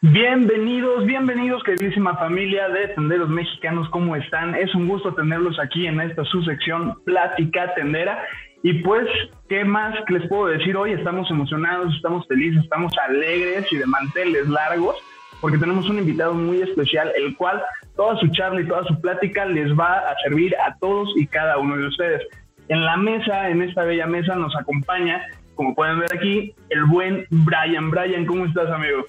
Bienvenidos, 0.00 1.04
bienvenidos 1.06 1.60
queridísima 1.64 2.16
familia 2.18 2.68
de 2.68 2.86
Tenderos 2.94 3.28
Mexicanos, 3.28 3.88
¿cómo 3.88 4.14
están? 4.14 4.54
Es 4.54 4.72
un 4.76 4.86
gusto 4.86 5.12
tenerlos 5.12 5.58
aquí 5.58 5.88
en 5.88 6.00
esta 6.00 6.24
su 6.26 6.40
sección 6.44 7.02
Plática 7.04 7.74
Tendera. 7.74 8.24
Y 8.62 8.74
pues, 8.74 9.08
¿qué 9.48 9.64
más 9.64 9.96
les 10.08 10.28
puedo 10.28 10.46
decir 10.46 10.76
hoy? 10.76 10.92
Estamos 10.92 11.28
emocionados, 11.32 11.92
estamos 11.96 12.24
felices, 12.28 12.62
estamos 12.62 12.92
alegres 13.08 13.66
y 13.72 13.76
de 13.76 13.86
manteles 13.86 14.48
largos, 14.48 14.94
porque 15.40 15.58
tenemos 15.58 15.90
un 15.90 15.98
invitado 15.98 16.32
muy 16.32 16.62
especial, 16.62 17.10
el 17.16 17.34
cual 17.34 17.60
toda 17.96 18.16
su 18.18 18.28
charla 18.28 18.60
y 18.60 18.68
toda 18.68 18.84
su 18.84 19.00
plática 19.00 19.46
les 19.46 19.76
va 19.76 19.98
a 19.98 20.14
servir 20.22 20.54
a 20.64 20.76
todos 20.78 21.08
y 21.16 21.26
cada 21.26 21.58
uno 21.58 21.76
de 21.76 21.88
ustedes. 21.88 22.22
En 22.68 22.84
la 22.84 22.96
mesa, 22.96 23.48
en 23.48 23.62
esta 23.62 23.82
bella 23.82 24.06
mesa, 24.06 24.36
nos 24.36 24.54
acompaña, 24.54 25.26
como 25.56 25.74
pueden 25.74 25.98
ver 25.98 26.14
aquí, 26.14 26.54
el 26.70 26.84
buen 26.84 27.26
Brian. 27.30 27.90
Brian, 27.90 28.26
¿cómo 28.26 28.46
estás, 28.46 28.70
amigo? 28.70 29.04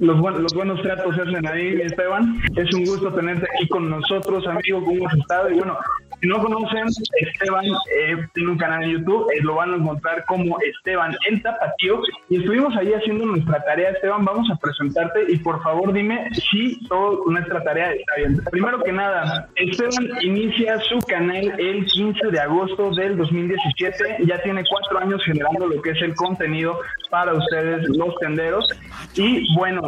Los, 0.00 0.18
buen- 0.18 0.42
los 0.42 0.52
buenos 0.52 0.82
tratos 0.82 1.16
hacen 1.16 1.46
ahí, 1.46 1.80
Esteban. 1.80 2.42
Es 2.56 2.74
un 2.74 2.84
gusto 2.84 3.14
tenerte 3.14 3.46
aquí 3.54 3.68
con 3.68 3.88
nosotros, 3.88 4.44
amigo. 4.48 4.84
¿Cómo 4.84 5.06
has 5.08 5.16
estado? 5.16 5.48
Y 5.50 5.54
bueno, 5.54 5.78
si 6.20 6.28
no 6.28 6.42
conocen, 6.42 6.86
Esteban 7.20 7.64
eh, 7.66 8.16
tiene 8.32 8.50
un 8.50 8.58
canal 8.58 8.84
en 8.84 8.90
YouTube. 8.90 9.26
eh, 9.32 9.40
lo 9.42 9.56
van 9.56 9.72
a 9.72 9.76
encontrar 9.76 10.24
como 10.26 10.56
Esteban 10.60 11.16
el 11.28 11.42
Tapatío. 11.42 12.00
Y 12.28 12.38
estuvimos 12.38 12.76
ahí 12.76 12.92
haciendo 12.92 13.26
nuestra 13.26 13.62
tarea, 13.64 13.90
Esteban. 13.90 14.24
Vamos 14.24 14.50
a 14.50 14.56
presentarte 14.56 15.24
y 15.28 15.36
por 15.38 15.62
favor 15.62 15.92
dime 15.92 16.28
si 16.32 16.78
toda 16.88 17.18
nuestra 17.26 17.62
tarea 17.62 17.92
está 17.92 18.16
bien. 18.16 18.40
Primero 18.50 18.82
que 18.82 18.92
nada, 18.92 19.48
Esteban 19.56 20.08
inicia 20.22 20.78
su 20.80 20.98
canal 21.00 21.58
el 21.58 21.84
15 21.86 22.28
de 22.30 22.40
agosto 22.40 22.90
del 22.92 23.16
2017. 23.16 24.24
Ya 24.26 24.42
tiene 24.42 24.64
cuatro 24.68 24.98
años 24.98 25.22
generando 25.24 25.66
lo 25.66 25.82
que 25.82 25.90
es 25.90 26.02
el 26.02 26.14
contenido 26.14 26.78
para 27.10 27.34
ustedes, 27.34 27.88
los 27.96 28.14
tenderos. 28.16 28.68
Y 29.14 29.54
bueno, 29.54 29.82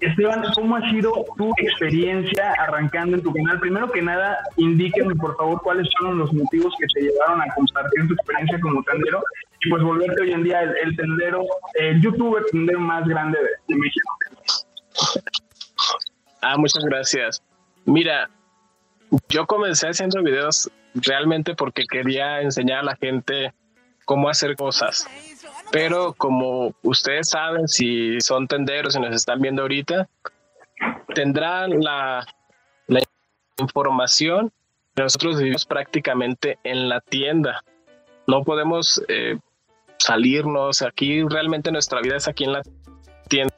Esteban, 0.00 0.42
¿cómo 0.54 0.76
ha 0.76 0.90
sido 0.90 1.12
tu 1.36 1.52
experiencia 1.58 2.52
arrancando 2.58 3.16
en 3.16 3.22
tu 3.22 3.32
canal? 3.32 3.60
Primero 3.60 3.90
que 3.90 4.00
nada, 4.00 4.38
indíquenme 4.56 5.14
por 5.14 5.36
favor 5.36 5.60
cuáles 5.62 5.88
fueron 5.98 6.18
los 6.18 6.32
motivos 6.32 6.74
que 6.78 6.86
te 6.94 7.02
llevaron 7.02 7.42
a 7.42 7.54
compartir 7.54 8.08
tu 8.08 8.14
experiencia 8.14 8.58
como 8.60 8.82
tendero 8.82 9.22
y 9.62 9.68
pues 9.68 9.82
volverte 9.82 10.22
hoy 10.22 10.32
en 10.32 10.42
día 10.42 10.62
el, 10.62 10.96
tendero, 10.96 11.44
el 11.74 12.00
youtuber 12.00 12.44
tendero 12.50 12.80
más 12.80 13.06
grande 13.06 13.38
de, 13.38 13.74
de 13.74 13.78
México. 13.78 14.08
Ah, 16.40 16.56
muchas 16.56 16.82
gracias. 16.84 17.42
Mira, 17.84 18.30
yo 19.28 19.46
comencé 19.46 19.88
haciendo 19.88 20.22
videos 20.22 20.70
realmente 20.94 21.54
porque 21.54 21.84
quería 21.86 22.40
enseñar 22.40 22.78
a 22.80 22.82
la 22.84 22.96
gente 22.96 23.52
cómo 24.06 24.28
hacer 24.28 24.56
cosas. 24.56 25.06
Pero 25.70 26.12
como 26.14 26.74
ustedes 26.82 27.30
saben, 27.30 27.68
si 27.68 28.20
son 28.20 28.46
tenderos 28.48 28.96
y 28.96 29.00
nos 29.00 29.14
están 29.14 29.40
viendo 29.40 29.62
ahorita, 29.62 30.08
tendrán 31.14 31.80
la, 31.80 32.26
la 32.86 33.00
información. 33.58 34.52
Nosotros 34.96 35.38
vivimos 35.38 35.66
prácticamente 35.66 36.58
en 36.64 36.88
la 36.88 37.00
tienda. 37.00 37.62
No 38.26 38.42
podemos 38.42 39.02
eh, 39.08 39.38
salirnos. 39.98 40.82
Aquí 40.82 41.22
realmente 41.22 41.70
nuestra 41.70 42.00
vida 42.00 42.16
es 42.16 42.28
aquí 42.28 42.44
en 42.44 42.52
la 42.52 42.62
tienda. 43.28 43.54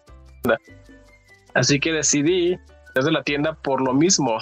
Así 1.54 1.80
que 1.80 1.92
decidí 1.92 2.58
desde 2.94 3.12
la 3.12 3.22
tienda 3.22 3.54
por 3.54 3.80
lo 3.80 3.94
mismo, 3.94 4.38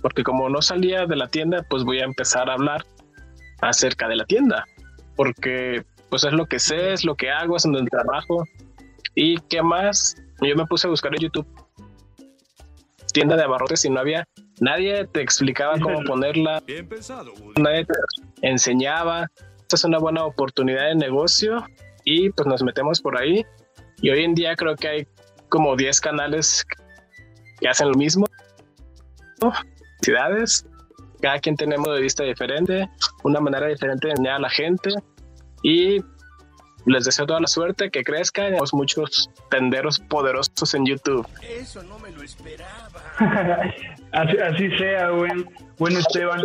porque 0.00 0.22
como 0.22 0.48
no 0.48 0.62
salía 0.62 1.06
de 1.06 1.16
la 1.16 1.28
tienda, 1.28 1.64
pues 1.68 1.84
voy 1.84 2.00
a 2.00 2.04
empezar 2.04 2.50
a 2.50 2.54
hablar 2.54 2.84
acerca 3.60 4.08
de 4.08 4.16
la 4.16 4.24
tienda, 4.24 4.66
porque 5.16 5.84
pues 6.12 6.24
es 6.24 6.34
lo 6.34 6.44
que 6.44 6.58
sé, 6.58 6.92
es 6.92 7.06
lo 7.06 7.14
que 7.14 7.30
hago, 7.30 7.56
es 7.56 7.64
en 7.64 7.74
el 7.74 7.88
trabajo. 7.88 8.44
¿Y 9.14 9.38
qué 9.48 9.62
más? 9.62 10.14
Yo 10.42 10.54
me 10.54 10.66
puse 10.66 10.86
a 10.86 10.90
buscar 10.90 11.14
en 11.14 11.22
YouTube 11.22 11.46
tienda 13.14 13.34
de 13.34 13.44
abarrotes 13.44 13.82
y 13.86 13.90
no 13.90 13.98
había 13.98 14.28
nadie 14.60 15.06
te 15.06 15.22
explicaba 15.22 15.80
cómo 15.80 16.02
ponerla, 16.06 16.62
nadie 17.58 17.86
te 17.86 17.94
enseñaba. 18.42 19.26
Esta 19.62 19.76
es 19.76 19.84
una 19.84 19.98
buena 19.98 20.26
oportunidad 20.26 20.88
de 20.88 20.96
negocio 20.96 21.64
y 22.04 22.28
pues 22.28 22.46
nos 22.46 22.62
metemos 22.62 23.00
por 23.00 23.18
ahí. 23.18 23.46
Y 24.02 24.10
hoy 24.10 24.22
en 24.24 24.34
día 24.34 24.54
creo 24.54 24.76
que 24.76 24.88
hay 24.88 25.06
como 25.48 25.76
10 25.76 25.98
canales 26.02 26.66
que 27.58 27.68
hacen 27.68 27.88
lo 27.88 27.94
mismo. 27.94 28.26
Ciudades, 30.02 30.66
cada 31.22 31.38
quien 31.38 31.56
tenemos 31.56 31.88
de 31.94 32.02
vista 32.02 32.22
diferente, 32.22 32.86
una 33.24 33.40
manera 33.40 33.66
diferente 33.66 34.08
de 34.08 34.10
enseñar 34.10 34.34
a 34.34 34.40
la 34.40 34.50
gente 34.50 34.90
y 35.62 36.02
les 36.86 37.04
deseo 37.04 37.26
toda 37.26 37.40
la 37.40 37.46
suerte, 37.46 37.90
que 37.90 38.02
crezcan, 38.02 38.46
tenemos 38.46 38.74
muchos 38.74 39.30
tenderos 39.50 40.00
poderosos 40.00 40.74
en 40.74 40.86
YouTube. 40.86 41.26
Eso 41.42 41.82
no 41.84 41.98
me 41.98 42.10
lo 42.10 42.22
esperaba. 42.22 42.88
así, 44.12 44.36
así 44.38 44.70
sea, 44.78 45.10
buen, 45.10 45.46
bueno 45.78 45.98
Esteban. 46.00 46.40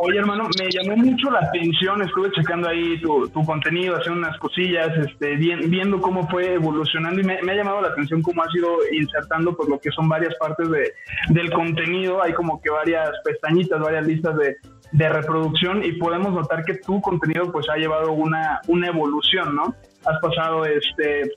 Oye 0.00 0.18
hermano, 0.18 0.48
me 0.58 0.70
llamó 0.70 0.96
mucho 0.96 1.30
la 1.30 1.40
atención, 1.40 2.02
estuve 2.02 2.30
checando 2.32 2.68
ahí 2.68 3.00
tu, 3.00 3.28
tu 3.28 3.44
contenido, 3.44 3.96
haciendo 3.96 4.20
unas 4.20 4.38
cosillas, 4.38 4.90
este, 5.06 5.36
viendo 5.36 6.00
cómo 6.00 6.28
fue 6.28 6.54
evolucionando 6.54 7.20
y 7.20 7.24
me, 7.24 7.34
ha 7.34 7.54
llamado 7.54 7.80
la 7.80 7.88
atención 7.88 8.20
cómo 8.20 8.42
has 8.42 8.54
ido 8.54 8.76
insertando 8.92 9.56
por 9.56 9.70
lo 9.70 9.78
que 9.80 9.90
son 9.90 10.08
varias 10.08 10.34
partes 10.36 10.70
de, 10.70 10.92
del 11.30 11.50
contenido, 11.50 12.22
hay 12.22 12.34
como 12.34 12.60
que 12.60 12.70
varias 12.70 13.10
pestañitas, 13.24 13.80
varias 13.80 14.06
listas 14.06 14.36
de, 14.36 14.56
de 14.92 15.08
reproducción 15.08 15.84
y 15.84 15.92
podemos 15.92 16.32
notar 16.32 16.64
que 16.64 16.74
tu 16.74 17.00
contenido 17.00 17.50
pues 17.52 17.68
ha 17.68 17.76
llevado 17.76 18.12
una, 18.12 18.60
una 18.68 18.88
evolución, 18.88 19.54
¿no? 19.54 19.74
Has 20.04 20.18
pasado 20.20 20.64
este 20.64 21.30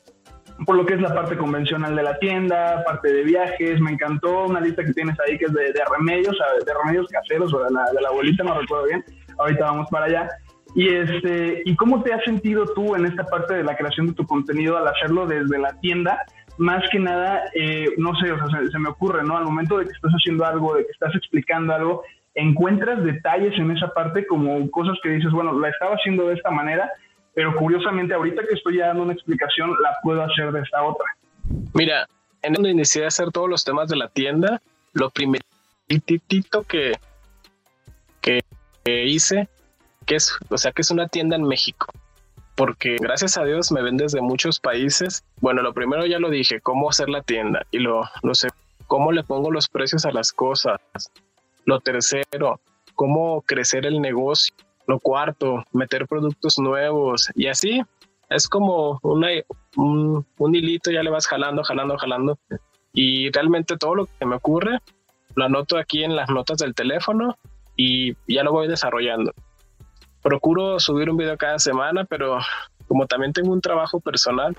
por 0.65 0.75
lo 0.75 0.85
que 0.85 0.93
es 0.93 1.01
la 1.01 1.13
parte 1.13 1.37
convencional 1.37 1.95
de 1.95 2.03
la 2.03 2.17
tienda, 2.19 2.83
parte 2.85 3.11
de 3.11 3.23
viajes, 3.23 3.79
me 3.79 3.91
encantó 3.91 4.45
una 4.45 4.61
lista 4.61 4.83
que 4.83 4.93
tienes 4.93 5.17
ahí 5.21 5.37
que 5.37 5.45
es 5.45 5.53
de, 5.53 5.73
remedios, 5.97 6.37
de 6.65 6.73
remedios 6.83 7.07
caseros 7.07 7.53
o 7.53 7.63
de 7.63 7.71
la, 7.71 7.85
de 7.91 8.01
la 8.01 8.09
abuelita, 8.09 8.43
no 8.43 8.59
recuerdo 8.59 8.85
bien, 8.85 9.03
ahorita 9.39 9.65
vamos 9.65 9.87
para 9.89 10.05
allá. 10.05 10.29
Y 10.75 10.87
este, 10.87 11.63
¿y 11.65 11.75
cómo 11.75 12.01
te 12.01 12.13
has 12.13 12.23
sentido 12.23 12.65
tú 12.73 12.95
en 12.95 13.05
esta 13.05 13.25
parte 13.25 13.55
de 13.55 13.63
la 13.63 13.75
creación 13.75 14.07
de 14.07 14.13
tu 14.13 14.25
contenido 14.25 14.77
al 14.77 14.87
hacerlo 14.87 15.25
desde 15.25 15.57
la 15.57 15.73
tienda? 15.79 16.23
Más 16.57 16.83
que 16.91 16.99
nada, 16.99 17.43
eh, 17.55 17.87
no 17.97 18.13
sé, 18.15 18.31
o 18.31 18.37
sea, 18.37 18.59
se, 18.59 18.67
se, 18.69 18.79
me 18.79 18.89
ocurre, 18.89 19.23
¿no? 19.23 19.37
Al 19.37 19.45
momento 19.45 19.79
de 19.79 19.85
que 19.85 19.91
estás 19.91 20.11
haciendo 20.11 20.45
algo, 20.45 20.75
de 20.75 20.85
que 20.85 20.91
estás 20.91 21.13
explicando 21.15 21.73
algo, 21.73 22.03
encuentras 22.35 23.03
detalles 23.03 23.53
en 23.57 23.71
esa 23.71 23.93
parte 23.93 24.25
como 24.25 24.69
cosas 24.71 24.97
que 25.03 25.09
dices, 25.09 25.31
bueno, 25.31 25.57
la 25.59 25.69
estaba 25.69 25.95
haciendo 25.95 26.27
de 26.27 26.35
esta 26.35 26.51
manera, 26.51 26.89
pero 27.33 27.55
curiosamente 27.55 28.13
ahorita 28.13 28.43
que 28.47 28.55
estoy 28.55 28.77
dando 28.77 29.03
una 29.03 29.13
explicación 29.13 29.71
la 29.81 29.97
puedo 30.03 30.21
hacer 30.23 30.51
de 30.51 30.61
esta 30.61 30.83
otra. 30.83 31.05
Mira, 31.73 32.07
en 32.41 32.53
donde 32.53 32.71
inicié 32.71 33.05
a 33.05 33.07
hacer 33.07 33.31
todos 33.31 33.49
los 33.49 33.63
temas 33.63 33.89
de 33.89 33.97
la 33.97 34.07
tienda, 34.07 34.61
lo 34.93 35.09
primeritito 35.09 36.63
que, 36.63 36.93
que, 38.21 38.41
que 38.83 39.05
hice, 39.05 39.47
que 40.05 40.15
es, 40.15 40.37
o 40.49 40.57
sea, 40.57 40.71
que 40.71 40.81
es 40.81 40.91
una 40.91 41.07
tienda 41.07 41.35
en 41.35 41.43
México 41.43 41.87
porque 42.55 42.97
gracias 42.99 43.39
a 43.39 43.43
Dios 43.43 43.71
me 43.71 43.81
ven 43.81 43.97
desde 43.97 44.21
muchos 44.21 44.59
países. 44.59 45.23
Bueno, 45.39 45.63
lo 45.63 45.73
primero 45.73 46.05
ya 46.05 46.19
lo 46.19 46.29
dije, 46.29 46.61
cómo 46.61 46.89
hacer 46.89 47.09
la 47.09 47.23
tienda 47.23 47.65
y 47.71 47.79
lo, 47.79 48.03
lo 48.21 48.35
sé, 48.35 48.49
cómo 48.85 49.11
le 49.11 49.23
pongo 49.23 49.49
los 49.49 49.67
precios 49.67 50.05
a 50.05 50.11
las 50.11 50.31
cosas, 50.31 50.79
lo 51.65 51.79
tercero, 51.79 52.59
cómo 52.95 53.41
crecer 53.41 53.85
el 53.85 54.01
negocio. 54.01 54.53
Lo 54.87 54.99
cuarto, 54.99 55.63
meter 55.71 56.07
productos 56.07 56.59
nuevos 56.59 57.29
y 57.35 57.47
así. 57.47 57.81
Es 58.29 58.47
como 58.47 58.99
una, 59.03 59.27
un, 59.75 60.25
hilito, 60.39 60.91
ya 60.91 61.03
le 61.03 61.09
vas 61.09 61.27
jalando, 61.27 61.63
jalando, 61.63 61.97
jalando. 61.97 62.39
Y 62.93 63.31
realmente 63.31 63.77
todo 63.77 63.95
lo 63.95 64.05
que 64.05 64.25
me 64.25 64.35
ocurre 64.35 64.79
lo 65.35 65.45
anoto 65.45 65.77
aquí 65.77 66.03
en 66.03 66.15
las 66.15 66.29
notas 66.29 66.57
del 66.57 66.73
teléfono 66.73 67.37
y 67.77 68.15
ya 68.27 68.43
lo 68.43 68.51
voy 68.51 68.67
desarrollando. 68.67 69.31
Procuro 70.21 70.79
subir 70.79 71.09
un 71.09 71.17
video 71.17 71.37
cada 71.37 71.57
semana, 71.59 72.05
pero 72.05 72.39
como 72.87 73.07
también 73.07 73.33
tengo 73.33 73.51
un 73.51 73.61
trabajo 73.61 73.99
personal, 73.99 74.55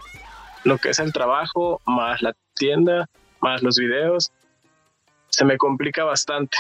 lo 0.65 0.79
que 0.79 0.91
es 0.91 0.99
el 0.99 1.13
trabajo 1.13 1.81
más 1.87 2.23
la 2.23 2.35
tienda, 2.55 3.07
más 3.41 3.63
los 3.63 3.77
videos, 3.77 4.33
se 5.29 5.45
me 5.45 5.57
complica 5.57 6.05
bastante 6.05 6.59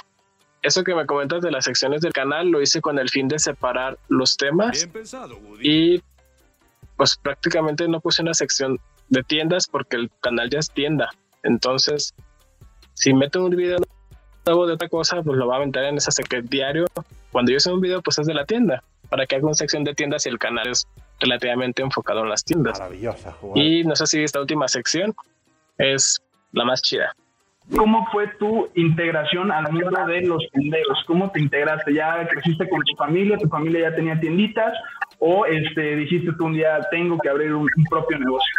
eso 0.62 0.85
que 0.85 0.94
me 0.94 1.06
comentas 1.06 1.43
de 1.43 1.50
las 1.50 1.64
secciones 1.64 2.00
del 2.00 2.12
canal 2.12 2.49
lo 2.49 2.62
hice 2.62 2.81
con 2.81 2.99
el 2.99 3.11
fin 3.11 3.29
de 3.29 3.38
separar 3.38 3.99
los 4.09 4.37
temas. 4.37 4.88
y 5.61 6.03
pues 6.97 7.17
prácticamente 7.17 7.88
no 7.88 8.00
puse 8.00 8.23
una 8.23 8.35
sección 8.35 8.79
de 9.09 9.23
tiendas 9.23 9.67
porque 9.67 9.97
el 9.97 10.11
canal 10.20 10.49
ya 10.50 10.61
es 10.61 10.70
tienda. 10.70 11.11
Entonces, 11.43 12.14
si 12.94 13.12
meto 13.12 13.44
un 13.44 13.50
video 13.50 13.79
nuevo 14.47 14.67
de 14.67 14.75
otra 14.75 14.88
cosa, 14.88 15.23
pues 15.23 15.37
lo 15.37 15.47
va 15.49 15.55
a 15.55 15.56
aventar 15.59 15.85
en 15.85 15.97
esa 15.97 16.11
sección 16.11 16.47
diario. 16.47 16.85
Cuando 17.32 17.50
yo 17.50 17.56
hice 17.56 17.73
un 17.73 17.81
video, 17.81 18.03
pues 18.03 18.19
es 18.19 18.26
de 18.26 18.35
la 18.35 18.44
tienda. 18.44 18.85
Para 19.09 19.26
que 19.26 19.37
haga 19.37 19.47
una 19.47 19.55
sección 19.55 19.85
de 19.85 19.94
tiendas 19.94 20.26
y 20.26 20.29
el 20.29 20.38
canal 20.38 20.69
es 20.69 20.87
relativamente 21.20 21.82
enfocado 21.82 22.20
en 22.20 22.29
las 22.29 22.44
tiendas. 22.44 22.79
Maravillosa. 22.79 23.37
Y 23.55 23.85
no 23.85 23.97
sé 23.97 24.06
si 24.06 24.23
esta 24.23 24.41
última 24.41 24.69
sección 24.69 25.14
es 25.79 26.23
la 26.53 26.64
más 26.64 26.82
chida. 26.82 27.14
¿Cómo 27.76 28.06
fue 28.11 28.29
tu 28.38 28.69
integración 28.75 29.53
al 29.53 29.73
mundo 29.73 29.91
de 30.06 30.23
los 30.23 30.43
tenderos? 30.53 31.05
¿Cómo 31.06 31.31
te 31.31 31.41
integraste? 31.41 31.94
¿Ya 31.94 32.26
creciste 32.29 32.69
con 32.69 32.82
tu 32.82 32.97
familia? 32.97 33.38
¿Tu 33.38 33.49
familia 33.49 33.91
ya 33.91 33.97
tenía 33.97 34.19
tienditas? 34.19 34.73
¿O 35.19 35.47
este, 35.47 35.97
dijiste 35.97 36.32
tú 36.37 36.47
un 36.47 36.55
día 36.55 36.81
tengo 36.91 37.17
que 37.19 37.29
abrir 37.29 37.55
un, 37.55 37.69
propio 37.88 38.19
negocio? 38.19 38.53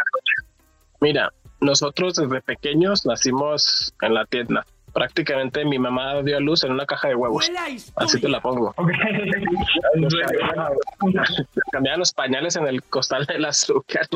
Mira, 1.02 1.30
nosotros 1.60 2.16
desde 2.16 2.42
pequeños 2.42 3.06
nacimos 3.06 3.94
en 4.02 4.14
la 4.14 4.26
tienda 4.26 4.66
prácticamente 4.94 5.66
mi 5.66 5.80
mamá 5.80 6.22
dio 6.22 6.38
a 6.38 6.40
luz 6.40 6.64
en 6.64 6.72
una 6.72 6.86
caja 6.86 7.10
de 7.10 7.16
huevos. 7.16 7.52
Así 7.96 8.22
te 8.22 8.30
la 8.30 8.40
pongo. 8.40 8.74
Cambiaban 11.72 12.00
los 12.00 12.14
pañales 12.14 12.56
en 12.56 12.68
el 12.68 12.82
costal 12.84 13.26
de 13.26 13.46
azúcar. 13.46 14.08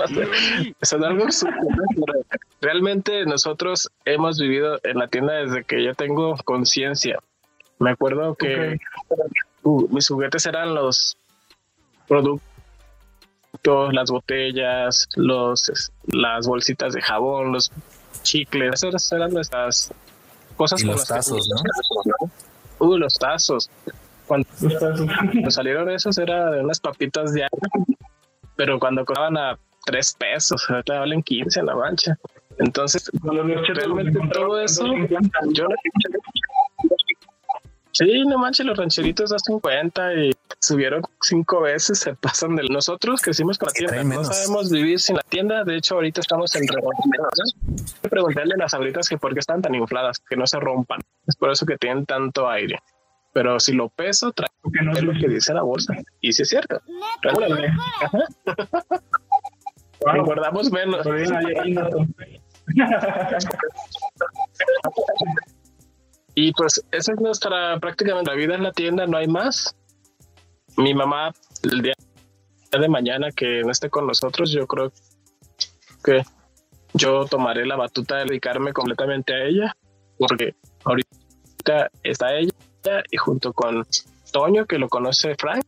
Eso 0.80 0.98
es 0.98 1.04
algo 1.04 1.25
Realmente 2.62 3.25
nosotros 3.25 3.89
hemos 4.06 4.39
vivido 4.39 4.80
en 4.83 4.98
la 4.98 5.07
tienda 5.07 5.33
desde 5.33 5.63
que 5.63 5.83
yo 5.83 5.94
tengo 5.94 6.36
conciencia. 6.44 7.19
Me 7.80 7.92
acuerdo 7.92 8.36
que 8.36 8.77
uh, 9.63 9.88
mis 9.89 10.07
juguetes 10.07 10.45
eran 10.48 10.74
los 10.74 11.18
productos 12.07 12.42
las 13.92 14.09
botellas, 14.09 15.07
los 15.15 15.92
las 16.06 16.48
bolsitas 16.48 16.94
de 16.94 17.01
jabón, 17.01 17.51
los 17.51 17.71
chicles, 18.24 18.83
esas 18.83 19.12
eran 19.12 19.33
nuestras 19.33 19.94
cosas 20.56 20.81
y 20.81 20.86
los 20.86 21.06
tazos, 21.06 21.48
¿no? 21.50 22.31
Uh, 22.80 22.98
los 22.98 23.18
tazos. 23.18 23.69
Cuando, 24.27 24.48
salieron 25.50 25.89
esos 25.89 26.18
era 26.18 26.51
de 26.51 26.62
unas 26.62 26.80
papitas 26.80 27.33
de 27.33 27.45
agua, 27.45 27.69
pero 28.56 28.80
cuando 28.80 29.06
costaban 29.06 29.38
a 29.38 29.57
tres 29.86 30.13
pesos, 30.18 30.65
ahorita 30.69 31.00
valen 31.00 31.24
15 31.24 31.60
en 31.62 31.65
la 31.65 31.75
mancha. 31.75 32.18
Entonces, 32.59 33.09
realmente 33.24 34.19
todo 34.33 34.59
eso, 34.59 34.86
yo 35.51 35.68
Sí, 37.98 38.24
no 38.27 38.38
manches, 38.38 38.63
los 38.63 38.77
rancheritos 38.77 39.33
a 39.33 39.39
50 39.39 40.13
y 40.13 40.31
subieron 40.59 41.01
cinco 41.19 41.62
veces, 41.62 41.98
se 41.98 42.13
pasan 42.13 42.56
de 42.56 42.62
nosotros 42.69 43.24
crecimos 43.24 43.57
con 43.57 43.69
la 43.69 43.74
tienda, 43.74 44.04
no 44.04 44.24
sabemos 44.24 44.69
vivir 44.69 45.00
sin 45.00 45.15
la 45.15 45.24
tienda, 45.24 45.63
de 45.63 45.77
hecho 45.77 45.95
ahorita 45.95 46.21
estamos 46.21 46.56
en 46.56 46.68
remoto. 46.68 46.95
Preguntarle 48.07 48.54
a 48.54 48.57
las 48.57 48.75
abritas 48.75 49.10
que 49.10 49.18
por 49.18 49.33
qué 49.33 49.39
están 49.39 49.63
tan 49.63 49.74
infladas, 49.74 50.19
que 50.19 50.36
no 50.36 50.45
se 50.45 50.60
rompan, 50.60 51.00
es 51.25 51.36
por 51.36 51.50
eso 51.50 51.65
que 51.65 51.75
tienen 51.77 52.06
tanto 52.06 52.48
aire. 52.48 52.77
Pero 53.33 53.60
si 53.60 53.74
lo 53.74 53.89
peso, 53.89 54.31
trae 54.31 54.48
no 54.83 54.94
es 54.94 55.03
lo 55.03 55.13
que 55.13 55.27
dice 55.27 55.56
la 55.56 55.63
bolsa. 55.63 55.96
Y 56.22 56.34
si 56.34 56.43
es 56.43 56.50
cierto. 56.50 56.79
Guardamos 60.00 60.72
menos. 60.72 61.03
Y 66.39 66.51
pues 66.51 66.86
esa 66.91 67.13
es 67.13 67.19
nuestra 67.19 67.79
prácticamente 67.79 68.29
la 68.29 68.38
vida 68.38 68.53
en 68.53 68.62
la 68.62 68.71
tienda, 68.71 69.07
no 69.07 69.17
hay 69.17 69.25
más. 69.25 69.75
Mi 70.77 70.93
mamá 70.93 71.33
el 71.63 71.81
día 71.81 71.95
de 72.71 72.88
mañana 72.88 73.31
que 73.31 73.63
no 73.63 73.71
esté 73.71 73.89
con 73.89 74.05
nosotros, 74.05 74.51
yo 74.51 74.67
creo 74.67 74.91
que 76.03 76.21
yo 76.93 77.25
tomaré 77.25 77.65
la 77.65 77.75
batuta 77.75 78.17
de 78.17 78.25
dedicarme 78.25 78.71
completamente 78.71 79.33
a 79.33 79.45
ella, 79.45 79.75
porque 80.19 80.53
ahorita 80.83 81.89
está 82.03 82.36
ella 82.36 82.51
y 83.09 83.17
junto 83.17 83.51
con 83.51 83.88
Toño, 84.31 84.67
que 84.67 84.77
lo 84.77 84.89
conoce 84.89 85.33
Frank, 85.39 85.65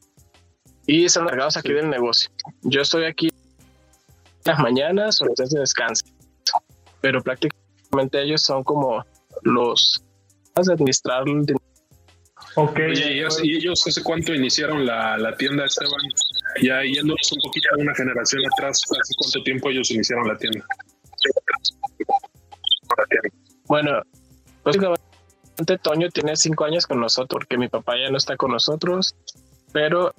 y 0.86 1.10
son 1.10 1.24
encargados 1.24 1.58
aquí 1.58 1.74
del 1.74 1.90
negocio. 1.90 2.30
Yo 2.62 2.82
estoy 2.82 3.06
aquí 3.06 3.30
las 4.46 4.60
mañanas 4.60 5.20
o 5.22 5.26
los 5.26 5.36
días 5.36 5.50
de 5.50 5.62
descanso, 5.62 6.06
pero 7.02 7.22
prácticamente 7.22 8.22
ellos 8.22 8.42
son 8.42 8.64
como 8.64 9.04
los 9.44 10.04
de 10.56 10.74
administrar 10.74 11.28
el 11.28 11.46
dinero. 11.46 11.62
Ok. 12.56 12.80
¿y 13.44 13.56
ellos, 13.56 13.88
hace 13.88 14.04
cuánto 14.04 14.34
iniciaron 14.34 14.86
la, 14.86 15.18
la, 15.18 15.36
tienda, 15.36 15.66
Esteban? 15.66 16.02
Ya 16.62 16.82
yéndonos 16.84 17.32
un 17.32 17.42
poquito 17.44 17.70
a 17.72 17.82
una 17.82 17.94
generación 17.96 18.42
atrás, 18.54 18.82
¿hace 18.84 19.14
cuánto 19.18 19.44
tiempo 19.44 19.70
ellos 19.70 19.92
iniciaron 19.92 20.28
la 20.28 20.38
tienda? 20.38 20.66
Bueno, 23.68 24.02
básicamente 24.64 25.78
Toño 25.82 26.10
tiene 26.10 26.36
cinco 26.36 26.66
años 26.66 26.88
con 26.88 27.00
nosotros, 27.00 27.42
porque 27.42 27.58
mi 27.58 27.68
papá 27.68 27.94
ya 27.98 28.10
no 28.10 28.18
está 28.18 28.36
con 28.36 28.52
nosotros, 28.52 29.16
pero 29.72 30.14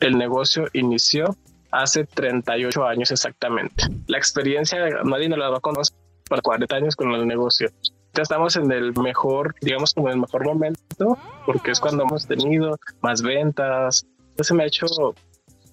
el 0.00 0.16
negocio 0.16 0.68
inició 0.72 1.36
hace 1.72 2.04
38 2.04 2.84
años 2.84 3.10
exactamente. 3.10 3.84
La 4.06 4.18
experiencia, 4.18 4.78
nadie 5.04 5.28
nos 5.28 5.38
la 5.38 5.48
va 5.50 5.58
a 5.58 5.60
conocer 5.60 5.96
para 6.28 6.42
40 6.42 6.76
años 6.76 6.96
con 6.96 7.12
el 7.12 7.26
negocio 7.26 7.70
estamos 8.22 8.56
en 8.56 8.70
el 8.70 8.92
mejor, 8.94 9.54
digamos 9.60 9.94
como 9.94 10.08
en 10.08 10.14
el 10.14 10.20
mejor 10.20 10.44
momento, 10.44 11.18
porque 11.44 11.70
es 11.70 11.80
cuando 11.80 12.04
hemos 12.04 12.26
tenido 12.26 12.76
más 13.02 13.22
ventas. 13.22 14.06
Entonces 14.30 14.56
me 14.56 14.64
ha 14.64 14.66
hecho 14.66 14.86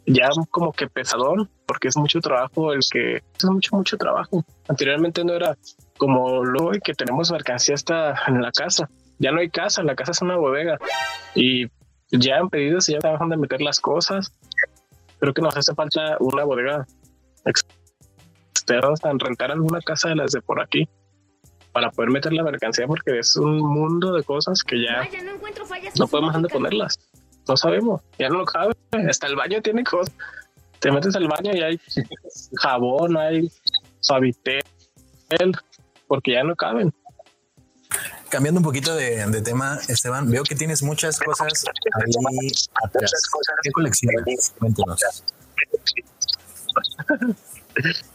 ya 0.05 0.29
como 0.51 0.71
que 0.73 0.87
pesadón, 0.87 1.49
porque 1.65 1.87
es 1.87 1.97
mucho 1.97 2.19
trabajo 2.19 2.73
el 2.73 2.81
que 2.91 3.17
es 3.17 3.45
mucho, 3.45 3.75
mucho 3.75 3.97
trabajo. 3.97 4.43
Anteriormente 4.67 5.23
no 5.23 5.33
era 5.33 5.57
como 5.97 6.43
lo 6.43 6.71
que 6.83 6.93
tenemos 6.93 7.31
mercancía 7.31 7.75
hasta 7.75 8.15
en 8.27 8.41
la 8.41 8.51
casa. 8.51 8.89
Ya 9.19 9.31
no 9.31 9.39
hay 9.39 9.49
casa, 9.49 9.83
la 9.83 9.95
casa 9.95 10.11
es 10.11 10.21
una 10.21 10.37
bodega 10.37 10.77
y 11.35 11.67
ya 12.11 12.37
han 12.37 12.49
pedido, 12.49 12.79
ya 12.79 12.99
trabajan 12.99 13.29
de 13.29 13.37
meter 13.37 13.61
las 13.61 13.79
cosas. 13.79 14.33
Creo 15.19 15.33
que 15.33 15.41
nos 15.41 15.55
hace 15.55 15.73
falta 15.73 16.17
una 16.19 16.43
bodega 16.43 16.85
externa, 18.63 18.93
rentar 19.19 19.51
alguna 19.51 19.81
casa 19.81 20.09
de 20.09 20.15
las 20.15 20.31
de 20.31 20.41
por 20.41 20.61
aquí 20.61 20.87
para 21.73 21.89
poder 21.91 22.11
meter 22.11 22.31
la 22.33 22.43
mercancía 22.43 22.87
porque 22.87 23.19
es 23.19 23.35
un 23.35 23.57
mundo 23.57 24.13
de 24.13 24.23
cosas 24.23 24.63
que 24.63 24.81
ya 24.81 25.07
no, 25.97 26.07
podemos 26.07 26.33
dónde 26.33 26.49
ponerlas. 26.49 26.99
No 27.47 27.57
sabemos, 27.57 28.01
ya 28.17 28.29
no 28.29 28.37
lo 28.39 28.45
cabe. 28.45 28.73
Hasta 29.09 29.27
el 29.27 29.35
baño 29.35 29.61
tiene 29.61 29.83
cosas. 29.83 30.13
Te 30.79 30.91
metes 30.91 31.15
al 31.15 31.27
baño 31.27 31.51
y 31.53 31.61
hay 31.61 31.79
jabón, 32.55 33.17
hay 33.17 33.51
suavitel, 33.99 34.61
porque 36.07 36.33
ya 36.33 36.43
no 36.43 36.55
caben. 36.55 36.93
Cambiando 38.29 38.59
un 38.59 38.63
poquito 38.63 38.95
de, 38.95 39.41
tema, 39.41 39.79
Esteban, 39.87 40.29
veo 40.29 40.43
que 40.43 40.55
tienes 40.55 40.81
muchas 40.83 41.19
cosas 41.19 41.65
ahí 41.93 42.51
atrás. 42.83 43.11
¿Qué 43.61 43.71
colección? 43.71 44.13
Cuéntanos. 44.59 45.23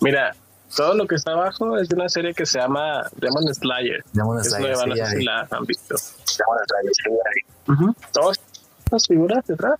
Mira, 0.00 0.34
todo 0.74 0.94
lo 0.94 1.06
que 1.06 1.14
está 1.14 1.32
abajo 1.32 1.78
es 1.78 1.88
de 1.88 1.94
una 1.94 2.08
serie 2.08 2.34
que 2.34 2.44
se 2.44 2.58
llama 2.58 3.08
Demon 3.16 3.54
Slayer. 3.54 4.04
Demon 4.12 4.42
Slayer. 4.42 4.72
Es 4.72 4.78
nueva, 4.78 4.86
no 4.86 5.22
la 5.22 5.48
han 5.50 5.64
visto. 5.64 5.94
Demon 6.38 6.58
Slayer, 6.94 7.94
Todas 8.12 8.40
las 8.90 9.06
figuras 9.06 9.46
detrás. 9.46 9.78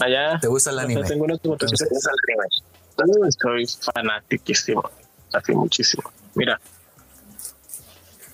Allá. 0.00 0.38
¿Te 0.40 0.48
gusta 0.48 0.70
el 0.70 0.78
anime? 0.78 1.02
Tengo 1.04 1.24
unos 1.24 1.40
Soy 3.40 3.66
fanatiquísimo. 3.94 4.82
Así 5.32 5.52
muchísimo. 5.52 6.02
Mira. 6.34 6.60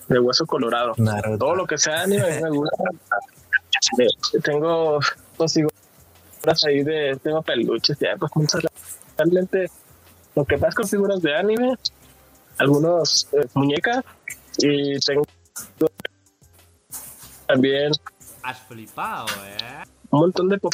De 0.07 0.19
hueso 0.19 0.45
colorado. 0.45 0.93
Todo 1.37 1.55
lo 1.55 1.67
que 1.67 1.77
sea 1.77 2.01
anime 2.03 2.41
me 2.41 2.49
gusta. 2.49 2.77
Tengo 4.43 4.99
dos 5.37 5.53
figuras 5.53 5.79
ahí 6.65 6.83
de. 6.83 7.17
Tengo 7.21 7.41
peluches 7.41 7.97
ya, 7.99 8.15
pues 8.17 8.31
muchas 8.35 8.61
realmente 9.17 9.69
lo 10.35 10.45
que 10.45 10.57
pasa 10.57 10.75
con 10.75 10.87
figuras 10.87 11.21
de 11.21 11.35
anime, 11.35 11.75
algunos 12.57 13.27
eh, 13.33 13.47
muñecas 13.53 14.03
y 14.57 14.99
tengo 14.99 15.23
también 17.47 17.91
Has 18.43 18.59
flipado, 18.59 19.27
¿eh? 19.45 19.83
un 20.11 20.19
montón 20.21 20.49
de 20.49 20.57
pop 20.57 20.73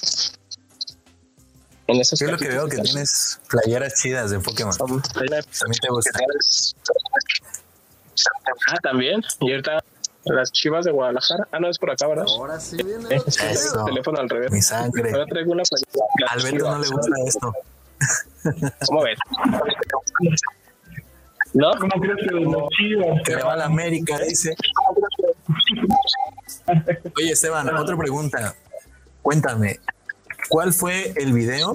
en 1.87 2.01
esos 2.01 2.19
Yo 2.19 2.31
lo 2.31 2.37
que 2.37 2.47
veo 2.47 2.67
que 2.67 2.77
tienes 2.77 3.39
playeras 3.47 3.93
chidas 3.95 4.31
de 4.31 4.39
Pokémon. 4.39 4.73
También 4.75 5.41
te 5.81 5.89
gusta. 5.89 6.19
Ah, 8.67 8.77
también. 8.81 9.21
Y 9.39 9.51
ahorita 9.51 9.83
las 10.25 10.51
chivas 10.51 10.85
de 10.85 10.91
Guadalajara. 10.91 11.47
Ah, 11.51 11.59
no, 11.59 11.69
es 11.69 11.77
por 11.77 11.91
acá, 11.91 12.07
¿verdad? 12.07 12.25
Ahora 12.27 12.59
sí 12.59 12.77
viene. 12.77 13.07
el 13.15 13.85
teléfono 13.85 14.19
al 14.19 14.29
revés. 14.29 14.51
Mi 14.51 14.61
sangre. 14.61 15.11
Ahora 15.11 15.25
traigo 15.25 15.51
una 15.51 15.63
Alberto 16.29 16.71
no 16.71 16.79
le 16.79 16.87
gusta 16.87 17.15
esto. 17.25 17.53
¿Cómo 18.87 19.03
ves? 19.03 19.17
¿No? 21.53 21.71
¿Cómo 21.79 22.01
crees 22.01 22.17
que 22.17 22.35
los 22.35 22.69
chivas? 22.69 23.21
Que 23.23 23.35
le 23.35 23.43
va 23.43 23.53
a 23.53 23.57
la 23.57 23.65
América, 23.65 24.19
dice. 24.19 24.55
Oye, 27.17 27.31
Esteban, 27.31 27.73
otra 27.75 27.95
pregunta. 27.95 28.55
Cuéntame, 29.21 29.79
¿cuál 30.49 30.73
fue 30.73 31.13
el 31.15 31.33
video 31.33 31.73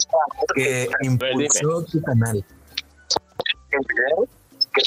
que 0.54 0.88
impulsó 1.02 1.84
tu 1.84 2.02
canal? 2.02 2.44
El 3.70 3.80
video 3.88 4.28
que 4.72 4.82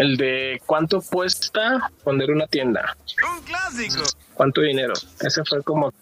el 0.00 0.16
de 0.16 0.62
cuánto 0.64 1.02
cuesta 1.02 1.90
poner 2.02 2.30
una 2.30 2.46
tienda. 2.46 2.96
Un 3.36 3.44
clásico. 3.44 4.02
¿Cuánto 4.32 4.62
dinero? 4.62 4.94
Ese 5.20 5.44
fue 5.44 5.62
como 5.62 5.92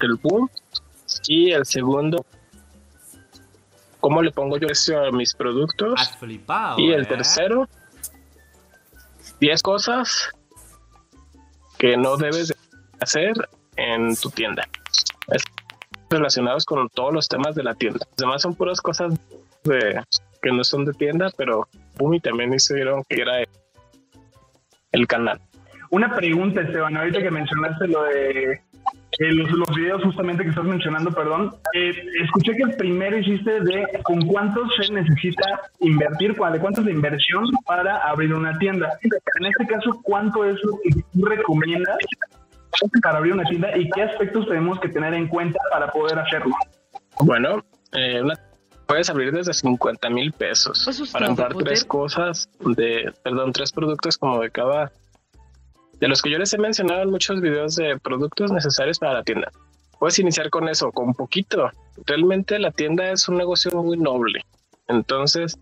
el 0.00 0.14
boom. 0.14 0.48
Y 1.26 1.50
el 1.50 1.66
segundo 1.66 2.24
cómo 4.00 4.22
le 4.22 4.32
pongo 4.32 4.56
yo 4.56 4.68
precio 4.68 5.04
a 5.04 5.12
mis 5.12 5.34
productos. 5.34 6.00
Has 6.00 6.16
flipado. 6.16 6.78
Y 6.78 6.92
el 6.92 7.02
¿eh? 7.02 7.06
tercero, 7.06 7.68
10 9.38 9.62
cosas 9.62 10.30
que 11.76 11.98
no 11.98 12.16
debes 12.16 12.54
hacer 13.00 13.34
en 13.76 14.16
tu 14.16 14.30
tienda. 14.30 14.66
Es 15.28 15.44
relacionados 16.08 16.64
con 16.64 16.88
todos 16.88 17.12
los 17.12 17.28
temas 17.28 17.54
de 17.54 17.64
la 17.64 17.74
tienda. 17.74 18.06
Además 18.16 18.40
son 18.40 18.54
puras 18.54 18.80
cosas 18.80 19.12
de, 19.64 20.02
que 20.42 20.52
no 20.52 20.64
son 20.64 20.84
de 20.84 20.92
tienda, 20.92 21.30
pero 21.36 21.68
Bumi 21.96 22.20
también 22.20 22.52
hicieron 22.52 23.02
que 23.08 23.22
era 23.22 23.44
el 24.90 25.06
canal. 25.06 25.40
Una 25.90 26.14
pregunta, 26.14 26.62
Esteban, 26.62 26.96
ahorita 26.96 27.22
que 27.22 27.30
mencionaste 27.30 27.86
lo 27.86 28.02
de 28.04 28.60
eh, 29.18 29.32
los, 29.34 29.50
los, 29.52 29.76
videos 29.76 30.02
justamente 30.02 30.42
que 30.42 30.48
estás 30.48 30.64
mencionando, 30.64 31.12
perdón, 31.12 31.54
eh, 31.74 31.92
escuché 32.22 32.56
que 32.56 32.62
el 32.62 32.76
primero 32.76 33.18
hiciste 33.18 33.60
de 33.60 33.86
con 34.02 34.26
cuánto 34.26 34.62
se 34.70 34.90
necesita 34.92 35.60
invertir, 35.80 36.34
de 36.34 36.58
cuánto 36.58 36.80
es 36.80 36.86
la 36.86 36.92
inversión 36.92 37.44
para 37.66 37.98
abrir 37.98 38.32
una 38.34 38.56
tienda. 38.58 38.98
En 39.02 39.46
este 39.46 39.66
caso, 39.66 40.00
¿cuánto 40.02 40.44
es 40.46 40.58
lo 40.64 40.78
que 40.82 41.02
tú 41.12 41.26
recomiendas 41.26 41.96
para 43.02 43.18
abrir 43.18 43.34
una 43.34 43.44
tienda 43.44 43.76
y 43.76 43.88
qué 43.90 44.02
aspectos 44.02 44.48
tenemos 44.48 44.80
que 44.80 44.88
tener 44.88 45.12
en 45.12 45.28
cuenta 45.28 45.58
para 45.70 45.92
poder 45.92 46.18
hacerlo? 46.18 46.54
Bueno, 47.20 47.62
eh, 47.92 48.22
puedes 48.92 49.08
abrir 49.08 49.32
desde 49.32 49.54
50 49.54 50.10
mil 50.10 50.32
pesos 50.32 51.10
para 51.14 51.28
comprar 51.28 51.54
tres 51.54 51.82
cosas 51.82 52.50
de, 52.60 53.10
perdón, 53.24 53.50
tres 53.50 53.72
productos 53.72 54.18
como 54.18 54.38
de 54.42 54.50
cada 54.50 54.92
de 55.98 56.08
los 56.08 56.20
que 56.20 56.28
yo 56.28 56.38
les 56.38 56.52
he 56.52 56.58
mencionado 56.58 57.00
en 57.00 57.10
muchos 57.10 57.40
videos 57.40 57.76
de 57.76 57.98
productos 57.98 58.52
necesarios 58.52 58.98
para 58.98 59.14
la 59.14 59.22
tienda. 59.22 59.50
Puedes 59.98 60.18
iniciar 60.18 60.50
con 60.50 60.68
eso, 60.68 60.92
con 60.92 61.14
poquito. 61.14 61.70
Realmente 62.04 62.58
la 62.58 62.70
tienda 62.70 63.10
es 63.10 63.26
un 63.30 63.38
negocio 63.38 63.70
muy 63.82 63.96
noble. 63.96 64.44
Entonces, 64.88 65.58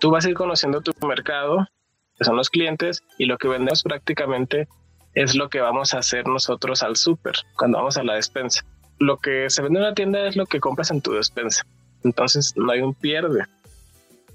tú 0.00 0.10
vas 0.10 0.24
a 0.24 0.30
ir 0.30 0.34
conociendo 0.34 0.80
tu 0.80 0.94
mercado, 1.06 1.68
que 2.16 2.24
son 2.24 2.36
los 2.36 2.48
clientes, 2.48 3.02
y 3.18 3.26
lo 3.26 3.36
que 3.36 3.48
vendemos 3.48 3.82
prácticamente 3.82 4.66
es 5.12 5.34
lo 5.34 5.50
que 5.50 5.60
vamos 5.60 5.92
a 5.92 5.98
hacer 5.98 6.26
nosotros 6.26 6.82
al 6.82 6.96
súper 6.96 7.34
cuando 7.58 7.76
vamos 7.76 7.98
a 7.98 8.02
la 8.02 8.14
despensa. 8.14 8.64
Lo 8.98 9.18
que 9.18 9.50
se 9.50 9.60
vende 9.60 9.80
en 9.80 9.84
la 9.84 9.94
tienda 9.94 10.26
es 10.26 10.36
lo 10.36 10.46
que 10.46 10.58
compras 10.58 10.90
en 10.90 11.02
tu 11.02 11.12
despensa. 11.12 11.66
Entonces, 12.06 12.54
no 12.56 12.70
hay 12.72 12.80
un 12.80 12.94
pierde. 12.94 13.44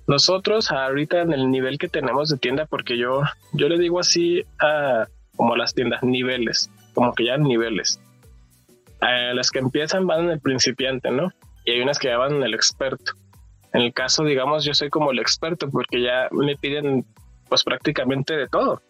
Nosotros 0.08 0.72
ahorita 0.72 1.22
en 1.22 1.32
el 1.32 1.50
nivel 1.50 1.78
que 1.78 1.88
tenemos 1.88 2.30
de 2.30 2.38
tienda, 2.38 2.66
porque 2.66 2.98
yo, 2.98 3.22
yo 3.54 3.70
le 3.70 3.78
digo 3.78 4.00
así 4.00 4.44
a, 4.60 5.08
como 5.38 5.56
las 5.56 5.74
tiendas, 5.74 6.04
niveles, 6.04 6.70
como 6.94 7.14
que 7.14 7.26
ya 7.26 7.38
niveles. 7.38 8.02
Eh, 9.02 9.32
las 9.34 9.50
que 9.52 9.60
empiezan 9.60 10.06
van 10.06 10.26
en 10.26 10.32
el 10.32 10.40
principiante, 10.42 11.10
¿no? 11.12 11.32
Y 11.66 11.72
hay 11.72 11.82
unas 11.82 11.98
que 11.98 12.10
ya 12.10 12.18
van 12.18 12.34
en 12.36 12.44
el 12.44 12.54
experto. 12.54 13.14
En 13.74 13.82
el 13.82 13.94
caso, 13.94 14.26
digamos, 14.26 14.66
yo 14.66 14.74
soy 14.74 14.90
como 14.90 15.12
el 15.12 15.20
experto 15.20 15.70
porque 15.70 16.02
ya 16.02 16.28
me 16.32 16.58
piden 16.58 17.06
pues 17.48 17.64
prácticamente 17.64 18.36
de 18.36 18.48
todo. 18.48 18.82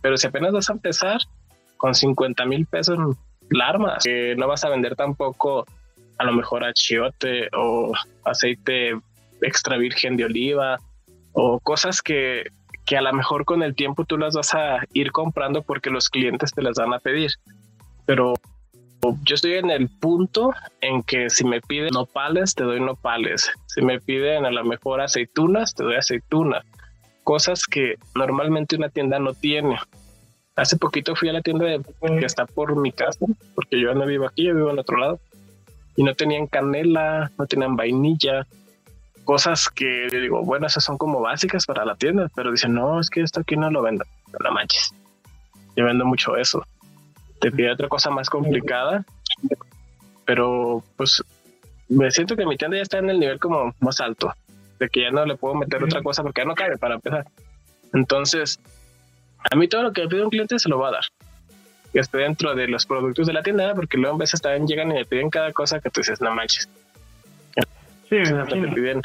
Pero 0.00 0.16
si 0.16 0.26
apenas 0.26 0.52
vas 0.52 0.70
a 0.70 0.72
empezar 0.72 1.20
con 1.76 1.94
50 1.94 2.44
mil 2.46 2.64
pesos, 2.66 2.98
la 3.50 3.68
armas, 3.68 4.02
que 4.02 4.34
no 4.36 4.48
vas 4.48 4.64
a 4.64 4.70
vender 4.70 4.96
tampoco 4.96 5.66
a 6.22 6.24
lo 6.24 6.32
mejor 6.32 6.64
achiote 6.64 7.48
o 7.52 7.92
aceite 8.24 8.96
extra 9.40 9.76
virgen 9.76 10.16
de 10.16 10.24
oliva 10.24 10.78
o 11.32 11.58
cosas 11.60 12.00
que 12.00 12.44
que 12.84 12.96
a 12.96 13.02
lo 13.02 13.12
mejor 13.12 13.44
con 13.44 13.62
el 13.62 13.74
tiempo 13.74 14.04
tú 14.04 14.18
las 14.18 14.34
vas 14.34 14.54
a 14.54 14.80
ir 14.92 15.12
comprando 15.12 15.62
porque 15.62 15.90
los 15.90 16.08
clientes 16.08 16.52
te 16.52 16.62
las 16.62 16.76
van 16.76 16.92
a 16.92 16.98
pedir. 16.98 17.30
Pero 18.06 18.34
yo 19.24 19.34
estoy 19.34 19.54
en 19.54 19.70
el 19.70 19.88
punto 19.88 20.52
en 20.80 21.02
que 21.02 21.30
si 21.30 21.44
me 21.44 21.60
piden 21.60 21.90
nopales, 21.92 22.54
te 22.54 22.64
doy 22.64 22.80
nopales. 22.80 23.50
Si 23.66 23.82
me 23.82 24.00
piden 24.00 24.46
a 24.46 24.50
lo 24.50 24.64
mejor 24.64 25.00
aceitunas, 25.00 25.74
te 25.74 25.84
doy 25.84 25.96
aceitunas. 25.96 26.64
Cosas 27.24 27.64
que 27.66 27.96
normalmente 28.14 28.76
una 28.76 28.88
tienda 28.88 29.18
no 29.18 29.32
tiene. 29.32 29.78
Hace 30.56 30.76
poquito 30.76 31.14
fui 31.14 31.28
a 31.28 31.32
la 31.32 31.40
tienda 31.40 31.64
de, 31.64 31.80
que 32.18 32.26
está 32.26 32.46
por 32.46 32.76
mi 32.76 32.92
casa, 32.92 33.24
porque 33.54 33.80
yo 33.80 33.94
no 33.94 34.06
vivo 34.06 34.26
aquí, 34.26 34.44
yo 34.44 34.54
vivo 34.54 34.70
en 34.70 34.78
otro 34.78 34.98
lado. 34.98 35.20
Y 35.96 36.04
no 36.04 36.14
tenían 36.14 36.46
canela, 36.46 37.30
no 37.38 37.46
tenían 37.46 37.76
vainilla, 37.76 38.46
cosas 39.24 39.68
que 39.68 40.08
yo 40.10 40.20
digo, 40.20 40.42
bueno, 40.44 40.66
esas 40.66 40.84
son 40.84 40.98
como 40.98 41.20
básicas 41.20 41.66
para 41.66 41.84
la 41.84 41.96
tienda, 41.96 42.30
pero 42.34 42.50
dicen, 42.50 42.74
no, 42.74 43.00
es 43.00 43.10
que 43.10 43.20
esto 43.20 43.40
aquí 43.40 43.56
no 43.56 43.70
lo 43.70 43.82
vendo, 43.82 44.04
no 44.42 44.52
manches. 44.52 44.92
Yo 45.76 45.84
vendo 45.84 46.04
mucho 46.04 46.36
eso. 46.36 46.64
Te 47.40 47.50
pide 47.50 47.72
otra 47.72 47.88
cosa 47.88 48.10
más 48.10 48.28
complicada, 48.28 49.04
pero 50.24 50.82
pues 50.96 51.22
me 51.88 52.10
siento 52.10 52.36
que 52.36 52.46
mi 52.46 52.56
tienda 52.56 52.76
ya 52.76 52.82
está 52.82 52.98
en 52.98 53.10
el 53.10 53.20
nivel 53.20 53.38
como 53.38 53.74
más 53.80 54.00
alto, 54.00 54.32
de 54.78 54.88
que 54.88 55.02
ya 55.02 55.10
no 55.10 55.24
le 55.26 55.36
puedo 55.36 55.54
meter 55.54 55.82
otra 55.82 56.02
cosa 56.02 56.22
porque 56.22 56.42
ya 56.42 56.46
no 56.46 56.54
cabe 56.54 56.78
para 56.78 56.94
empezar. 56.94 57.26
Entonces, 57.92 58.60
a 59.50 59.56
mí 59.56 59.68
todo 59.68 59.82
lo 59.82 59.92
que 59.92 60.06
pide 60.08 60.24
un 60.24 60.30
cliente 60.30 60.58
se 60.58 60.68
lo 60.68 60.78
va 60.78 60.88
a 60.88 60.92
dar. 60.92 61.04
Que 61.92 62.00
esté 62.00 62.18
dentro 62.18 62.54
de 62.54 62.68
los 62.68 62.86
productos 62.86 63.26
de 63.26 63.32
la 63.32 63.42
tienda, 63.42 63.74
porque 63.74 63.98
luego 63.98 64.16
a 64.16 64.18
veces 64.20 64.40
también 64.40 64.66
llegan 64.66 64.90
y 64.90 64.94
me 64.94 65.04
piden 65.04 65.30
cada 65.30 65.52
cosa 65.52 65.80
que 65.80 65.90
tú 65.90 66.00
dices, 66.00 66.20
no 66.20 66.34
manches. 66.34 66.68
Sí, 68.08 68.16
me 68.16 68.72
piden 68.72 69.02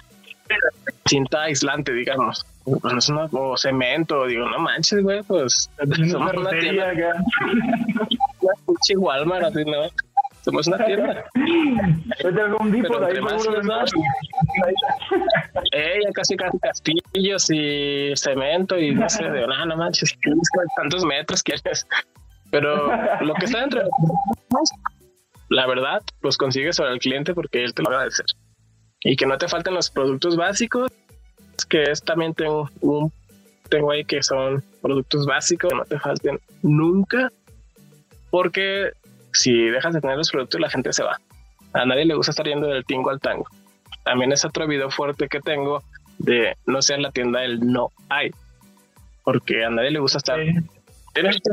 cinta 1.05 1.43
aislante, 1.43 1.93
digamos. 1.93 2.45
Pues 2.81 3.09
no 3.09 3.29
o 3.31 3.57
cemento, 3.57 4.25
digo, 4.25 4.47
no 4.49 4.59
manches, 4.59 5.01
güey, 5.01 5.23
pues 5.23 5.69
somos 6.09 6.33
una 6.33 6.49
tienda, 6.49 6.91
una 6.91 7.23
Walmart, 8.97 9.45
así, 9.45 9.63
¿no? 9.63 9.89
Somos 10.41 10.67
una 10.67 10.85
tienda. 10.85 11.23
Vete 12.23 12.41
al 12.41 12.55
Home 12.55 12.71
Depot, 12.71 12.99
Pero 12.99 13.05
ahí 13.05 13.39
seguro 13.39 13.61
Eh, 15.71 15.99
ya 16.05 16.11
casi 16.13 16.35
casi 16.35 16.59
castillos 16.59 17.49
y 17.49 18.13
cemento 18.15 18.77
y 18.77 18.93
no 18.93 19.09
sé, 19.09 19.23
de 19.23 19.47
nada, 19.47 19.65
no 19.65 19.77
manches, 19.77 20.17
tantos 20.75 21.05
metros 21.05 21.43
quieres. 21.43 21.85
Pero 22.51 22.87
lo 23.21 23.33
que 23.35 23.45
está 23.45 23.61
dentro 23.61 23.81
de 23.81 23.85
los 23.85 24.69
la 25.49 25.65
verdad, 25.67 26.01
pues 26.21 26.37
consigues 26.37 26.75
sobre 26.75 26.93
el 26.93 26.99
cliente 26.99 27.33
porque 27.33 27.63
él 27.63 27.73
te 27.73 27.81
lo 27.81 27.89
va 27.89 27.95
a 27.95 27.99
agradecer. 27.99 28.25
Y 29.01 29.15
que 29.15 29.25
no 29.25 29.37
te 29.37 29.47
falten 29.47 29.73
los 29.73 29.89
productos 29.89 30.35
básicos, 30.35 30.91
que 31.69 31.83
es 31.83 32.01
también 32.03 32.33
tengo 32.33 32.69
un 32.81 33.11
tengo 33.69 33.91
ahí 33.91 34.05
que 34.05 34.23
son 34.23 34.63
productos 34.81 35.25
básicos, 35.25 35.69
que 35.69 35.77
no 35.77 35.83
te 35.83 35.99
falten 35.99 36.39
nunca, 36.61 37.31
porque 38.29 38.91
si 39.33 39.53
dejas 39.69 39.93
de 39.93 40.01
tener 40.01 40.17
los 40.17 40.31
productos 40.31 40.61
la 40.61 40.69
gente 40.69 40.93
se 40.93 41.03
va. 41.03 41.19
A 41.73 41.85
nadie 41.85 42.05
le 42.05 42.15
gusta 42.15 42.31
estar 42.31 42.47
yendo 42.47 42.67
del 42.67 42.85
tingo 42.85 43.09
al 43.09 43.19
tango. 43.19 43.45
También 44.03 44.31
es 44.31 44.45
otro 44.45 44.67
video 44.67 44.89
fuerte 44.89 45.27
que 45.27 45.41
tengo 45.41 45.83
de 46.17 46.55
no 46.65 46.81
sea 46.81 46.97
la 46.97 47.11
tienda 47.11 47.41
del 47.41 47.59
no 47.59 47.91
hay. 48.09 48.31
Porque 49.23 49.65
a 49.65 49.69
nadie 49.69 49.91
le 49.91 49.99
gusta 49.99 50.17
estar. 50.17 50.39
¿Tienes 51.13 51.35
esto? 51.35 51.51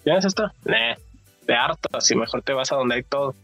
Nah. 0.00 0.04
¿Tienes 0.04 0.24
esto? 0.24 0.50
Nah. 0.64 0.94
Te 1.46 1.54
harto, 1.54 1.88
así 1.96 2.14
mejor 2.14 2.42
te 2.42 2.52
vas 2.52 2.70
a 2.72 2.76
donde 2.76 2.96
hay 2.96 3.02
todo. 3.02 3.34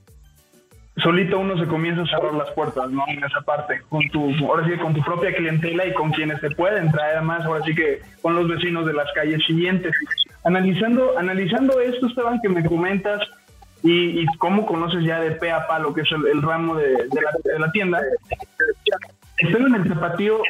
solito 1.03 1.39
uno 1.39 1.59
se 1.59 1.67
comienza 1.67 2.03
a 2.03 2.07
cerrar 2.07 2.35
las 2.35 2.51
puertas, 2.53 2.91
¿no? 2.91 3.05
En 3.09 3.25
esa 3.25 3.41
parte, 3.41 3.81
con 3.89 4.09
tu, 4.11 4.33
ahora 4.47 4.67
sí 4.67 4.77
con 4.79 4.95
tu 4.95 5.03
propia 5.03 5.35
clientela 5.35 5.87
y 5.87 5.93
con 5.93 6.13
quienes 6.13 6.41
te 6.41 6.51
pueden 6.51 6.91
traer 6.93 7.23
más, 7.23 7.45
ahora 7.45 7.65
sí 7.65 7.75
que 7.75 8.01
con 8.23 8.35
los 8.35 8.49
vecinos 8.49 8.87
de 8.87 8.93
las 8.93 9.11
calles 9.13 9.43
siguientes. 9.47 9.93
Analizando, 10.45 11.19
analizando 11.19 11.81
esto, 11.81 12.07
Esteban, 12.07 12.41
que 12.41 12.49
me 12.49 12.65
comentas 12.65 13.21
y, 13.83 14.21
y 14.21 14.27
cómo 14.39 14.67
conoces 14.67 15.05
ya 15.05 15.21
de 15.21 15.33
pe 15.33 15.51
a 15.51 15.67
pa 15.67 15.79
lo 15.79 15.93
que 15.93 16.03
es 16.03 16.09
el, 16.13 16.43
ramo 16.43 16.77
de, 16.77 16.93
la, 16.93 17.53
de 17.53 17.59
la 17.59 17.73
tienda, 17.73 18.01
Esteban 19.39 19.75
el 19.75 19.89
Zapatío 19.89 20.41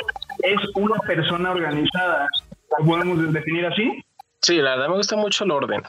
es 0.42 0.60
una 0.74 0.98
persona 1.00 1.50
organizada, 1.50 2.28
¿lo 2.78 2.84
podemos 2.84 3.32
definir 3.32 3.66
así? 3.66 4.04
Sí, 4.46 4.58
la 4.58 4.76
verdad 4.76 4.90
me 4.90 4.96
gusta 4.98 5.16
mucho 5.16 5.42
el 5.42 5.50
orden. 5.50 5.82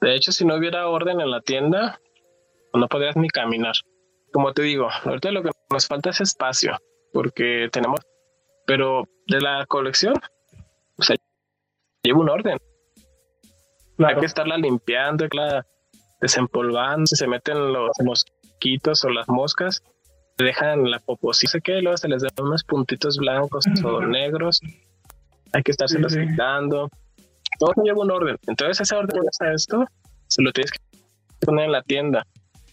De 0.00 0.14
hecho, 0.14 0.32
si 0.32 0.46
no 0.46 0.54
hubiera 0.56 0.88
orden 0.88 1.20
en 1.20 1.30
la 1.30 1.42
tienda, 1.42 2.00
no 2.72 2.88
podrías 2.88 3.14
ni 3.14 3.28
caminar. 3.28 3.74
Como 4.32 4.54
te 4.54 4.62
digo, 4.62 4.88
ahorita 5.04 5.30
lo 5.32 5.42
que 5.42 5.50
nos 5.70 5.86
falta 5.86 6.08
es 6.08 6.22
espacio, 6.22 6.78
porque 7.12 7.68
tenemos, 7.70 8.00
pero 8.66 9.04
de 9.26 9.38
la 9.38 9.66
colección, 9.66 10.14
o 10.96 11.02
sea, 11.02 11.16
lleva 12.02 12.20
un 12.20 12.30
orden. 12.30 12.56
Hay 13.98 14.16
que 14.16 14.24
estarla 14.24 14.56
limpiando, 14.56 15.26
la 15.32 15.66
desempolvando, 16.22 17.04
si 17.04 17.16
se 17.16 17.26
meten 17.26 17.70
los 17.70 17.90
mosquitos 18.02 19.04
o 19.04 19.10
las 19.10 19.28
moscas, 19.28 19.82
dejan 20.38 20.90
la 20.90 21.00
poposita 21.00 21.60
que 21.60 21.82
luego 21.82 21.98
se 21.98 22.08
les 22.08 22.22
dan 22.22 22.32
unos 22.46 22.64
puntitos 22.64 23.18
blancos 23.18 23.66
o 23.84 24.00
negros. 24.00 24.58
Hay 25.52 25.62
que 25.62 25.70
estárselos 25.72 26.14
Sí, 26.14 26.20
sí. 26.22 26.28
quitando. 26.30 26.88
Todo 27.58 27.72
lleva 27.84 28.02
un 28.02 28.10
orden. 28.10 28.36
Entonces, 28.46 28.80
ese 28.80 28.94
orden 28.94 29.22
a 29.40 29.52
esto 29.52 29.84
se 30.28 30.42
lo 30.42 30.52
tienes 30.52 30.72
que 30.72 30.78
poner 31.46 31.66
en 31.66 31.72
la 31.72 31.82
tienda. 31.82 32.26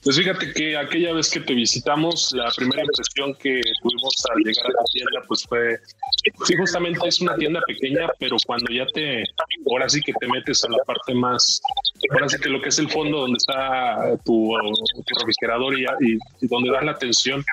Pues 0.04 0.18
fíjate 0.18 0.52
que 0.54 0.76
aquella 0.76 1.14
vez 1.14 1.30
que 1.30 1.42
te 1.42 1.54
visitamos, 1.54 2.32
la 2.32 2.50
primera 2.58 2.82
impresión 2.84 3.36
que 3.36 3.62
tuvimos 3.84 4.16
al 4.34 4.40
llegar 4.44 4.66
a 4.66 4.70
la 4.70 4.84
tienda, 4.92 5.22
pues 5.28 5.44
fue, 5.48 5.78
sí, 6.48 6.56
justamente 6.58 7.08
es 7.08 7.22
una 7.22 7.36
tienda 7.36 7.62
pequeña, 7.68 8.10
pero 8.18 8.36
cuando 8.48 8.74
ya 8.74 8.88
te, 8.96 9.24
ahora 9.70 9.88
sí 9.88 10.02
que 10.02 10.12
te 10.14 10.28
metes 10.28 10.64
a 10.64 10.70
la 10.70 10.80
parte 10.88 11.14
más, 11.14 11.62
ahora 12.14 12.28
sí 12.30 12.38
que 12.40 12.50
lo 12.50 12.60
que 12.64 12.70
es 12.70 12.80
el 12.80 12.90
fondo 12.90 13.20
donde 13.20 13.38
está 13.38 14.18
tu, 14.26 14.52
tu 15.06 15.20
refrigerador 15.20 15.78
y, 15.78 15.84
y- 15.84 16.18
y 16.42 16.48
donde 16.48 16.72
das 16.72 16.84
la 16.84 16.94
atención, 16.94 17.46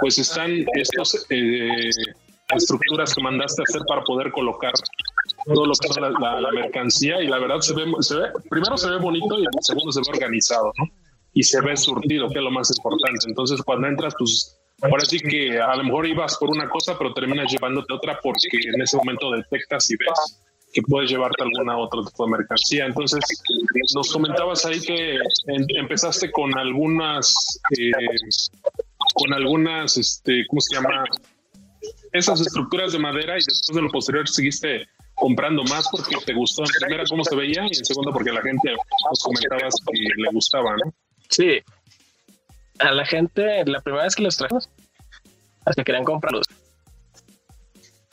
pues 0.00 0.16
están 0.20 0.64
estos 0.74 1.26
eh, 1.30 1.90
estructuras 2.54 3.14
que 3.16 3.20
mandaste 3.20 3.62
a 3.62 3.64
hacer 3.68 3.82
para 3.88 4.02
poder 4.04 4.30
colocar 4.30 4.72
todo 5.46 5.66
lo 5.66 5.72
que 5.74 5.88
son 5.88 6.02
la, 6.02 6.50
mercancía 6.52 7.22
y 7.22 7.28
la 7.28 7.38
verdad 7.38 7.60
se 7.60 7.74
ve, 7.74 7.84
primero 8.50 8.76
se 8.76 8.90
ve 8.90 8.98
bonito 8.98 9.38
y 9.38 9.44
segundo 9.60 9.92
se 9.92 10.00
ve 10.00 10.06
organizado, 10.12 10.72
¿no? 10.78 10.90
y 11.36 11.42
se 11.42 11.60
ve 11.60 11.76
surtido, 11.76 12.28
que 12.30 12.38
es 12.38 12.44
lo 12.44 12.50
más 12.50 12.70
importante. 12.74 13.26
Entonces, 13.28 13.60
cuando 13.62 13.86
entras, 13.86 14.14
pues 14.18 14.58
ahora 14.80 15.04
sí 15.04 15.20
que 15.20 15.60
a 15.60 15.76
lo 15.76 15.84
mejor 15.84 16.06
ibas 16.06 16.38
por 16.38 16.48
una 16.48 16.66
cosa, 16.66 16.96
pero 16.96 17.12
terminas 17.12 17.52
llevándote 17.52 17.92
otra 17.92 18.18
porque 18.22 18.48
en 18.74 18.80
ese 18.80 18.96
momento 18.96 19.30
detectas 19.32 19.90
y 19.90 19.96
ves 19.96 20.40
que 20.72 20.80
puedes 20.80 21.10
llevarte 21.10 21.42
alguna 21.42 21.76
otra 21.76 22.00
tipo 22.04 22.24
de 22.24 22.32
mercancía. 22.38 22.86
Entonces, 22.86 23.20
nos 23.94 24.10
comentabas 24.10 24.64
ahí 24.64 24.80
que 24.80 25.16
em- 25.16 25.66
empezaste 25.78 26.32
con 26.32 26.56
algunas, 26.56 27.34
eh, 27.78 27.92
con 29.14 29.34
algunas, 29.34 29.98
este, 29.98 30.46
¿cómo 30.48 30.60
se 30.62 30.76
llama? 30.76 31.04
Esas 32.12 32.40
estructuras 32.40 32.92
de 32.92 32.98
madera 32.98 33.34
y 33.34 33.44
después 33.46 33.74
de 33.74 33.82
lo 33.82 33.90
posterior 33.90 34.26
seguiste 34.26 34.88
comprando 35.16 35.64
más 35.64 35.88
porque 35.90 36.14
te 36.24 36.34
gustó 36.34 36.62
en 36.62 36.68
primera 36.78 37.04
cómo 37.08 37.24
se 37.24 37.34
veía 37.34 37.62
y 37.64 37.76
en 37.78 37.84
segundo 37.84 38.12
porque 38.12 38.30
la 38.30 38.42
gente 38.42 38.72
nos 39.10 39.22
comentabas 39.22 39.74
que 39.86 40.22
le 40.22 40.30
gustaba, 40.30 40.76
¿no? 40.76 40.92
Sí. 41.28 41.60
A 42.78 42.92
la 42.92 43.04
gente, 43.04 43.64
la 43.64 43.80
primera 43.80 44.04
vez 44.04 44.14
que 44.14 44.22
los 44.22 44.36
trajimos, 44.36 44.68
hasta 45.64 45.82
querían 45.82 46.04
comprarlos. 46.04 46.46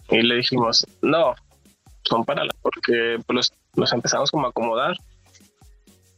Y 0.10 0.22
le 0.22 0.36
dijimos, 0.36 0.86
no, 1.02 1.36
son 2.04 2.24
para 2.24 2.46
la, 2.46 2.52
porque 2.62 3.18
pues, 3.26 3.36
los, 3.36 3.54
los 3.76 3.94
empezamos 3.94 4.32
como 4.32 4.48
a 4.48 4.50
acomodar. 4.50 4.96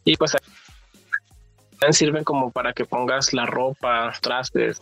Y 0.04 0.16
pues 0.18 0.36
también 1.72 1.94
sirven 1.94 2.24
como 2.24 2.52
para 2.52 2.74
que 2.74 2.86
pongas 2.86 3.34
la 3.34 3.48
ropa, 3.48 4.14
trastes. 4.22 4.80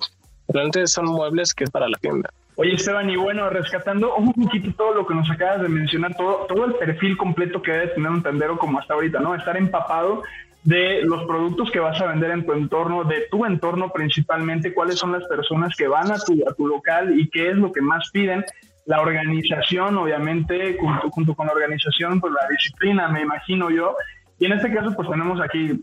Realmente 0.50 0.86
son 0.88 1.06
muebles 1.06 1.54
que 1.54 1.64
es 1.64 1.72
para 1.72 1.88
la 1.88 1.98
tienda. 1.98 2.30
Oye, 2.56 2.76
Esteban, 2.76 3.10
y 3.10 3.16
bueno, 3.16 3.50
rescatando 3.50 4.16
un 4.16 4.32
poquito 4.32 4.72
todo 4.78 4.94
lo 4.94 5.08
que 5.08 5.16
nos 5.16 5.30
acabas 5.32 5.62
de 5.62 5.70
mencionar, 5.70 6.16
todo, 6.16 6.46
todo 6.46 6.66
el 6.66 6.76
perfil 6.76 7.18
completo 7.18 7.62
que 7.62 7.72
debe 7.72 7.88
tener 7.88 8.12
un 8.12 8.22
tendero 8.22 8.60
como 8.60 8.80
hasta 8.80 8.94
ahorita, 8.94 9.20
¿no? 9.20 9.34
Estar 9.34 9.58
empapado 9.58 10.22
de 10.64 11.02
los 11.04 11.26
productos 11.26 11.72
que 11.72 11.80
vas 11.80 12.00
a 12.00 12.08
vender 12.08 12.30
en 12.30 12.46
tu 12.46 12.54
entorno, 12.54 13.04
de 13.06 13.28
tu 13.32 13.46
entorno 13.46 13.92
principalmente, 13.92 14.74
cuáles 14.74 15.00
son 15.00 15.12
las 15.12 15.24
personas 15.26 15.76
que 15.76 15.88
van 15.88 16.12
a 16.12 16.20
tu, 16.20 16.48
a 16.48 16.54
tu 16.54 16.68
local 16.68 17.20
y 17.20 17.28
qué 17.30 17.50
es 17.50 17.56
lo 17.56 17.72
que 17.72 17.82
más 17.82 18.10
piden. 18.12 18.46
La 18.86 19.02
organización, 19.02 19.98
obviamente, 19.98 20.78
junto, 20.80 21.10
junto 21.10 21.36
con 21.36 21.48
la 21.48 21.54
organización, 21.54 22.22
pues 22.22 22.34
la 22.34 22.48
disciplina, 22.50 23.08
me 23.08 23.22
imagino 23.22 23.72
yo. 23.72 23.96
Y 24.40 24.46
en 24.46 24.54
este 24.54 24.72
caso, 24.74 24.94
pues 24.96 25.10
tenemos 25.10 25.42
aquí, 25.42 25.82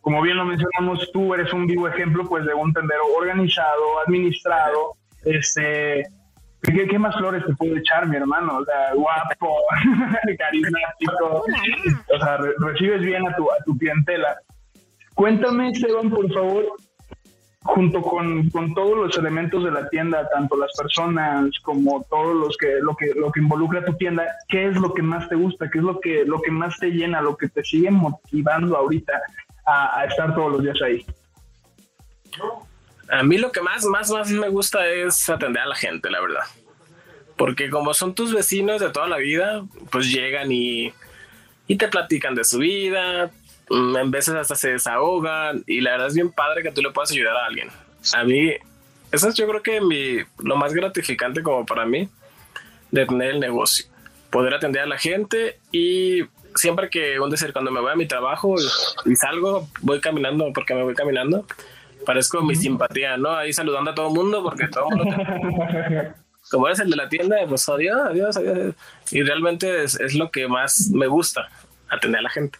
como 0.00 0.22
bien 0.22 0.36
lo 0.36 0.44
mencionamos, 0.44 1.10
tú 1.12 1.34
eres 1.34 1.52
un 1.52 1.66
vivo 1.66 1.88
ejemplo, 1.88 2.24
pues, 2.24 2.46
de 2.46 2.54
un 2.54 2.72
tendero 2.72 3.02
organizado, 3.18 4.00
administrado, 4.06 4.94
este, 5.26 6.04
¿qué, 6.62 6.86
qué 6.88 6.98
más 6.98 7.14
flores 7.16 7.44
te 7.46 7.54
puedo 7.54 7.76
echar, 7.76 8.08
mi 8.08 8.16
hermano? 8.16 8.58
O 8.58 8.64
sea, 8.64 8.94
guapo, 8.94 9.58
carismático, 10.38 11.44
o 12.14 12.18
sea, 12.18 12.36
re- 12.38 12.54
recibes 12.58 13.02
bien 13.02 13.26
a 13.28 13.36
tu, 13.36 13.44
a 13.50 13.56
tu 13.64 13.76
clientela. 13.76 14.38
Cuéntame, 15.14 15.70
Esteban, 15.70 16.10
por 16.10 16.32
favor, 16.32 16.64
junto 17.62 18.00
con, 18.02 18.48
con 18.50 18.74
todos 18.74 18.96
los 18.96 19.18
elementos 19.18 19.64
de 19.64 19.70
la 19.72 19.88
tienda, 19.88 20.28
tanto 20.28 20.56
las 20.56 20.70
personas 20.76 21.50
como 21.62 22.02
todos 22.10 22.34
los 22.36 22.56
que 22.58 22.76
lo 22.80 22.94
que 22.94 23.06
lo 23.16 23.32
que 23.32 23.40
involucra 23.40 23.84
tu 23.84 23.94
tienda, 23.94 24.24
¿qué 24.48 24.68
es 24.68 24.76
lo 24.76 24.92
que 24.94 25.02
más 25.02 25.28
te 25.28 25.34
gusta? 25.34 25.68
¿Qué 25.70 25.78
es 25.78 25.84
lo 25.84 25.98
que 26.00 26.24
lo 26.24 26.40
que 26.42 26.50
más 26.50 26.78
te 26.78 26.90
llena, 26.90 27.20
lo 27.22 27.36
que 27.36 27.48
te 27.48 27.64
sigue 27.64 27.90
motivando 27.90 28.76
ahorita 28.76 29.20
a, 29.66 30.00
a 30.00 30.04
estar 30.04 30.34
todos 30.34 30.52
los 30.52 30.62
días 30.62 30.80
ahí? 30.82 31.04
A 33.08 33.22
mí 33.22 33.38
lo 33.38 33.52
que 33.52 33.60
más, 33.60 33.84
más, 33.84 34.10
más 34.10 34.30
me 34.30 34.48
gusta 34.48 34.86
es 34.86 35.28
atender 35.28 35.62
a 35.62 35.66
la 35.66 35.74
gente, 35.74 36.10
la 36.10 36.20
verdad. 36.20 36.42
Porque 37.36 37.70
como 37.70 37.94
son 37.94 38.14
tus 38.14 38.32
vecinos 38.32 38.80
de 38.80 38.90
toda 38.90 39.06
la 39.06 39.18
vida, 39.18 39.64
pues 39.90 40.10
llegan 40.10 40.50
y, 40.50 40.92
y 41.66 41.76
te 41.76 41.88
platican 41.88 42.34
de 42.34 42.44
su 42.44 42.58
vida, 42.58 43.30
mm, 43.68 43.96
en 43.96 44.10
veces 44.10 44.34
hasta 44.34 44.54
se 44.54 44.70
desahogan 44.70 45.62
y 45.66 45.80
la 45.80 45.92
verdad 45.92 46.08
es 46.08 46.14
bien 46.14 46.32
padre 46.32 46.62
que 46.62 46.72
tú 46.72 46.82
le 46.82 46.90
puedas 46.90 47.12
ayudar 47.12 47.36
a 47.36 47.46
alguien. 47.46 47.68
A 48.14 48.24
mí, 48.24 48.52
eso 49.12 49.28
es 49.28 49.34
yo 49.34 49.46
creo 49.46 49.62
que 49.62 49.80
mi, 49.80 50.18
lo 50.38 50.56
más 50.56 50.72
gratificante 50.72 51.42
como 51.42 51.66
para 51.66 51.86
mí 51.86 52.08
de 52.90 53.06
tener 53.06 53.32
el 53.32 53.40
negocio. 53.40 53.86
Poder 54.30 54.54
atender 54.54 54.82
a 54.82 54.86
la 54.86 54.98
gente 54.98 55.58
y 55.70 56.22
siempre 56.54 56.90
que, 56.90 57.20
un 57.20 57.30
decir, 57.30 57.52
cuando 57.52 57.70
me 57.70 57.80
voy 57.80 57.92
a 57.92 57.96
mi 57.96 58.06
trabajo 58.06 58.54
y, 58.58 59.10
y 59.10 59.16
salgo, 59.16 59.68
voy 59.82 60.00
caminando 60.00 60.52
porque 60.52 60.74
me 60.74 60.82
voy 60.82 60.94
caminando, 60.94 61.46
parezco 62.06 62.40
mi 62.40 62.56
simpatía, 62.56 63.18
¿no? 63.18 63.36
Ahí 63.36 63.52
saludando 63.52 63.90
a 63.90 63.94
todo 63.94 64.08
el 64.08 64.14
mundo 64.14 64.42
porque 64.42 64.68
todo 64.68 64.86
el 64.90 64.96
mundo... 64.96 65.16
Como 66.50 66.68
eres 66.68 66.78
el 66.78 66.90
de 66.90 66.96
la 66.96 67.08
tienda, 67.08 67.36
pues 67.48 67.68
adiós, 67.68 67.98
adiós, 68.08 68.36
adiós. 68.36 68.74
Y 69.10 69.22
realmente 69.22 69.82
es, 69.82 69.98
es 69.98 70.14
lo 70.14 70.30
que 70.30 70.46
más 70.46 70.90
me 70.92 71.08
gusta. 71.08 71.48
atender 71.88 72.20
a 72.20 72.22
la 72.22 72.30
gente. 72.30 72.58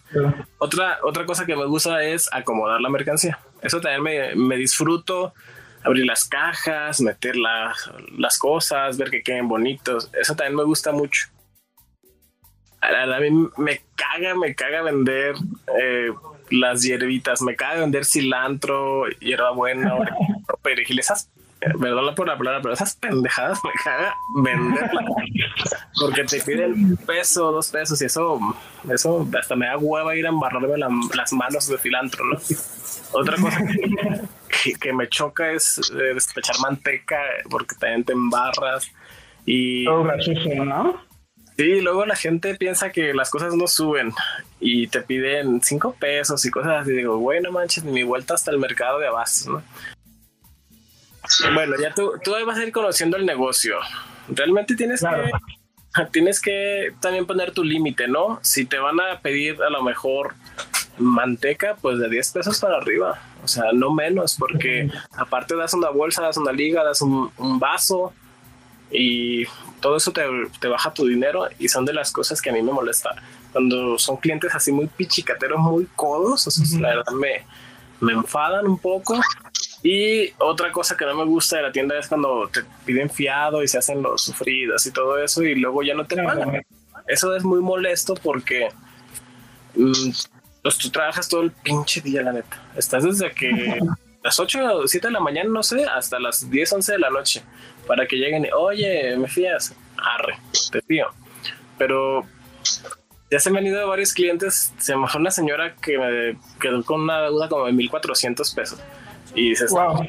Otra, 0.58 0.98
otra 1.04 1.24
cosa 1.24 1.46
que 1.46 1.54
me 1.54 1.66
gusta 1.66 2.02
es 2.02 2.28
acomodar 2.32 2.80
la 2.80 2.88
mercancía. 2.88 3.38
Eso 3.62 3.80
también 3.80 4.02
me, 4.02 4.34
me 4.34 4.56
disfruto 4.56 5.32
abrir 5.86 6.04
las 6.04 6.24
cajas, 6.24 7.00
meter 7.00 7.36
las 7.36 8.38
cosas, 8.38 8.98
ver 8.98 9.10
que 9.10 9.22
queden 9.22 9.48
bonitos. 9.48 10.10
Eso 10.12 10.34
también 10.34 10.56
me 10.56 10.64
gusta 10.64 10.92
mucho. 10.92 11.28
A, 12.80 13.20
mí 13.20 13.48
me 13.56 13.80
caga, 13.94 14.34
me 14.34 14.54
caga 14.54 14.82
vender 14.82 15.34
eh, 15.80 16.12
las 16.50 16.82
hierbitas, 16.82 17.42
me 17.42 17.56
caga 17.56 17.80
vender 17.80 18.04
cilantro, 18.04 19.06
hierbabuena, 19.20 19.94
perejil, 20.62 20.98
esas, 20.98 21.30
perdón 21.60 22.14
por 22.14 22.28
la 22.28 22.36
palabra, 22.36 22.60
pero 22.62 22.74
esas 22.74 22.96
pendejadas 22.96 23.58
me 23.64 23.70
caga 23.82 24.14
venderlas. 24.42 25.04
Porque 25.98 26.24
te 26.24 26.40
piden 26.40 26.72
un 26.72 26.96
peso, 26.96 27.52
dos 27.52 27.70
pesos 27.70 28.00
y 28.02 28.04
eso, 28.04 28.38
eso 28.90 29.26
hasta 29.38 29.56
me 29.56 29.66
da 29.66 29.78
hueva 29.78 30.14
ir 30.14 30.26
a 30.26 30.30
embarrarme 30.30 30.76
las 30.78 31.32
manos 31.32 31.68
de 31.68 31.78
cilantro, 31.78 32.24
¿no? 32.24 32.38
Otra 33.12 33.36
cosa 33.36 33.60
que, 34.80 34.92
me 34.92 35.08
choca 35.08 35.52
es 35.52 35.90
eh, 35.90 36.14
despechar 36.14 36.58
manteca 36.60 37.18
porque 37.48 37.74
también 37.76 38.04
te 38.04 38.12
embarras 38.12 38.90
y... 39.44 39.84
¿no? 39.84 41.00
Sí, 41.56 41.80
luego 41.80 42.04
la 42.04 42.16
gente 42.16 42.54
piensa 42.54 42.92
que 42.92 43.14
las 43.14 43.30
cosas 43.30 43.54
no 43.54 43.66
suben 43.66 44.12
y 44.60 44.88
te 44.88 45.00
piden 45.00 45.62
cinco 45.62 45.96
pesos 45.98 46.44
y 46.44 46.50
cosas 46.50 46.82
así. 46.82 46.92
Digo, 46.92 47.18
bueno, 47.18 47.50
manches, 47.50 47.84
ni 47.84 47.92
mi 47.92 48.02
vuelta 48.02 48.34
hasta 48.34 48.50
el 48.50 48.58
mercado 48.58 48.98
de 48.98 49.06
abastos, 49.06 49.48
¿no? 49.48 49.62
Bueno, 51.54 51.74
ya 51.80 51.92
tú, 51.94 52.12
tú 52.22 52.32
vas 52.46 52.58
a 52.58 52.64
ir 52.64 52.72
conociendo 52.72 53.16
el 53.16 53.26
negocio. 53.26 53.76
Realmente 54.28 54.76
tienes 54.76 55.00
que 55.00 55.30
tienes 56.12 56.40
que 56.40 56.92
también 57.00 57.26
poner 57.26 57.52
tu 57.52 57.64
límite, 57.64 58.08
¿no? 58.08 58.38
Si 58.42 58.66
te 58.66 58.78
van 58.78 59.00
a 59.00 59.20
pedir 59.20 59.62
a 59.62 59.70
lo 59.70 59.82
mejor 59.82 60.34
manteca, 60.98 61.76
pues 61.80 61.98
de 61.98 62.08
10 62.08 62.32
pesos 62.32 62.60
para 62.60 62.76
arriba. 62.76 63.20
O 63.44 63.48
sea, 63.48 63.72
no 63.72 63.92
menos, 63.92 64.36
porque 64.38 64.90
aparte 65.16 65.56
das 65.56 65.74
una 65.74 65.90
bolsa, 65.90 66.22
das 66.22 66.36
una 66.36 66.52
liga, 66.52 66.82
das 66.82 67.02
un, 67.02 67.30
vaso 67.58 68.12
y 68.90 69.44
todo 69.80 69.96
eso 69.96 70.12
te, 70.12 70.68
baja 70.68 70.92
tu 70.92 71.06
dinero 71.06 71.48
y 71.58 71.68
son 71.68 71.84
de 71.84 71.92
las 71.92 72.12
cosas 72.12 72.40
que 72.40 72.50
a 72.50 72.52
mí 72.52 72.62
me 72.62 72.72
molesta. 72.72 73.10
Cuando 73.52 73.98
son 73.98 74.16
clientes 74.16 74.54
así 74.54 74.72
muy 74.72 74.86
pichicateros, 74.86 75.58
muy 75.58 75.86
codos, 75.96 76.46
la 76.78 76.88
verdad 76.88 77.12
me, 77.12 77.44
me 78.00 78.12
enfadan 78.12 78.66
un 78.66 78.78
poco. 78.78 79.20
Y 79.82 80.32
otra 80.38 80.72
cosa 80.72 80.96
que 80.96 81.04
no 81.04 81.14
me 81.14 81.24
gusta 81.24 81.56
de 81.56 81.62
la 81.62 81.72
tienda 81.72 81.98
es 81.98 82.08
cuando 82.08 82.48
te 82.52 82.62
piden 82.84 83.08
fiado 83.08 83.62
y 83.62 83.68
se 83.68 83.78
hacen 83.78 84.02
los 84.02 84.22
sufridos 84.22 84.84
y 84.86 84.90
todo 84.90 85.22
eso 85.22 85.42
y 85.42 85.54
luego 85.54 85.82
ya 85.82 85.94
no 85.94 86.04
te 86.06 86.16
pagan. 86.16 86.64
Eso 87.06 87.36
es 87.36 87.44
muy 87.44 87.60
molesto 87.60 88.14
porque 88.14 88.68
mm, 89.74 90.10
pues 90.62 90.78
tú 90.78 90.90
trabajas 90.90 91.28
todo 91.28 91.42
el 91.42 91.52
pinche 91.52 92.00
día, 92.00 92.22
la 92.22 92.32
neta. 92.32 92.60
Estás 92.74 93.04
desde 93.04 93.30
que 93.32 93.78
las 94.24 94.40
8 94.40 94.78
o 94.78 94.88
7 94.88 95.06
de 95.06 95.12
la 95.12 95.20
mañana, 95.20 95.48
no 95.48 95.62
sé, 95.62 95.84
hasta 95.84 96.18
las 96.18 96.50
10, 96.50 96.72
11 96.72 96.92
de 96.92 96.98
la 96.98 97.10
noche, 97.10 97.44
para 97.86 98.06
que 98.06 98.16
lleguen 98.16 98.48
oye, 98.54 99.16
¿me 99.16 99.28
fías? 99.28 99.74
Arre, 99.96 100.38
te 100.70 100.82
fío. 100.82 101.06
Pero 101.78 102.24
ya 103.30 103.40
se 103.40 103.50
me 103.50 103.58
han 103.58 103.66
ido 103.66 103.86
varios 103.88 104.12
clientes. 104.12 104.72
Se 104.78 104.96
me 104.96 105.08
fue 105.08 105.20
una 105.20 105.30
señora 105.30 105.74
que 105.76 105.98
me 105.98 106.38
quedó 106.60 106.82
con 106.84 107.02
una 107.02 107.22
deuda 107.22 107.48
como 107.48 107.66
de 107.66 107.72
1400 107.72 108.54
pesos. 108.54 108.80
Y 109.34 109.50
dices, 109.50 109.70
wow. 109.70 110.04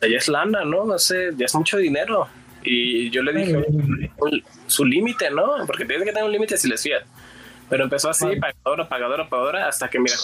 ya 0.00 0.16
es 0.16 0.28
lana, 0.28 0.64
¿no? 0.64 0.84
No 0.84 0.98
sé, 0.98 1.30
ya 1.36 1.46
es 1.46 1.54
mucho 1.54 1.76
dinero. 1.76 2.28
Y 2.62 3.10
yo 3.10 3.22
le 3.22 3.32
dije, 3.32 4.10
su 4.66 4.84
límite, 4.84 5.30
¿no? 5.30 5.66
Porque 5.66 5.84
tienes 5.84 6.06
que 6.06 6.12
tener 6.12 6.24
un 6.24 6.32
límite 6.32 6.56
si 6.56 6.68
les 6.68 6.82
fías. 6.82 7.04
Pero 7.68 7.84
empezó 7.84 8.10
así, 8.10 8.26
pagadora, 8.36 8.88
pagadora, 8.88 9.28
pagadora, 9.28 9.68
hasta 9.68 9.88
que, 9.88 9.98
mira, 9.98 10.16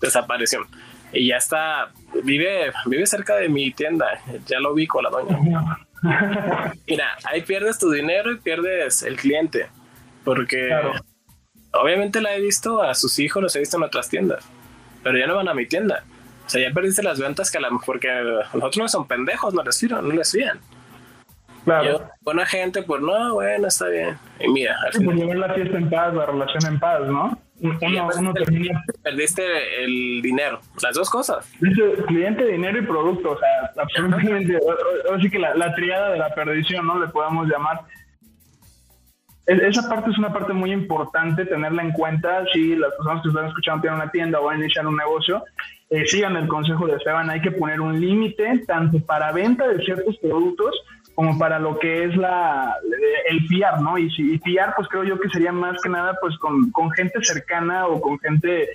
desapareció. 0.00 0.66
Y 1.12 1.28
ya 1.28 1.36
está, 1.36 1.90
vive, 2.22 2.72
vive 2.86 3.06
cerca 3.06 3.36
de 3.36 3.48
mi 3.48 3.70
tienda, 3.72 4.20
ya 4.46 4.58
lo 4.58 4.72
ubico 4.72 5.00
la 5.00 5.10
doña. 5.10 5.38
Mira, 6.86 7.06
ahí 7.24 7.42
pierdes 7.42 7.78
tu 7.78 7.90
dinero 7.90 8.32
y 8.32 8.36
pierdes 8.36 9.02
el 9.02 9.16
cliente, 9.16 9.68
porque 10.24 10.70
obviamente 11.72 12.20
la 12.20 12.34
he 12.34 12.40
visto 12.40 12.82
a 12.82 12.94
sus 12.94 13.18
hijos, 13.18 13.42
los 13.42 13.56
he 13.56 13.60
visto 13.60 13.76
en 13.76 13.84
otras 13.84 14.08
tiendas, 14.08 14.44
pero 15.02 15.18
ya 15.18 15.26
no 15.26 15.36
van 15.36 15.48
a 15.48 15.54
mi 15.54 15.66
tienda. 15.66 16.04
O 16.46 16.50
sea, 16.50 16.60
ya 16.68 16.74
perdiste 16.74 17.02
las 17.02 17.18
ventas 17.18 17.50
que 17.50 17.58
a 17.58 17.62
lo 17.62 17.70
mejor 17.70 17.98
que 18.00 18.08
los 18.08 18.54
otros 18.54 18.76
no 18.76 18.88
son 18.88 19.06
pendejos, 19.06 19.54
no 19.54 19.62
les 19.62 19.80
fían, 19.80 20.06
no 20.06 20.14
les 20.14 20.30
fían. 20.30 20.60
Claro. 21.64 22.10
buena 22.20 22.44
gente, 22.44 22.82
pues 22.82 23.00
no, 23.00 23.34
bueno, 23.34 23.68
está 23.68 23.88
bien. 23.88 24.18
Y 24.38 24.48
mira, 24.48 24.76
al 24.84 24.92
final. 24.92 25.16
llevar 25.16 25.36
la 25.36 25.54
fiesta 25.54 25.78
en 25.78 25.88
paz, 25.88 26.12
la 26.12 26.26
relación 26.26 26.74
en 26.74 26.78
paz, 26.78 27.00
¿no? 27.06 27.38
Uno, 27.64 28.10
uno 28.18 28.34
termina... 28.34 28.82
Perdiste 29.02 29.84
el 29.84 30.20
dinero, 30.20 30.60
las 30.82 30.94
dos 30.94 31.08
cosas. 31.08 31.50
Cliente, 32.06 32.44
dinero 32.44 32.78
y 32.78 32.82
producto, 32.82 33.32
o 33.32 33.38
sea, 33.38 33.72
absolutamente. 33.82 34.58
Así 35.14 35.30
que 35.30 35.38
la, 35.38 35.54
la 35.54 35.74
triada 35.74 36.10
de 36.10 36.18
la 36.18 36.34
perdición, 36.34 36.86
¿no? 36.86 36.98
Le 36.98 37.08
podemos 37.08 37.48
llamar. 37.48 37.80
Esa 39.46 39.88
parte 39.88 40.10
es 40.10 40.18
una 40.18 40.32
parte 40.32 40.52
muy 40.52 40.72
importante 40.72 41.44
tenerla 41.44 41.82
en 41.82 41.92
cuenta 41.92 42.44
si 42.52 42.76
las 42.76 42.94
personas 42.94 43.22
que 43.22 43.28
están 43.28 43.46
escuchando 43.46 43.82
tienen 43.82 44.00
una 44.00 44.10
tienda 44.10 44.40
o 44.40 44.44
van 44.44 44.56
a 44.56 44.64
iniciar 44.64 44.86
un 44.86 44.96
negocio. 44.96 45.42
Eh, 45.90 46.06
sigan 46.06 46.36
el 46.36 46.48
consejo 46.48 46.86
de 46.86 46.96
Esteban, 46.96 47.28
hay 47.30 47.40
que 47.40 47.52
poner 47.52 47.80
un 47.80 48.00
límite 48.00 48.62
tanto 48.66 48.98
para 49.00 49.32
venta 49.32 49.68
de 49.68 49.84
ciertos 49.84 50.16
productos 50.18 50.74
como 51.14 51.38
para 51.38 51.58
lo 51.58 51.78
que 51.78 52.04
es 52.04 52.16
la 52.16 52.76
el 53.28 53.46
fiar, 53.46 53.80
¿no? 53.80 53.96
Y, 53.96 54.10
si, 54.10 54.38
fiar, 54.40 54.74
pues 54.76 54.88
creo 54.88 55.04
yo 55.04 55.18
que 55.18 55.28
sería 55.28 55.52
más 55.52 55.80
que 55.82 55.88
nada 55.88 56.16
pues 56.20 56.36
con, 56.38 56.72
gente 56.96 57.18
cercana 57.22 57.86
o 57.86 58.00
con 58.00 58.18
gente 58.18 58.68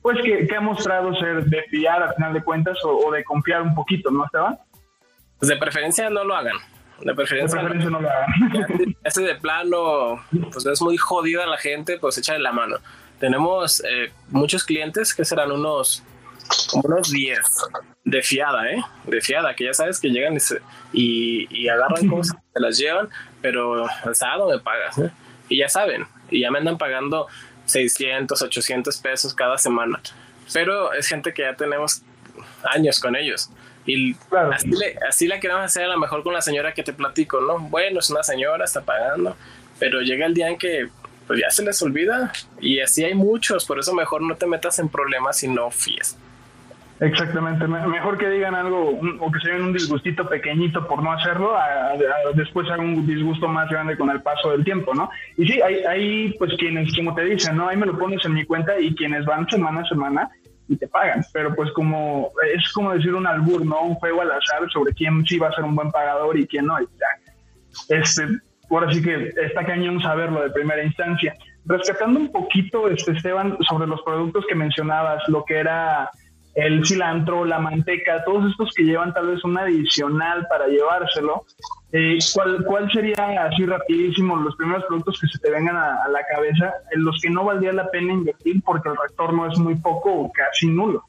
pues 0.00 0.18
que, 0.22 0.48
ha 0.56 0.60
mostrado 0.60 1.14
ser 1.14 1.44
de 1.44 1.62
fiar 1.64 2.02
al 2.02 2.14
final 2.14 2.32
de 2.32 2.42
cuentas 2.42 2.78
o, 2.84 3.12
de 3.12 3.22
confiar 3.24 3.62
un 3.62 3.74
poquito, 3.74 4.10
¿no, 4.10 4.24
Esteban? 4.24 4.58
Pues 5.38 5.48
de 5.48 5.56
preferencia 5.56 6.10
no 6.10 6.24
lo 6.24 6.34
hagan. 6.34 6.56
De 7.00 7.14
preferencia, 7.14 7.60
no, 7.62 8.00
lo 8.00 8.08
hagan. 8.08 8.26
Este 9.04 9.22
de 9.22 9.34
plano, 9.36 10.24
pues 10.52 10.66
es 10.66 10.82
muy 10.82 10.96
jodida 10.96 11.46
la 11.46 11.56
gente, 11.56 11.98
pues 11.98 12.18
échale 12.18 12.40
la 12.40 12.52
mano. 12.52 12.76
Tenemos 13.18 13.82
eh, 13.84 14.12
muchos 14.28 14.64
clientes 14.64 15.14
que 15.14 15.24
serán 15.24 15.52
unos 15.52 16.02
unos 16.84 17.10
10 17.10 17.40
de 18.04 18.22
fiada, 18.22 18.70
¿eh? 18.70 18.82
De 19.04 19.20
fiada, 19.20 19.54
que 19.54 19.64
ya 19.64 19.74
sabes 19.74 20.00
que 20.00 20.08
llegan 20.08 20.36
y, 20.92 21.46
y, 21.50 21.68
agarran 21.68 22.08
cosas, 22.08 22.36
se 22.52 22.60
las 22.60 22.78
llevan, 22.78 23.08
pero 23.40 23.86
el 24.04 24.14
sábado 24.14 24.48
me 24.50 24.58
pagas, 24.58 24.98
¿eh? 24.98 25.10
Y 25.48 25.58
ya 25.58 25.68
saben, 25.68 26.06
y 26.30 26.40
ya 26.40 26.50
me 26.50 26.58
andan 26.58 26.78
pagando 26.78 27.26
600, 27.66 28.40
800 28.40 28.98
pesos 28.98 29.34
cada 29.34 29.58
semana. 29.58 30.00
Pero 30.52 30.92
es 30.92 31.06
gente 31.06 31.32
que 31.32 31.42
ya 31.42 31.54
tenemos 31.54 32.02
años 32.64 33.00
con 33.00 33.16
ellos. 33.16 33.50
Y 33.84 34.14
así, 34.52 34.70
le, 34.70 34.96
así 35.08 35.26
la 35.26 35.40
queremos 35.40 35.64
hacer 35.64 35.84
a 35.84 35.88
lo 35.88 35.98
mejor 35.98 36.22
con 36.22 36.32
la 36.32 36.40
señora 36.40 36.72
que 36.72 36.82
te 36.82 36.92
platico, 36.92 37.40
¿no? 37.40 37.58
Bueno, 37.58 37.98
es 37.98 38.10
una 38.10 38.22
señora, 38.22 38.64
está 38.64 38.82
pagando, 38.82 39.36
pero 39.78 40.00
llega 40.00 40.26
el 40.26 40.34
día 40.34 40.48
en 40.48 40.58
que 40.58 40.88
pues 41.26 41.40
ya 41.40 41.50
se 41.50 41.64
les 41.64 41.80
olvida 41.82 42.32
y 42.60 42.80
así 42.80 43.04
hay 43.04 43.14
muchos, 43.14 43.64
por 43.64 43.78
eso 43.78 43.94
mejor 43.94 44.22
no 44.22 44.36
te 44.36 44.46
metas 44.46 44.78
en 44.78 44.88
problemas 44.88 45.42
y 45.42 45.48
no 45.48 45.70
fíes. 45.70 46.16
Exactamente, 47.02 47.66
mejor 47.66 48.16
que 48.16 48.28
digan 48.28 48.54
algo 48.54 48.90
o 49.18 49.32
que 49.32 49.40
se 49.40 49.50
den 49.50 49.62
un 49.62 49.72
disgustito 49.72 50.28
pequeñito 50.28 50.86
por 50.86 51.02
no 51.02 51.10
hacerlo, 51.10 51.56
a, 51.56 51.94
después 52.34 52.70
hagan 52.70 52.90
un 52.90 53.06
disgusto 53.08 53.48
más 53.48 53.68
grande 53.68 53.96
con 53.96 54.08
el 54.08 54.22
paso 54.22 54.52
del 54.52 54.62
tiempo, 54.62 54.94
¿no? 54.94 55.10
Y 55.36 55.48
sí, 55.48 55.60
hay, 55.60 55.82
hay 55.82 56.32
pues 56.38 56.52
quienes, 56.58 56.94
como 56.94 57.12
te 57.12 57.24
dicen, 57.24 57.56
¿no? 57.56 57.66
Ahí 57.66 57.76
me 57.76 57.86
lo 57.86 57.98
pones 57.98 58.24
en 58.24 58.34
mi 58.34 58.44
cuenta 58.44 58.78
y 58.78 58.94
quienes 58.94 59.24
van 59.24 59.48
semana 59.48 59.80
a 59.80 59.88
semana 59.88 60.30
y 60.68 60.76
te 60.76 60.86
pagan, 60.86 61.24
pero 61.32 61.52
pues 61.56 61.72
como 61.72 62.30
es 62.54 62.72
como 62.72 62.92
decir 62.92 63.12
un 63.16 63.26
albur, 63.26 63.66
¿no? 63.66 63.82
Un 63.82 63.94
juego 63.96 64.20
al 64.20 64.30
azar 64.30 64.70
sobre 64.72 64.94
quién 64.94 65.26
sí 65.26 65.40
va 65.40 65.48
a 65.48 65.54
ser 65.54 65.64
un 65.64 65.74
buen 65.74 65.90
pagador 65.90 66.38
y 66.38 66.46
quién 66.46 66.66
no. 66.66 66.80
Y 66.80 66.84
ya. 66.84 67.96
Este, 67.96 68.28
ahora 68.70 68.92
sí 68.92 69.02
que 69.02 69.32
está 69.42 69.66
cañón 69.66 70.00
saberlo 70.00 70.40
de 70.40 70.50
primera 70.50 70.84
instancia. 70.84 71.34
Rescatando 71.64 72.20
un 72.20 72.30
poquito, 72.30 72.88
este, 72.88 73.10
Esteban, 73.10 73.58
sobre 73.68 73.88
los 73.88 74.00
productos 74.02 74.44
que 74.48 74.54
mencionabas, 74.54 75.20
lo 75.28 75.44
que 75.44 75.56
era 75.58 76.08
el 76.54 76.84
cilantro, 76.86 77.44
la 77.44 77.58
manteca, 77.58 78.22
todos 78.24 78.50
estos 78.50 78.74
que 78.74 78.82
llevan 78.82 79.14
tal 79.14 79.28
vez 79.28 79.42
un 79.44 79.56
adicional 79.58 80.46
para 80.48 80.66
llevárselo. 80.66 81.44
Eh, 81.92 82.18
¿cuál, 82.34 82.64
¿Cuál 82.64 82.90
sería 82.92 83.44
así 83.44 83.64
rapidísimo 83.64 84.36
los 84.36 84.56
primeros 84.56 84.84
productos 84.84 85.18
que 85.20 85.28
se 85.28 85.38
te 85.38 85.50
vengan 85.50 85.76
a, 85.76 86.08
la 86.08 86.24
cabeza 86.24 86.72
en 86.90 87.04
los 87.04 87.18
que 87.20 87.30
no 87.30 87.44
valdría 87.44 87.72
la 87.72 87.90
pena 87.90 88.12
invertir 88.12 88.62
porque 88.62 88.88
el 88.88 88.96
retorno 88.96 89.50
es 89.50 89.58
muy 89.58 89.76
poco 89.76 90.12
o 90.12 90.32
casi 90.32 90.66
nulo? 90.66 91.04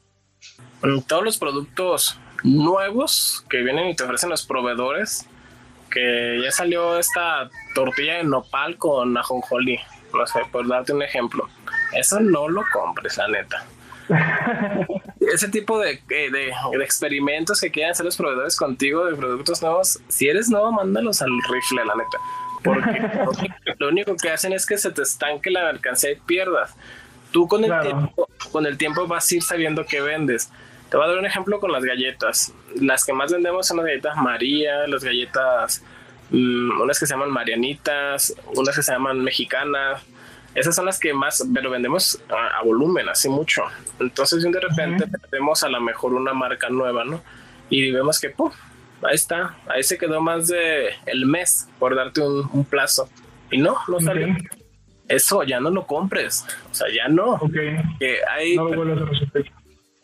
todos 1.06 1.24
los 1.24 1.38
productos 1.38 2.20
nuevos 2.42 3.44
que 3.48 3.62
vienen 3.62 3.88
y 3.88 3.96
te 3.96 4.04
ofrecen 4.04 4.28
los 4.28 4.44
proveedores, 4.44 5.26
que 5.90 6.40
ya 6.42 6.50
salió 6.50 6.98
esta 6.98 7.48
tortilla 7.74 8.16
de 8.16 8.24
nopal 8.24 8.76
con 8.76 9.16
ajonjolí, 9.16 9.78
no 10.12 10.26
sé, 10.26 10.40
por 10.52 10.68
darte 10.68 10.92
un 10.92 11.02
ejemplo. 11.02 11.48
Eso 11.94 12.20
no 12.20 12.48
lo 12.48 12.62
compres, 12.72 13.16
la 13.16 13.28
neta. 13.28 13.64
Ese 15.32 15.48
tipo 15.48 15.78
de, 15.78 16.00
de, 16.08 16.52
experimentos 16.82 17.60
que 17.60 17.70
quieren 17.70 17.92
hacer 17.92 18.04
los 18.04 18.16
proveedores 18.16 18.56
contigo 18.56 19.04
de 19.06 19.14
productos 19.14 19.62
nuevos, 19.62 20.00
si 20.08 20.28
eres 20.28 20.48
nuevo, 20.48 20.72
mándalos 20.72 21.22
al 21.22 21.30
rifle, 21.50 21.84
la 21.84 21.94
neta. 21.94 22.18
Porque 22.62 23.74
lo 23.78 23.88
único 23.88 24.16
que 24.16 24.30
hacen 24.30 24.52
es 24.52 24.66
que 24.66 24.78
se 24.78 24.90
te 24.90 25.02
estanque 25.02 25.50
la 25.50 25.64
mercancía 25.64 26.12
y 26.12 26.16
pierdas. 26.16 26.74
tú 27.30 27.46
con 27.46 27.64
el, 27.64 27.80
tiempo, 27.80 28.28
con 28.50 28.66
el 28.66 28.78
tiempo 28.78 29.06
vas 29.06 29.30
a 29.30 29.34
ir 29.34 29.42
sabiendo 29.42 29.84
qué 29.84 30.00
vendes. 30.00 30.50
Te 30.90 30.96
voy 30.96 31.06
a 31.06 31.08
dar 31.08 31.18
un 31.18 31.26
ejemplo 31.26 31.60
con 31.60 31.72
las 31.72 31.84
galletas. 31.84 32.52
Las 32.80 33.04
que 33.04 33.12
más 33.12 33.32
vendemos 33.32 33.66
son 33.66 33.78
las 33.78 33.86
galletas 33.86 34.16
María, 34.16 34.86
las 34.86 35.04
galletas, 35.04 35.82
mm, 36.30 36.80
unas 36.80 36.98
que 36.98 37.06
se 37.06 37.14
llaman 37.14 37.30
Marianitas, 37.30 38.34
unas 38.54 38.76
que 38.76 38.82
se 38.82 38.92
llaman 38.92 39.20
Mexicanas. 39.20 40.02
Esas 40.54 40.76
son 40.76 40.86
las 40.86 40.98
que 40.98 41.12
más, 41.12 41.44
pero 41.52 41.70
vendemos 41.70 42.22
a, 42.28 42.62
volumen, 42.62 43.08
así 43.08 43.28
mucho. 43.28 43.64
Entonces, 43.98 44.42
de 44.42 44.60
repente 44.60 45.06
vemos 45.30 45.62
a 45.64 45.68
lo 45.68 45.80
mejor 45.80 46.14
una 46.14 46.32
marca 46.32 46.68
nueva, 46.68 47.04
¿no? 47.04 47.22
Y 47.70 47.90
vemos 47.90 48.20
que, 48.20 48.30
¡pum! 48.30 48.50
Ahí 49.02 49.16
está, 49.16 49.56
ahí 49.66 49.82
se 49.82 49.98
quedó 49.98 50.20
más 50.20 50.46
de 50.46 50.90
el 51.06 51.26
mes, 51.26 51.68
por 51.78 51.94
darte 51.94 52.20
un, 52.22 52.64
plazo. 52.64 53.08
Y 53.50 53.58
no, 53.58 53.76
no 53.88 54.00
salió. 54.00 54.28
Eso 55.08 55.42
ya 55.42 55.60
no 55.60 55.70
lo 55.70 55.86
compres. 55.86 56.46
O 56.70 56.74
sea, 56.74 56.86
ya 56.94 57.08
no. 57.08 57.40
Que 57.98 58.20
hay, 58.30 58.56
no 58.56 58.68
lo 58.68 59.06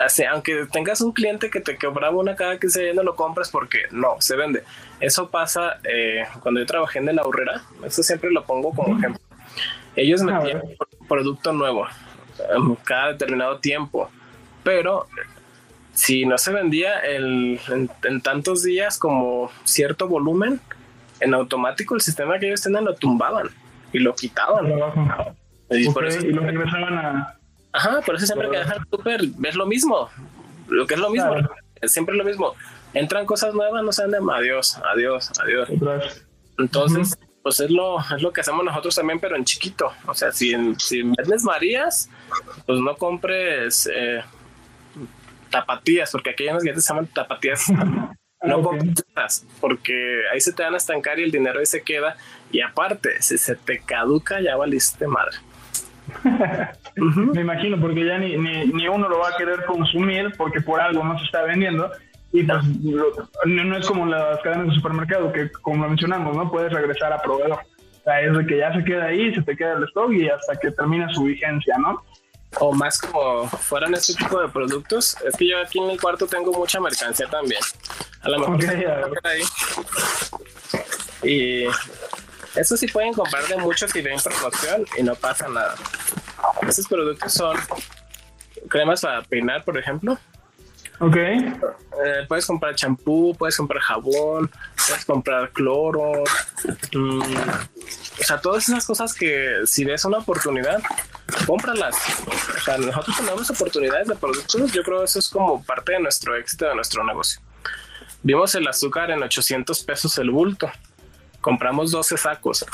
así, 0.01 0.25
aunque 0.25 0.67
tengas 0.73 1.01
un 1.03 1.13
cliente 1.13 1.51
que 1.51 1.61
te 1.61 1.77
cobraba 1.77 2.17
una 2.17 2.35
cada 2.35 2.59
que 2.59 2.69
se 2.69 2.93
no 2.95 3.03
lo 3.03 3.15
compras 3.15 3.51
porque 3.51 3.83
no, 3.91 4.17
se 4.19 4.35
vende. 4.35 4.65
Eso 4.99 5.31
pasa 5.31 5.79
eh, 5.85 6.25
cuando 6.41 6.61
yo 6.61 6.67
trabajé 6.67 6.99
en 6.99 7.15
la 7.15 7.23
aurrera, 7.23 7.63
eso 7.85 8.03
siempre 8.03 8.31
lo 8.31 8.45
pongo 8.45 8.73
como 8.73 8.99
ejemplo. 8.99 9.23
Ellos 10.01 10.23
ah, 10.23 10.25
metían 10.25 10.63
producto 11.07 11.53
nuevo 11.53 11.87
cada 12.85 13.09
determinado 13.09 13.59
tiempo, 13.59 14.11
pero 14.63 15.07
si 15.93 16.25
no 16.25 16.39
se 16.39 16.53
vendía 16.53 17.05
en, 17.05 17.59
tantos 18.23 18.63
días 18.63 18.99
como 18.99 19.51
cierto 19.65 20.09
volumen, 20.09 20.59
en 21.21 21.35
automático 21.35 21.95
el 21.95 22.01
sistema 22.01 22.39
que 22.39 22.47
ellos 22.47 22.63
tenían 22.63 22.87
lo 22.87 22.95
tumbaban 22.95 23.49
y 23.93 23.99
lo 23.99 24.15
quitaban. 24.15 24.73
Y, 25.69 25.91
por 25.91 26.07
eso, 26.07 26.27
lo 26.27 26.41
regresaban 26.41 26.95
a... 26.99 27.39
Ajá, 27.73 28.01
por 28.01 28.15
eso 28.15 28.25
siempre 28.25 28.49
que 28.49 28.57
dejan 28.57 28.79
súper 28.91 29.21
es 29.45 29.55
lo 29.55 29.67
mismo. 29.67 30.09
Lo 30.69 30.87
que 30.87 30.95
es 30.95 31.01
lo 31.01 31.11
mismo, 31.11 31.35
es 31.83 31.93
siempre 31.93 32.15
lo 32.15 32.25
mismo. 32.25 32.55
Entran 32.95 33.27
cosas 33.27 33.53
nuevas, 33.53 33.85
no 33.85 33.93
se 33.93 34.03
venden, 34.03 34.23
adiós, 34.31 34.81
adiós, 34.95 35.31
adiós. 35.43 35.69
Entonces, 36.59 37.19
pues 37.43 37.61
es 37.61 37.71
lo, 37.71 37.99
es 38.01 38.23
lo 38.23 38.33
que 38.33 38.43
hacemos 38.43 38.65
nosotros 38.65 38.95
también, 38.95 39.19
pero 39.19 39.37
en 39.37 39.45
chiquito. 39.45 39.93
O 40.07 40.15
sea, 40.15 40.33
si, 40.33 40.55
si 40.79 41.03
vendes 41.03 41.43
Marías, 41.45 42.11
pues 42.67 42.81
no 42.81 42.97
compres 42.97 43.89
eh, 43.93 44.23
tapatías, 45.51 46.11
porque 46.13 46.31
aquí 46.31 46.45
hay 46.45 46.51
unas 46.51 46.65
galletas 46.65 46.85
se 46.85 46.93
llaman 46.93 47.07
tapatías. 47.07 47.65
no 48.43 48.63
compres 48.63 49.47
porque 49.61 50.23
ahí 50.33 50.41
se 50.41 50.53
te 50.53 50.63
van 50.63 50.75
a 50.75 50.79
estancar 50.79 51.19
y 51.19 51.25
el 51.25 51.31
dinero 51.31 51.59
ahí 51.59 51.67
se 51.67 51.83
queda. 51.83 52.17
Y 52.53 52.61
aparte, 52.61 53.21
si 53.23 53.39
se 53.39 53.57
te 53.57 53.81
caduca, 53.81 54.41
ya 54.41 54.57
valiste 54.57 55.07
madre. 55.07 55.37
Me 56.97 57.41
imagino, 57.41 57.81
porque 57.81 58.05
ya 58.05 58.19
ni, 58.19 58.37
ni, 58.37 58.67
ni, 58.67 58.89
uno 58.89 59.09
lo 59.09 59.21
va 59.21 59.29
a 59.29 59.37
querer 59.37 59.65
consumir 59.65 60.33
porque 60.37 60.61
por 60.61 60.81
algo 60.81 61.05
no 61.05 61.19
se 61.19 61.25
está 61.25 61.43
vendiendo 61.43 61.91
y 62.33 62.45
pues 62.45 62.65
no, 63.47 63.77
es 63.77 63.87
como 63.87 64.07
las 64.07 64.41
cadenas 64.41 64.69
de 64.69 64.75
supermercado 64.75 65.33
que 65.33 65.51
como 65.51 65.89
mencionamos, 65.89 66.37
¿no? 66.37 66.51
Puedes 66.51 66.73
regresar 66.73 67.13
a 67.13 67.21
proveedor. 67.21 67.59
O 68.01 68.03
sea, 68.05 68.21
es 68.21 68.37
de 68.37 68.47
que 68.47 68.59
ya 68.59 68.73
se 68.73 68.85
queda 68.85 69.07
ahí, 69.07 69.35
se 69.35 69.43
te 69.43 69.57
queda 69.57 69.75
el 69.75 69.85
stock 69.85 70.13
y 70.13 70.29
hasta 70.29 70.57
que 70.57 70.71
termina 70.71 71.13
su 71.13 71.25
vigencia, 71.25 71.77
¿no? 71.79 72.03
O 72.59 72.73
más 72.73 73.01
como 73.01 73.47
fueran 73.49 73.95
este 73.95 74.15
tipo 74.15 74.41
de 74.41 74.49
productos. 74.49 75.17
Es 75.25 75.37
que 75.37 75.49
yo 75.49 75.59
aquí 75.59 75.79
en 75.79 75.91
el 75.91 76.01
cuarto 76.01 76.27
tengo 76.27 76.53
mucha 76.53 76.81
mercancía 76.81 77.27
también. 77.29 77.61
A 78.23 78.29
lo 78.29 78.39
mejor 78.39 78.65
ahí. 79.25 79.43
Y 81.23 81.65
eso 82.55 82.77
sí 82.77 82.87
pueden 82.87 83.13
comprar 83.13 83.45
de 83.45 83.57
muchos 83.57 83.95
y 83.95 84.03
ven 84.03 84.19
promoción 84.21 84.85
y 84.97 85.03
no 85.03 85.15
pasa 85.15 85.49
nada. 85.49 85.75
Esos 86.67 86.87
productos 86.87 87.33
son 87.33 87.57
cremas 88.69 89.01
para 89.01 89.23
peinar, 89.23 89.65
por 89.65 89.77
ejemplo. 89.79 90.19
Ok. 91.01 91.17
Eh, 91.17 92.27
puedes 92.29 92.45
comprar 92.47 92.75
champú, 92.75 93.35
puedes 93.39 93.57
comprar 93.57 93.83
jabón, 93.83 94.51
puedes 94.87 95.05
comprar 95.07 95.51
cloro. 95.51 96.25
Mm, 96.93 97.21
o 97.21 98.23
sea, 98.23 98.39
todas 98.39 98.69
esas 98.69 98.87
cosas 98.87 99.15
que 99.15 99.63
si 99.65 99.85
ves 99.85 100.05
una 100.05 100.19
oportunidad, 100.19 100.83
cómpralas. 101.47 101.97
O 102.29 102.61
sea, 102.61 102.77
nosotros 102.77 103.17
tenemos 103.17 103.51
oportunidades 103.51 104.09
de 104.09 104.15
productos. 104.15 104.73
Yo 104.73 104.83
creo 104.83 104.99
que 104.99 105.05
eso 105.07 105.19
es 105.19 105.29
como 105.31 105.65
parte 105.65 105.93
de 105.93 106.01
nuestro 106.01 106.37
éxito 106.37 106.67
de 106.67 106.75
nuestro 106.75 107.03
negocio. 107.03 107.41
Vimos 108.23 108.55
el 108.55 108.69
azúcar 108.69 109.11
en 109.11 109.23
800 109.23 109.83
pesos 109.85 110.19
el 110.19 110.31
bulto. 110.31 110.71
Compramos 111.41 111.91
12 111.91 112.19
sacos. 112.19 112.67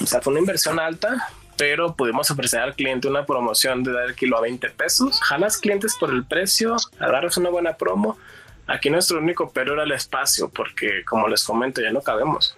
O 0.00 0.06
sea, 0.06 0.20
fue 0.20 0.32
una 0.32 0.40
inversión 0.40 0.78
alta, 0.78 1.28
pero 1.56 1.94
pudimos 1.94 2.30
ofrecer 2.30 2.60
al 2.60 2.74
cliente 2.74 3.08
una 3.08 3.24
promoción 3.24 3.82
de 3.82 3.92
dar 3.92 4.04
el 4.06 4.14
kilo 4.14 4.36
a 4.36 4.40
20 4.40 4.70
pesos. 4.70 5.20
Jalas 5.22 5.58
clientes 5.58 5.96
por 5.98 6.10
el 6.10 6.24
precio, 6.24 6.76
agarras 6.98 7.36
una 7.36 7.50
buena 7.50 7.76
promo. 7.76 8.18
Aquí 8.66 8.90
nuestro 8.90 9.18
único 9.18 9.50
pero 9.52 9.74
era 9.74 9.84
el 9.84 9.92
espacio, 9.92 10.48
porque 10.48 11.04
como 11.04 11.28
les 11.28 11.44
comento, 11.44 11.80
ya 11.80 11.92
no 11.92 12.00
cabemos. 12.00 12.56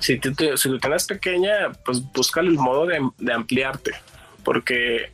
Si 0.00 0.18
tú, 0.18 0.34
si 0.56 0.68
tú 0.68 0.78
tienes 0.78 1.06
pequeña, 1.06 1.72
pues 1.84 2.02
busca 2.12 2.40
el 2.40 2.52
modo 2.52 2.86
de, 2.86 3.00
de, 3.18 3.32
ampliarte, 3.32 3.92
porque 4.44 5.10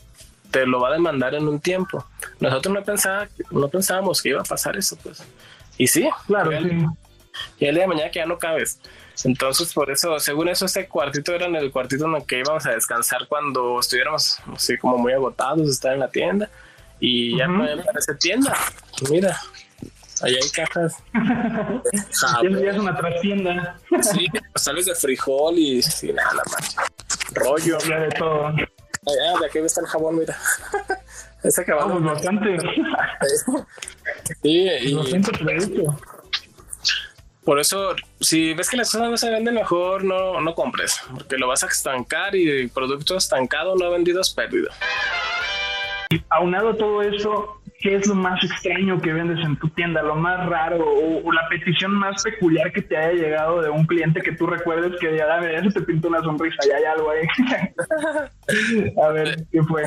te 0.51 0.67
lo 0.67 0.81
va 0.81 0.89
a 0.89 0.93
demandar 0.93 1.35
en 1.35 1.49
un 1.49 1.61
tiempo. 1.61 2.05
Nosotros 2.41 2.75
no, 2.75 2.83
pensaba, 2.83 3.29
no 3.51 3.69
pensábamos 3.69 4.21
que 4.21 4.31
iba 4.31 4.41
a 4.41 4.45
pasar 4.45 4.77
eso, 4.77 4.97
pues. 5.03 5.23
Y 5.79 5.87
sí, 5.87 6.09
claro. 6.27 6.53
Y 6.53 7.67
el 7.67 7.75
día 7.75 7.83
de 7.83 7.87
mañana 7.87 8.11
que 8.11 8.19
ya 8.19 8.27
no 8.27 8.39
cabes. 8.39 8.81
Entonces, 9.25 9.73
por 9.73 9.91
eso, 9.91 10.19
según 10.19 10.49
eso, 10.49 10.67
este 10.67 10.87
cuartito 10.89 11.33
era 11.33 11.47
en 11.47 11.57
el 11.57 11.71
cuartito 11.71 12.05
en 12.07 12.15
el 12.15 12.27
que 12.27 12.41
íbamos 12.41 12.67
a 12.67 12.73
descansar 12.73 13.27
cuando 13.29 13.81
estuviéramos 13.81 14.39
así 14.55 14.77
como 14.77 14.99
muy 14.99 15.13
agotados, 15.13 15.69
estar 15.69 15.95
en 15.95 16.01
la 16.01 16.09
tienda. 16.09 16.51
Y 17.01 17.37
ya 17.37 17.49
me 17.49 17.77
parece 17.79 18.15
tienda. 18.15 18.57
Mira, 19.11 19.39
ahí 20.23 20.35
hay 20.35 20.51
cajas. 20.51 20.97
ya 22.63 22.71
es 22.71 22.79
una 22.79 22.97
trastienda. 22.97 23.79
sí, 24.01 24.27
sales 24.55 24.87
de 24.87 24.95
frijol 24.95 25.59
y, 25.59 25.81
nada, 26.15 26.43
más. 26.51 26.77
Rollo. 27.33 27.79
Ya 27.87 28.01
de 28.01 28.09
todo. 28.11 28.47
Ah, 28.47 29.39
de 29.41 29.47
aquí 29.47 29.59
está 29.59 29.81
el 29.81 29.87
jabón, 29.87 30.19
mira. 30.19 30.37
Ese 31.43 31.65
Vamos, 31.73 32.03
bastante. 32.03 32.59
sí, 34.43 34.69
y... 34.83 34.95
Por 37.47 37.61
eso, 37.61 37.95
si 38.21 38.55
ves 38.55 38.69
que 38.69 38.77
las 38.77 38.91
cosas 38.91 39.09
no 39.09 39.17
se 39.17 39.31
venden 39.31 39.55
mejor, 39.55 40.03
no, 40.03 40.41
no 40.41 40.55
compres, 40.57 41.01
porque 41.15 41.39
lo 41.39 41.47
vas 41.47 41.63
a 41.63 41.69
estancar 41.69 42.35
y 42.35 42.67
producto 42.67 43.17
estancado 43.17 43.77
no 43.77 43.89
vendido 43.93 44.21
es 44.21 44.35
perdido. 44.35 44.69
Aunado 46.31 46.71
a 46.71 46.77
todo 46.77 47.03
eso, 47.03 47.63
¿qué 47.79 47.95
es 47.95 48.09
lo 48.09 48.17
más 48.17 48.43
extraño 48.43 49.01
que 49.01 49.13
vendes 49.13 49.39
en 49.47 49.57
tu 49.61 49.69
tienda? 49.69 50.03
Lo 50.03 50.17
más 50.17 50.45
raro 50.49 50.85
o, 50.85 51.33
la 51.33 51.49
petición 51.49 51.93
más 51.95 52.21
peculiar 52.25 52.73
que 52.73 52.83
te 52.83 52.97
haya 52.97 53.13
llegado 53.13 53.63
de 53.63 53.71
un 53.71 53.87
cliente 53.87 54.23
que 54.23 54.33
tú 54.33 54.49
recuerdes 54.49 54.99
que 55.01 55.17
ya, 55.17 55.27
ya 55.41 55.63
se 55.63 55.71
te 55.71 55.83
pintó 55.83 56.09
una 56.09 56.23
sonrisa, 56.23 56.59
ya 56.69 56.79
hay 56.79 56.85
algo 56.85 57.11
ahí. 57.13 58.93
a 59.05 59.09
ver, 59.11 59.47
¿qué 59.53 59.63
fue? 59.63 59.85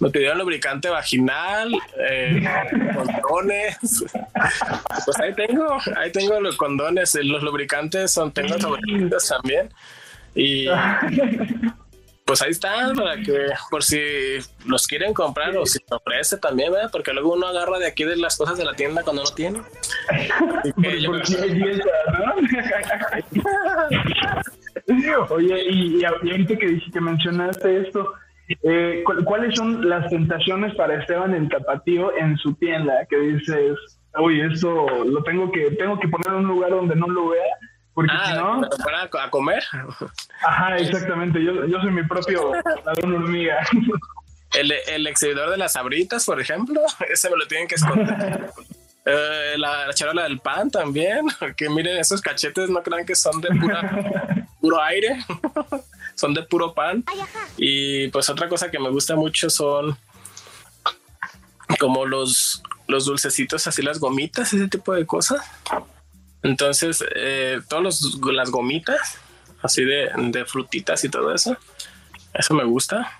Me 0.00 0.10
pidieron 0.10 0.38
lubricante 0.38 0.88
vaginal, 0.88 1.72
eh, 1.98 2.42
condones. 3.22 3.78
Pues 5.04 5.20
ahí 5.20 5.34
tengo, 5.34 5.76
ahí 5.96 6.10
tengo 6.12 6.40
los 6.40 6.56
condones, 6.56 7.14
los 7.22 7.42
lubricantes 7.42 8.10
son, 8.10 8.32
tengo 8.32 8.56
también. 8.56 9.70
Y 10.34 10.68
pues 12.26 12.42
ahí 12.42 12.50
están, 12.50 12.94
para 12.96 13.16
que 13.22 13.50
por 13.70 13.84
si 13.84 14.00
los 14.66 14.88
quieren 14.88 15.14
comprar 15.14 15.56
o 15.56 15.64
si 15.64 15.78
te 15.78 15.94
ofrece 15.94 16.36
también, 16.38 16.72
¿verdad? 16.72 16.90
Porque 16.90 17.12
luego 17.12 17.34
uno 17.34 17.46
agarra 17.46 17.78
de 17.78 17.86
aquí 17.86 18.02
de 18.02 18.16
las 18.16 18.36
cosas 18.36 18.58
de 18.58 18.64
la 18.64 18.74
tienda 18.74 19.04
cuando 19.04 19.22
no 19.22 19.30
tiene. 19.30 19.62
Oye, 25.30 25.64
y, 25.70 26.00
y, 26.00 26.04
ahorita 26.04 26.56
que, 26.56 26.82
que 26.92 27.00
mencionaste 27.00 27.82
esto, 27.82 28.12
eh, 28.48 29.04
¿Cuáles 29.24 29.54
son 29.56 29.88
las 29.88 30.08
tentaciones 30.08 30.74
para 30.74 31.00
Esteban 31.00 31.34
el 31.34 31.48
Tapatío 31.48 32.16
en 32.16 32.36
su 32.38 32.54
tienda? 32.54 33.06
Que 33.08 33.18
dices, 33.18 33.76
uy, 34.18 34.40
esto 34.40 34.86
lo 35.04 35.22
tengo 35.22 35.50
que, 35.50 35.72
tengo 35.72 35.98
que 35.98 36.08
poner 36.08 36.28
en 36.28 36.34
un 36.34 36.48
lugar 36.48 36.70
donde 36.70 36.96
no 36.96 37.08
lo 37.08 37.30
vea, 37.30 37.54
porque 37.94 38.12
ah, 38.14 38.26
si 38.26 38.34
no... 38.34 38.60
¿Para 38.84 39.24
a 39.24 39.30
comer? 39.30 39.62
Ajá, 40.42 40.76
exactamente, 40.76 41.42
yo, 41.42 41.66
yo 41.66 41.80
soy 41.80 41.90
mi 41.90 42.04
propio 42.04 42.52
ladrón 42.84 43.14
hormiga. 43.14 43.66
El, 44.54 44.72
el 44.72 45.06
exhibidor 45.06 45.50
de 45.50 45.58
las 45.58 45.76
abritas, 45.76 46.24
por 46.24 46.40
ejemplo, 46.40 46.80
ese 47.10 47.28
me 47.28 47.36
lo 47.36 47.46
tienen 47.46 47.68
que 47.68 47.76
esconder. 47.76 48.50
Eh, 49.08 49.54
la, 49.56 49.94
charola 49.94 50.24
del 50.24 50.40
pan 50.40 50.68
también, 50.68 51.28
que 51.56 51.68
miren 51.68 51.96
esos 51.96 52.20
cachetes, 52.20 52.68
no 52.68 52.82
crean 52.82 53.06
que 53.06 53.14
son 53.14 53.40
de 53.40 53.50
puro 54.60 54.82
aire, 54.82 55.16
son 56.16 56.34
de 56.34 56.42
puro 56.42 56.74
pan. 56.74 57.04
Y 57.56 58.08
pues 58.08 58.28
otra 58.28 58.48
cosa 58.48 58.70
que 58.70 58.80
me 58.80 58.90
gusta 58.90 59.14
mucho 59.14 59.48
son 59.48 59.96
como 61.78 62.06
los, 62.06 62.62
los 62.88 63.04
dulcecitos, 63.04 63.66
así 63.66 63.82
las 63.82 64.00
gomitas, 64.00 64.52
ese 64.52 64.68
tipo 64.68 64.92
de 64.94 65.06
cosas. 65.06 65.40
Entonces, 66.42 67.04
eh, 67.14 67.60
todas 67.68 68.02
las 68.32 68.50
gomitas, 68.50 69.18
así 69.62 69.84
de, 69.84 70.10
de 70.16 70.44
frutitas 70.44 71.04
y 71.04 71.08
todo 71.08 71.34
eso, 71.34 71.56
eso 72.34 72.54
me 72.54 72.64
gusta. 72.64 73.12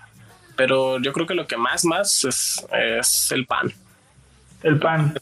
pero 0.55 0.99
yo 0.99 1.13
creo 1.13 1.27
que 1.27 1.35
lo 1.35 1.47
que 1.47 1.55
más, 1.55 1.85
más 1.85 2.25
es, 2.25 2.65
es 2.71 3.31
el 3.31 3.45
pan. 3.45 3.71
El 4.63 4.79
pan. 4.79 5.17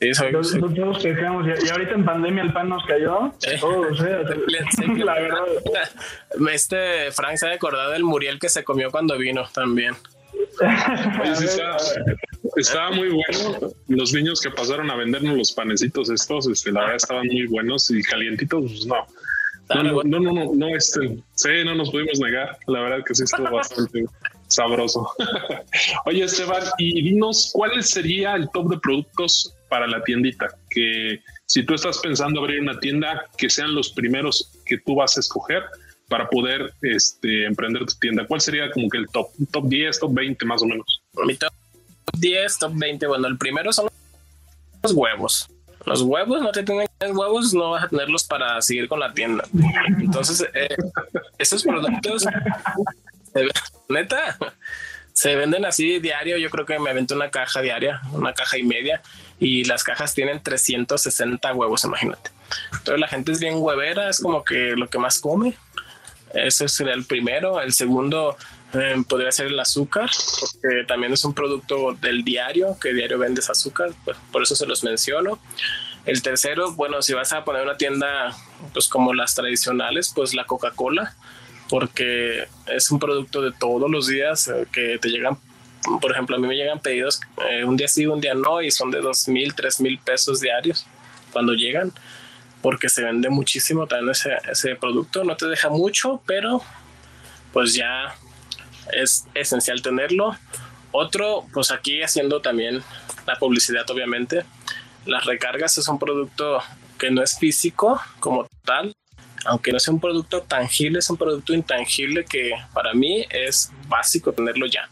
Sí, 0.00 0.12
soy, 0.14 0.30
Todos, 0.32 0.50
soy- 0.50 0.60
todos. 0.74 1.04
Y, 1.04 1.68
ahorita 1.70 1.92
en 1.94 2.04
pandemia 2.04 2.42
el 2.42 2.52
pan 2.52 2.68
nos 2.68 2.84
cayó. 2.84 3.32
Todos, 3.60 4.00
¿eh? 4.00 4.18
La 5.04 5.14
verdad. 5.14 5.44
Este 6.52 7.10
Frank 7.12 7.36
se 7.36 7.48
ha 7.48 7.52
acordado 7.52 7.92
del 7.92 8.04
Muriel 8.04 8.38
que 8.38 8.48
se 8.50 8.62
comió 8.64 8.90
cuando 8.90 9.16
vino 9.16 9.44
también. 9.54 9.94
Oye, 11.22 11.36
sí 11.36 11.44
está- 11.46 11.76
estaba 12.56 12.90
muy 12.90 13.08
bueno. 13.08 13.70
Los 13.88 14.12
niños 14.12 14.40
que 14.40 14.50
pasaron 14.50 14.90
a 14.90 14.96
vendernos 14.96 15.36
los 15.36 15.52
panecitos 15.52 16.10
estos, 16.10 16.46
este, 16.48 16.72
la 16.72 16.80
verdad 16.80 16.96
estaban 16.96 17.26
muy 17.26 17.46
buenos 17.46 17.90
y 17.90 18.02
calientitos, 18.02 18.64
pues 18.70 18.86
no. 18.86 19.06
No, 19.74 19.82
no, 19.82 20.02
no, 20.04 20.20
no, 20.20 20.32
no, 20.32 20.50
no, 20.54 20.76
este, 20.76 21.18
sí, 21.34 21.48
no 21.64 21.74
nos 21.74 21.90
pudimos 21.90 22.20
negar. 22.20 22.56
La 22.68 22.82
verdad 22.82 23.04
que 23.04 23.14
sí 23.16 23.24
estuvo 23.24 23.50
bastante 23.50 24.04
sabroso. 24.46 25.10
Oye, 26.04 26.22
Esteban, 26.22 26.62
y 26.78 27.02
dinos 27.02 27.50
cuál 27.52 27.82
sería 27.82 28.34
el 28.36 28.48
top 28.50 28.70
de 28.70 28.78
productos 28.78 29.55
para 29.68 29.86
la 29.86 30.02
tiendita. 30.02 30.48
Que 30.70 31.20
si 31.46 31.64
tú 31.64 31.74
estás 31.74 31.98
pensando 31.98 32.40
abrir 32.40 32.60
una 32.60 32.78
tienda, 32.80 33.26
que 33.36 33.50
sean 33.50 33.74
los 33.74 33.90
primeros 33.90 34.52
que 34.64 34.78
tú 34.78 34.96
vas 34.96 35.16
a 35.16 35.20
escoger 35.20 35.64
para 36.08 36.28
poder 36.28 36.72
este, 36.82 37.46
emprender 37.46 37.84
tu 37.86 37.94
tienda. 38.00 38.26
¿Cuál 38.26 38.40
sería 38.40 38.70
como 38.70 38.88
que 38.88 38.98
el 38.98 39.08
top? 39.08 39.28
Top 39.50 39.68
10, 39.68 40.00
top 40.00 40.14
20 40.14 40.44
más 40.44 40.62
o 40.62 40.66
menos. 40.66 41.02
Mi 41.24 41.36
top 41.36 41.52
10, 42.14 42.58
top 42.58 42.72
20. 42.74 43.06
Bueno, 43.06 43.28
el 43.28 43.38
primero 43.38 43.72
son 43.72 43.88
los 44.82 44.92
huevos. 44.92 45.48
Los 45.84 46.02
huevos, 46.02 46.42
no 46.42 46.50
te 46.50 46.64
tienen 46.64 46.88
huevos, 47.00 47.54
no 47.54 47.70
vas 47.70 47.84
a 47.84 47.88
tenerlos 47.88 48.24
para 48.24 48.60
seguir 48.60 48.88
con 48.88 48.98
la 48.98 49.12
tienda. 49.14 49.44
Entonces, 50.00 50.44
eh, 50.52 50.74
esos 51.38 51.62
productos, 51.62 52.24
neta, 53.88 54.36
se 55.16 55.34
venden 55.34 55.64
así 55.64 55.98
diario. 55.98 56.36
Yo 56.36 56.50
creo 56.50 56.66
que 56.66 56.78
me 56.78 56.90
avento 56.90 57.14
una 57.14 57.30
caja 57.30 57.62
diaria, 57.62 58.02
una 58.12 58.34
caja 58.34 58.58
y 58.58 58.62
media, 58.62 59.00
y 59.40 59.64
las 59.64 59.82
cajas 59.82 60.14
tienen 60.14 60.42
360 60.42 61.54
huevos, 61.54 61.84
imagínate. 61.84 62.30
Entonces, 62.72 63.00
la 63.00 63.08
gente 63.08 63.32
es 63.32 63.40
bien 63.40 63.54
huevera, 63.56 64.10
es 64.10 64.20
como 64.20 64.44
que 64.44 64.74
lo 64.76 64.90
que 64.90 64.98
más 64.98 65.18
come. 65.18 65.54
Ese 66.34 66.68
sería 66.68 66.92
el 66.92 67.06
primero. 67.06 67.62
El 67.62 67.72
segundo 67.72 68.36
eh, 68.74 69.02
podría 69.08 69.32
ser 69.32 69.46
el 69.46 69.58
azúcar, 69.58 70.10
porque 70.60 70.84
también 70.86 71.14
es 71.14 71.24
un 71.24 71.32
producto 71.32 71.94
del 71.94 72.22
diario, 72.22 72.76
que 72.78 72.92
diario 72.92 73.18
vendes 73.18 73.48
azúcar, 73.48 73.92
pues, 74.04 74.18
por 74.30 74.42
eso 74.42 74.54
se 74.54 74.66
los 74.66 74.84
menciono. 74.84 75.38
El 76.04 76.20
tercero, 76.20 76.72
bueno, 76.72 77.00
si 77.00 77.14
vas 77.14 77.32
a 77.32 77.42
poner 77.42 77.62
una 77.62 77.78
tienda 77.78 78.36
pues 78.74 78.86
como 78.86 79.14
las 79.14 79.34
tradicionales, 79.34 80.12
pues 80.14 80.34
la 80.34 80.44
Coca-Cola, 80.44 81.16
porque 81.68 82.46
es 82.66 82.90
un 82.90 82.98
producto 82.98 83.42
de 83.42 83.52
todos 83.52 83.90
los 83.90 84.06
días 84.06 84.48
eh, 84.48 84.66
que 84.72 84.98
te 85.00 85.08
llegan, 85.08 85.38
por 86.00 86.12
ejemplo, 86.12 86.36
a 86.36 86.38
mí 86.38 86.46
me 86.46 86.56
llegan 86.56 86.80
pedidos 86.80 87.20
eh, 87.48 87.64
un 87.64 87.76
día 87.76 87.88
sí, 87.88 88.06
un 88.06 88.20
día 88.20 88.34
no, 88.34 88.62
y 88.62 88.70
son 88.70 88.90
de 88.90 89.00
dos 89.00 89.28
mil, 89.28 89.54
tres 89.54 89.80
mil 89.80 89.98
pesos 89.98 90.40
diarios 90.40 90.86
cuando 91.32 91.52
llegan 91.52 91.92
porque 92.62 92.88
se 92.88 93.04
vende 93.04 93.28
muchísimo 93.28 93.86
también 93.86 94.10
ese, 94.10 94.30
ese 94.50 94.74
producto. 94.74 95.22
No 95.22 95.36
te 95.36 95.46
deja 95.46 95.68
mucho, 95.68 96.20
pero 96.26 96.62
pues 97.52 97.74
ya 97.74 98.16
es 98.92 99.26
esencial 99.34 99.82
tenerlo. 99.82 100.36
Otro, 100.90 101.46
pues 101.52 101.70
aquí 101.70 102.02
haciendo 102.02 102.40
también 102.40 102.82
la 103.26 103.36
publicidad, 103.36 103.88
obviamente. 103.90 104.44
Las 105.04 105.24
recargas 105.26 105.78
es 105.78 105.86
un 105.86 105.98
producto 105.98 106.60
que 106.98 107.10
no 107.10 107.22
es 107.22 107.38
físico 107.38 108.00
como 108.18 108.48
tal, 108.64 108.96
aunque 109.46 109.72
no 109.72 109.80
sea 109.80 109.94
un 109.94 110.00
producto 110.00 110.42
tangible, 110.42 110.98
es 110.98 111.10
un 111.10 111.16
producto 111.16 111.54
intangible 111.54 112.24
que 112.24 112.52
para 112.72 112.94
mí 112.94 113.24
es 113.30 113.70
básico 113.88 114.32
tenerlo 114.32 114.66
ya. 114.66 114.88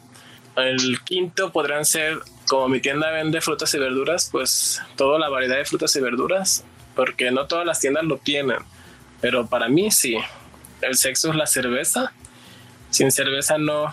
El 0.57 1.01
quinto 1.03 1.51
podrán 1.51 1.85
ser, 1.85 2.19
como 2.49 2.69
mi 2.69 2.81
tienda 2.81 3.11
vende 3.11 3.41
frutas 3.41 3.75
y 3.75 3.79
verduras, 3.79 4.29
pues 4.31 4.81
toda 4.97 5.19
la 5.19 5.29
variedad 5.29 5.57
de 5.57 5.65
frutas 5.65 5.95
y 5.97 6.01
verduras, 6.01 6.65
porque 6.95 7.31
no 7.31 7.47
todas 7.47 7.67
las 7.67 7.81
tiendas 7.81 8.05
lo 8.05 8.19
tienen, 8.19 8.59
pero 9.21 9.47
para 9.47 9.69
mí 9.69 9.91
sí. 9.91 10.17
El 10.81 10.97
sexo 10.97 11.31
es 11.31 11.37
la 11.37 11.47
cerveza. 11.47 12.13
Sin 12.91 13.11
cerveza 13.11 13.59
no, 13.59 13.93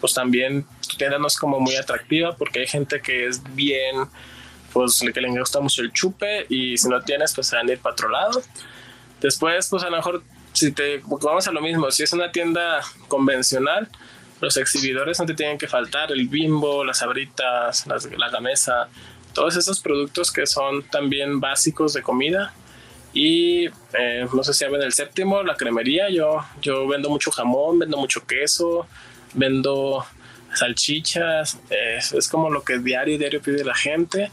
pues 0.00 0.14
también 0.14 0.66
tu 0.88 0.96
tienda 0.96 1.18
no 1.18 1.26
es 1.26 1.36
como 1.36 1.60
muy 1.60 1.76
atractiva 1.76 2.36
porque 2.36 2.60
hay 2.60 2.66
gente 2.66 3.00
que 3.00 3.26
es 3.26 3.42
bien, 3.54 4.06
pues 4.72 5.00
que 5.00 5.20
le 5.20 5.28
gusta 5.38 5.60
mucho 5.60 5.82
el 5.82 5.92
chupe 5.92 6.46
y 6.48 6.76
si 6.76 6.88
no 6.88 7.00
tienes, 7.02 7.34
pues 7.34 7.46
se 7.46 7.56
van 7.56 7.68
a 7.68 7.72
ir 7.72 7.78
para 7.78 7.92
otro 7.92 8.08
lado. 8.08 8.42
Después, 9.20 9.68
pues 9.68 9.82
a 9.82 9.90
lo 9.90 9.96
mejor, 9.96 10.22
si 10.52 10.72
te, 10.72 11.02
vamos 11.22 11.46
a 11.48 11.52
lo 11.52 11.60
mismo, 11.60 11.90
si 11.90 12.02
es 12.02 12.12
una 12.12 12.30
tienda 12.30 12.80
convencional, 13.08 13.88
los 14.40 14.56
exhibidores 14.56 15.18
no 15.18 15.26
te 15.26 15.34
tienen 15.34 15.58
que 15.58 15.68
faltar, 15.68 16.12
el 16.12 16.28
bimbo, 16.28 16.84
las 16.84 17.02
abritas, 17.02 17.86
la 17.86 18.28
gamesa, 18.28 18.88
todos 19.34 19.56
esos 19.56 19.80
productos 19.80 20.32
que 20.32 20.46
son 20.46 20.82
también 20.84 21.40
básicos 21.40 21.92
de 21.92 22.02
comida. 22.02 22.54
Y 23.12 23.66
eh, 23.96 24.26
no 24.32 24.42
sé 24.42 24.52
si 24.54 24.64
saben 24.64 24.82
el 24.82 24.92
séptimo, 24.92 25.42
la 25.42 25.56
cremería. 25.56 26.08
Yo, 26.08 26.44
yo 26.62 26.86
vendo 26.88 27.10
mucho 27.10 27.30
jamón, 27.30 27.78
vendo 27.78 27.96
mucho 27.96 28.26
queso, 28.26 28.86
vendo 29.34 30.04
salchichas. 30.54 31.58
es 31.70 32.28
como 32.28 32.50
lo 32.50 32.62
que 32.62 32.78
diario, 32.78 33.18
diario 33.18 33.42
pide 33.42 33.64
la 33.64 33.74
gente. 33.74 34.30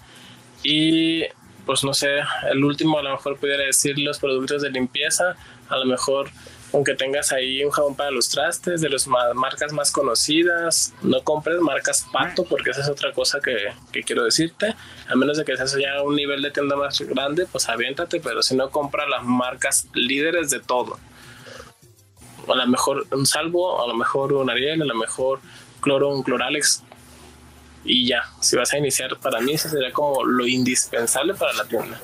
Y 0.63 1.23
pues 1.71 1.85
no 1.85 1.93
sé, 1.93 2.17
el 2.51 2.65
último 2.65 2.99
a 2.99 3.01
lo 3.01 3.11
mejor 3.11 3.37
pudiera 3.37 3.63
decir 3.63 3.97
los 3.97 4.19
productos 4.19 4.61
de 4.61 4.69
limpieza. 4.71 5.37
A 5.69 5.77
lo 5.77 5.85
mejor 5.85 6.29
aunque 6.73 6.95
tengas 6.95 7.31
ahí 7.31 7.63
un 7.63 7.71
jabón 7.71 7.95
para 7.95 8.11
los 8.11 8.27
trastes 8.27 8.81
de 8.81 8.89
las 8.89 9.07
ma- 9.07 9.33
marcas 9.33 9.71
más 9.71 9.89
conocidas, 9.89 10.93
no 11.01 11.21
compres 11.23 11.61
marcas 11.61 12.05
pato 12.11 12.43
porque 12.43 12.71
esa 12.71 12.81
es 12.81 12.89
otra 12.89 13.13
cosa 13.13 13.39
que, 13.39 13.55
que 13.93 14.03
quiero 14.03 14.25
decirte, 14.25 14.75
a 15.07 15.15
menos 15.15 15.37
de 15.37 15.45
que 15.45 15.55
seas 15.55 15.77
ya 15.79 16.01
un 16.03 16.17
nivel 16.17 16.41
de 16.41 16.51
tienda 16.51 16.75
más 16.75 16.99
grande, 16.99 17.45
pues 17.49 17.69
aviéntate, 17.69 18.19
pero 18.19 18.41
si 18.41 18.53
no 18.57 18.69
compra 18.69 19.07
las 19.07 19.23
marcas 19.23 19.87
líderes 19.93 20.49
de 20.49 20.59
todo. 20.59 20.99
A 22.49 22.55
lo 22.55 22.67
mejor 22.67 23.05
un 23.11 23.25
salvo, 23.25 23.81
a 23.81 23.87
lo 23.87 23.93
mejor 23.93 24.33
un 24.33 24.49
Ariel, 24.49 24.81
a 24.81 24.85
lo 24.85 24.95
mejor 24.95 25.39
cloro, 25.79 26.09
un 26.09 26.21
cloralex 26.23 26.83
y 27.83 28.07
ya, 28.07 28.23
si 28.39 28.55
vas 28.55 28.73
a 28.73 28.77
iniciar, 28.77 29.17
para 29.19 29.39
mí 29.41 29.53
eso 29.53 29.69
sería 29.69 29.91
como 29.91 30.23
lo 30.23 30.47
indispensable 30.47 31.33
para 31.33 31.53
la 31.53 31.65
tienda. 31.65 31.99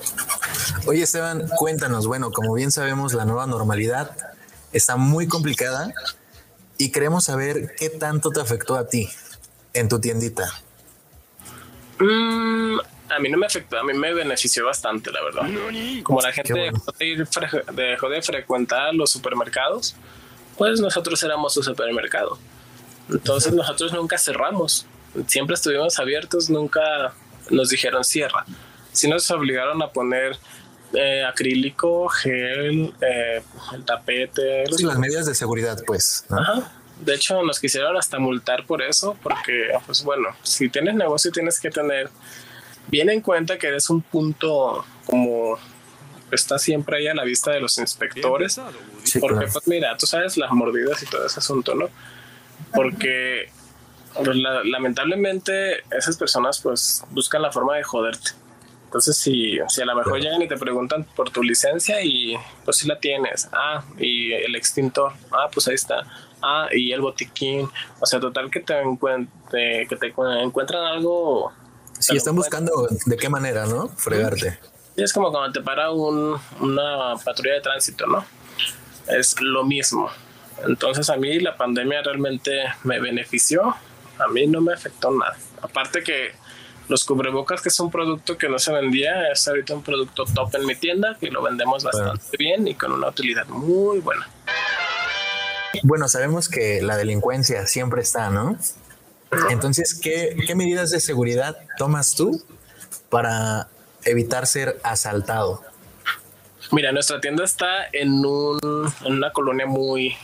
Oye, 0.87 1.03
Esteban, 1.03 1.47
cuéntanos. 1.57 2.07
Bueno, 2.07 2.31
como 2.31 2.53
bien 2.53 2.71
sabemos, 2.71 3.13
la 3.13 3.25
nueva 3.25 3.45
normalidad 3.45 4.11
está 4.73 4.95
muy 4.95 5.27
complicada 5.27 5.93
y 6.77 6.91
queremos 6.91 7.25
saber 7.25 7.75
qué 7.77 7.89
tanto 7.89 8.31
te 8.31 8.41
afectó 8.41 8.75
a 8.75 8.87
ti 8.87 9.09
en 9.73 9.87
tu 9.87 9.99
tiendita. 9.99 10.49
Mm, 11.99 12.79
a 13.09 13.19
mí 13.19 13.29
no 13.29 13.37
me 13.37 13.45
afectó, 13.45 13.77
a 13.77 13.83
mí 13.83 13.93
me 13.93 14.13
benefició 14.13 14.65
bastante, 14.65 15.11
la 15.11 15.23
verdad. 15.23 15.43
Como 16.03 16.21
la 16.21 16.31
gente 16.31 16.53
bueno. 16.53 16.73
dejó, 16.73 16.91
de 16.97 17.05
ir 17.05 17.27
dejó 17.73 18.09
de 18.09 18.21
frecuentar 18.21 18.93
los 18.93 19.11
supermercados, 19.11 19.95
pues 20.57 20.79
nosotros 20.79 21.21
éramos 21.23 21.53
su 21.53 21.63
supermercado. 21.63 22.37
Entonces 23.09 23.53
nosotros 23.53 23.93
nunca 23.93 24.17
cerramos, 24.17 24.85
siempre 25.25 25.55
estuvimos 25.55 25.99
abiertos, 25.99 26.49
nunca 26.49 27.13
nos 27.49 27.69
dijeron 27.69 28.03
cierra. 28.03 28.45
Si 28.91 29.07
nos 29.07 29.29
obligaron 29.31 29.81
a 29.81 29.89
poner 29.89 30.37
eh, 30.93 31.23
acrílico, 31.23 32.07
gel, 32.09 32.93
eh, 33.01 33.41
el 33.73 33.85
tapete, 33.85 34.65
los 34.67 34.77
Sí, 34.77 34.83
las 34.83 34.97
medidas 34.97 35.25
de 35.25 35.35
seguridad, 35.35 35.81
pues. 35.85 36.25
¿no? 36.29 36.39
Ajá. 36.39 36.71
De 37.01 37.13
hecho, 37.13 37.43
nos 37.43 37.59
quisieron 37.59 37.95
hasta 37.95 38.17
multar 38.17 38.65
por 38.65 38.81
eso, 38.81 39.15
porque, 39.21 39.69
pues 39.85 40.03
bueno, 40.03 40.29
si 40.41 40.69
tienes 40.69 40.95
negocio 40.95 41.31
tienes 41.31 41.59
que 41.59 41.69
tener 41.69 42.09
bien 42.87 43.09
en 43.09 43.21
cuenta 43.21 43.57
que 43.57 43.67
eres 43.67 43.89
un 43.89 44.01
punto 44.01 44.83
como 45.05 45.59
está 46.31 46.57
siempre 46.57 46.97
ahí 46.97 47.07
a 47.07 47.13
la 47.13 47.23
vista 47.23 47.51
de 47.51 47.59
los 47.59 47.77
inspectores. 47.77 48.59
Sí, 49.03 49.19
porque, 49.19 49.35
claro. 49.35 49.51
pues 49.53 49.67
mira, 49.67 49.95
tú 49.97 50.07
sabes 50.07 50.37
las 50.37 50.51
mordidas 50.51 51.01
y 51.03 51.05
todo 51.05 51.25
ese 51.25 51.39
asunto, 51.39 51.75
¿no? 51.75 51.89
Porque 52.73 53.49
la- 54.23 54.63
lamentablemente 54.63 55.83
esas 55.95 56.17
personas 56.17 56.59
pues 56.59 57.03
buscan 57.11 57.41
la 57.41 57.51
forma 57.51 57.75
de 57.75 57.83
joderte. 57.83 58.31
Entonces, 58.85 59.17
si, 59.17 59.59
si 59.67 59.81
a 59.81 59.85
lo 59.85 59.95
mejor 59.95 60.19
llegan 60.19 60.41
y 60.41 60.47
te 60.47 60.55
preguntan 60.57 61.03
por 61.15 61.29
tu 61.29 61.43
licencia 61.43 62.01
y 62.01 62.37
pues 62.63 62.77
si 62.77 62.87
la 62.87 62.97
tienes, 62.99 63.49
ah, 63.51 63.83
y 63.97 64.31
el 64.31 64.55
extintor, 64.55 65.11
ah, 65.31 65.49
pues 65.53 65.67
ahí 65.67 65.75
está, 65.75 66.07
ah, 66.41 66.67
y 66.71 66.93
el 66.93 67.01
botiquín, 67.01 67.67
o 67.99 68.05
sea, 68.05 68.19
total 68.21 68.49
que 68.49 68.61
te, 68.61 68.73
encuent- 68.81 69.27
te- 69.51 69.85
que 69.89 69.95
te 69.97 70.13
encuentran 70.41 70.85
algo. 70.85 71.51
Sí, 71.99 72.15
están 72.15 72.35
buscando 72.35 72.87
de 73.05 73.17
qué 73.17 73.27
manera, 73.27 73.65
¿no? 73.65 73.89
Fregarte. 73.89 74.57
Y 74.95 75.03
es 75.03 75.11
como 75.11 75.31
cuando 75.31 75.51
te 75.51 75.61
para 75.61 75.91
un- 75.91 76.39
una 76.61 77.15
patrulla 77.23 77.55
de 77.55 77.61
tránsito, 77.61 78.07
¿no? 78.07 78.23
Es 79.07 79.39
lo 79.41 79.63
mismo. 79.65 80.09
Entonces 80.65 81.09
a 81.09 81.17
mí 81.17 81.39
la 81.39 81.55
pandemia 81.57 82.01
realmente 82.03 82.63
me 82.83 82.99
benefició, 82.99 83.75
a 84.19 84.27
mí 84.27 84.47
no 84.47 84.61
me 84.61 84.73
afectó 84.73 85.11
nada. 85.11 85.37
Aparte 85.61 86.03
que 86.03 86.31
los 86.87 87.03
cubrebocas, 87.03 87.61
que 87.61 87.69
es 87.69 87.79
un 87.79 87.91
producto 87.91 88.37
que 88.37 88.47
no 88.47 88.59
se 88.59 88.71
vendía, 88.71 89.31
es 89.31 89.47
ahorita 89.47 89.73
un 89.73 89.83
producto 89.83 90.25
top 90.25 90.55
en 90.55 90.65
mi 90.65 90.75
tienda, 90.75 91.17
que 91.19 91.29
lo 91.29 91.41
vendemos 91.41 91.83
bastante 91.83 92.37
bien 92.37 92.67
y 92.67 92.75
con 92.75 92.91
una 92.91 93.09
utilidad 93.09 93.45
muy 93.47 93.99
buena. 93.99 94.27
bueno, 95.83 96.07
sabemos 96.07 96.49
que 96.49 96.81
la 96.81 96.97
delincuencia 96.97 97.67
siempre 97.67 98.01
está, 98.01 98.29
¿no? 98.29 98.57
Entonces, 99.49 99.99
¿qué, 100.01 100.37
qué 100.47 100.55
medidas 100.55 100.91
de 100.91 101.01
seguridad 101.01 101.57
tomas 101.77 102.15
tú 102.15 102.41
para 103.09 103.67
evitar 104.05 104.47
ser 104.47 104.79
asaltado? 104.83 105.61
Mira, 106.71 106.91
nuestra 106.91 107.19
tienda 107.19 107.43
está 107.43 107.87
en, 107.91 108.25
un, 108.25 108.59
en 109.05 109.13
una 109.13 109.31
colonia 109.31 109.65
muy, 109.65 110.15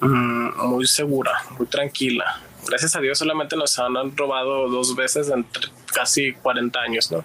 mm, 0.00 0.66
muy 0.66 0.86
segura, 0.86 1.42
muy 1.58 1.66
tranquila. 1.66 2.40
Gracias 2.70 2.96
a 2.96 3.00
Dios 3.00 3.18
solamente 3.18 3.56
nos 3.56 3.78
han 3.78 4.16
robado 4.16 4.68
dos 4.70 4.94
veces 4.96 5.28
en 5.28 5.44
casi 5.92 6.32
40 6.32 6.80
años, 6.80 7.10
¿no? 7.10 7.22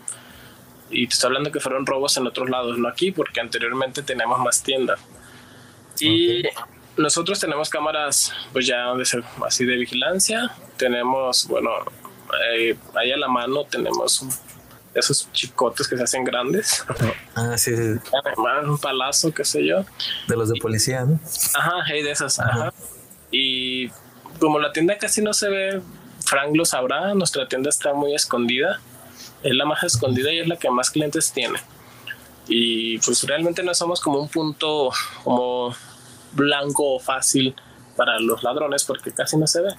Y 0.89 1.07
te 1.07 1.13
estoy 1.13 1.27
hablando 1.27 1.51
que 1.51 1.59
fueron 1.59 1.85
robos 1.85 2.17
en 2.17 2.27
otros 2.27 2.49
lados, 2.49 2.77
no 2.77 2.87
aquí, 2.89 3.11
porque 3.11 3.39
anteriormente 3.39 4.01
teníamos 4.03 4.39
más 4.39 4.61
tiendas. 4.61 4.99
Y 5.99 6.43
nosotros 6.97 7.39
tenemos 7.39 7.69
cámaras, 7.69 8.33
pues 8.53 8.67
ya 8.67 8.93
de 8.95 9.05
ser 9.05 9.23
así 9.45 9.65
de 9.65 9.77
vigilancia. 9.77 10.51
Tenemos, 10.77 11.47
bueno, 11.47 11.69
eh, 12.53 12.75
ahí 12.95 13.11
a 13.11 13.17
la 13.17 13.27
mano 13.27 13.63
tenemos 13.65 14.21
un- 14.21 14.33
esos 14.93 15.29
chicotes 15.33 15.87
que 15.87 15.97
se 15.97 16.03
hacen 16.03 16.23
grandes. 16.23 16.85
Ah, 17.35 17.57
sí, 17.57 17.75
sí, 17.75 17.83
un 18.65 18.77
palazo, 18.77 19.33
qué 19.33 19.43
sé 19.45 19.65
yo. 19.65 19.85
de 20.27 20.35
los 20.37 20.49
de 20.49 20.59
policía, 20.59 21.03
¿no? 21.05 21.19
Ajá, 21.53 21.83
hay 21.85 22.01
de 22.01 22.11
esas. 22.11 22.39
Ajá. 22.39 22.73
Y 23.31 23.89
como 24.39 24.59
la 24.59 24.71
tienda 24.71 24.97
casi 24.97 25.21
no 25.21 25.33
se 25.33 25.49
ve, 25.49 25.81
Frank 26.25 26.55
lo 26.55 26.65
sabrá, 26.65 27.13
nuestra 27.13 27.47
tienda 27.47 27.69
está 27.69 27.93
muy 27.93 28.15
escondida. 28.15 28.79
Es 29.43 29.53
la 29.53 29.65
más 29.65 29.83
escondida 29.83 30.31
y 30.31 30.39
es 30.39 30.47
la 30.47 30.57
que 30.57 30.69
más 30.69 30.89
clientes 30.89 31.31
tiene. 31.31 31.59
Y 32.47 32.97
pues 32.99 33.23
realmente 33.23 33.63
no 33.63 33.73
somos 33.73 34.01
como 34.01 34.19
un 34.19 34.29
punto 34.29 34.91
como 35.23 35.73
blanco 36.33 36.95
o 36.95 36.99
fácil 36.99 37.55
para 37.95 38.19
los 38.19 38.43
ladrones 38.43 38.83
porque 38.83 39.11
casi 39.11 39.37
no 39.37 39.47
se 39.47 39.61
ve. 39.61 39.73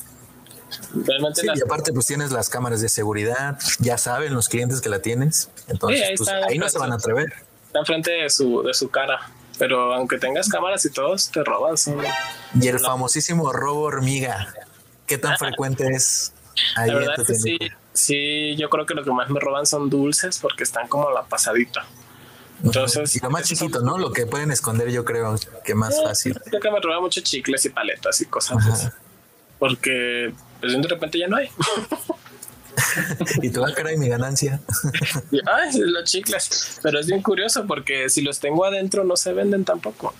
Realmente 1.05 1.43
Sí, 1.43 1.47
las- 1.47 1.59
y 1.59 1.63
aparte 1.63 1.93
pues 1.93 2.07
tienes 2.07 2.33
las 2.33 2.49
cámaras 2.49 2.81
de 2.81 2.89
seguridad, 2.89 3.57
ya 3.79 3.99
saben 3.99 4.35
los 4.35 4.49
clientes 4.49 4.81
que 4.81 4.89
la 4.89 5.01
tienes, 5.01 5.49
entonces 5.69 6.01
Sí, 6.01 6.07
ahí 6.07 6.17
pues, 6.17 6.29
ahí 6.29 6.59
no 6.59 6.69
se 6.69 6.79
van 6.79 6.91
a 6.93 6.97
atrever. 6.97 7.33
está 7.67 7.79
enfrente 7.81 8.11
de 8.11 8.31
su, 8.31 8.63
de 8.63 8.75
su 8.75 8.89
cara. 8.91 9.21
Pero 9.59 9.95
aunque 9.95 10.19
tengas 10.19 10.49
cámaras 10.51 10.85
y 10.85 10.91
todos, 10.91 11.31
te 11.31 11.43
roban. 11.43 11.79
son- 11.79 12.03
Y 12.61 12.69
el 12.69 12.79
famosísimo 12.79 13.53
robo 13.53 13.83
hormiga, 13.83 14.55
¿qué 15.07 15.19
tan 15.19 15.37
frecuente 15.39 15.89
es 15.89 16.33
ahí 16.77 16.89
La 16.89 16.95
verdad 16.95 17.21
es 17.21 17.27
que 17.27 17.35
sí, 17.35 17.59
sí, 17.93 18.57
yo 18.57 18.71
creo 18.71 18.87
que 18.87 18.95
lo 18.95 19.05
que 19.05 19.11
más 19.11 19.29
me 19.31 19.41
roban 19.41 19.67
son 19.67 19.91
dulces 19.91 20.39
porque 20.39 20.65
están 20.65 20.89
como 20.89 21.09
a 21.09 21.13
la 21.13 21.23
pasadita. 21.25 21.85
Entonces, 22.63 23.15
Y 23.15 23.21
lo 23.21 23.31
más 23.31 23.45
chiquito, 23.45 23.81
¿no? 23.83 23.99
Lo 23.99 24.13
que 24.13 24.27
pueden 24.27 24.51
esconder 24.51 24.91
yo 24.91 25.05
creo 25.05 25.37
que 25.65 25.75
más 25.75 26.03
fácil. 26.03 26.41
creo 26.45 26.61
que 26.61 26.71
me 26.71 26.81
roban 26.81 27.03
mucho 27.03 27.21
chicles 27.21 27.65
y 27.67 27.69
paletas 27.69 28.21
y 28.21 28.27
cosas 28.27 28.67
así. 28.67 28.89
Porque 29.59 30.33
pues 30.61 30.73
de 30.73 30.89
repente 30.89 31.19
ya 31.19 31.29
no 31.29 31.37
hay. 31.37 31.51
y 33.43 33.51
tú, 33.51 33.65
ah, 33.65 33.73
caray, 33.75 33.97
mi 33.97 34.09
ganancia. 34.09 34.61
Y, 35.31 35.41
Ay, 35.47 35.79
los 35.79 36.05
chicles. 36.05 36.79
Pero 36.83 36.99
es 36.99 37.07
bien 37.07 37.23
curioso 37.23 37.67
porque 37.67 38.09
si 38.09 38.23
los 38.23 38.41
tengo 38.41 38.65
adentro 38.65 39.05
no 39.05 39.17
se 39.17 39.33
venden 39.33 39.65
tampoco. 39.65 40.15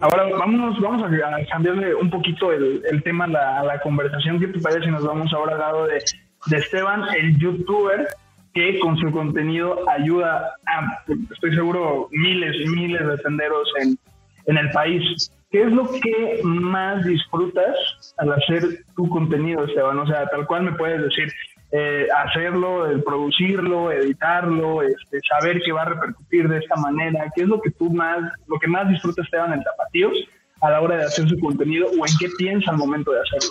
Ahora 0.00 0.28
vámonos, 0.30 0.80
vamos 0.80 1.02
a, 1.02 1.46
cambiarle 1.50 1.94
un 1.94 2.08
poquito 2.08 2.52
el, 2.52 2.82
el 2.88 3.02
tema 3.02 3.24
a 3.24 3.64
la, 3.64 3.80
conversación. 3.80 4.38
¿Qué 4.38 4.46
te 4.46 4.60
parece 4.60 4.90
nos 4.90 5.04
vamos 5.04 5.32
ahora 5.32 5.54
al 5.54 5.58
lado 5.58 5.86
de, 5.86 6.02
de 6.46 6.56
Esteban, 6.56 7.02
el 7.16 7.36
youtuber 7.38 8.06
que 8.54 8.78
con 8.78 8.96
su 8.96 9.10
contenido 9.10 9.88
ayuda 9.90 10.52
a, 10.66 11.02
estoy 11.32 11.54
seguro, 11.54 12.08
miles 12.12 12.56
y 12.60 12.68
miles 12.68 13.06
de 13.06 13.18
tenderos 13.18 13.68
en, 13.80 13.98
en 14.46 14.58
el 14.58 14.70
país? 14.70 15.32
¿Qué 15.50 15.62
es 15.62 15.72
lo 15.72 15.90
que 15.90 16.40
más 16.44 17.04
disfrutas 17.04 18.14
al 18.18 18.32
hacer 18.32 18.84
tu 18.94 19.08
contenido, 19.08 19.64
Esteban? 19.64 19.98
O 19.98 20.06
sea, 20.06 20.26
tal 20.26 20.46
cual 20.46 20.62
me 20.62 20.72
puedes 20.72 21.02
decir, 21.02 21.32
eh, 21.70 22.08
hacerlo, 22.16 22.86
producirlo, 23.04 23.92
editarlo, 23.92 24.82
este, 24.82 25.20
saber 25.28 25.60
que 25.62 25.72
va 25.72 25.82
a 25.82 25.86
repercutir 25.86 26.48
de 26.48 26.58
esta 26.58 26.76
manera. 26.76 27.30
¿Qué 27.34 27.42
es 27.42 27.48
lo 27.48 27.60
que 27.60 27.70
tú 27.70 27.90
más, 27.90 28.18
lo 28.46 28.58
que 28.58 28.66
más 28.66 28.88
disfruta 28.88 29.22
Esteban 29.22 29.52
en 29.52 29.62
Tapatíos 29.62 30.16
a 30.60 30.70
la 30.70 30.80
hora 30.80 30.96
de 30.96 31.04
hacer 31.04 31.28
su 31.28 31.38
contenido 31.38 31.88
o 31.88 32.06
en 32.06 32.12
qué 32.18 32.28
piensa 32.38 32.70
al 32.70 32.78
momento 32.78 33.12
de 33.12 33.20
hacerlo? 33.20 33.50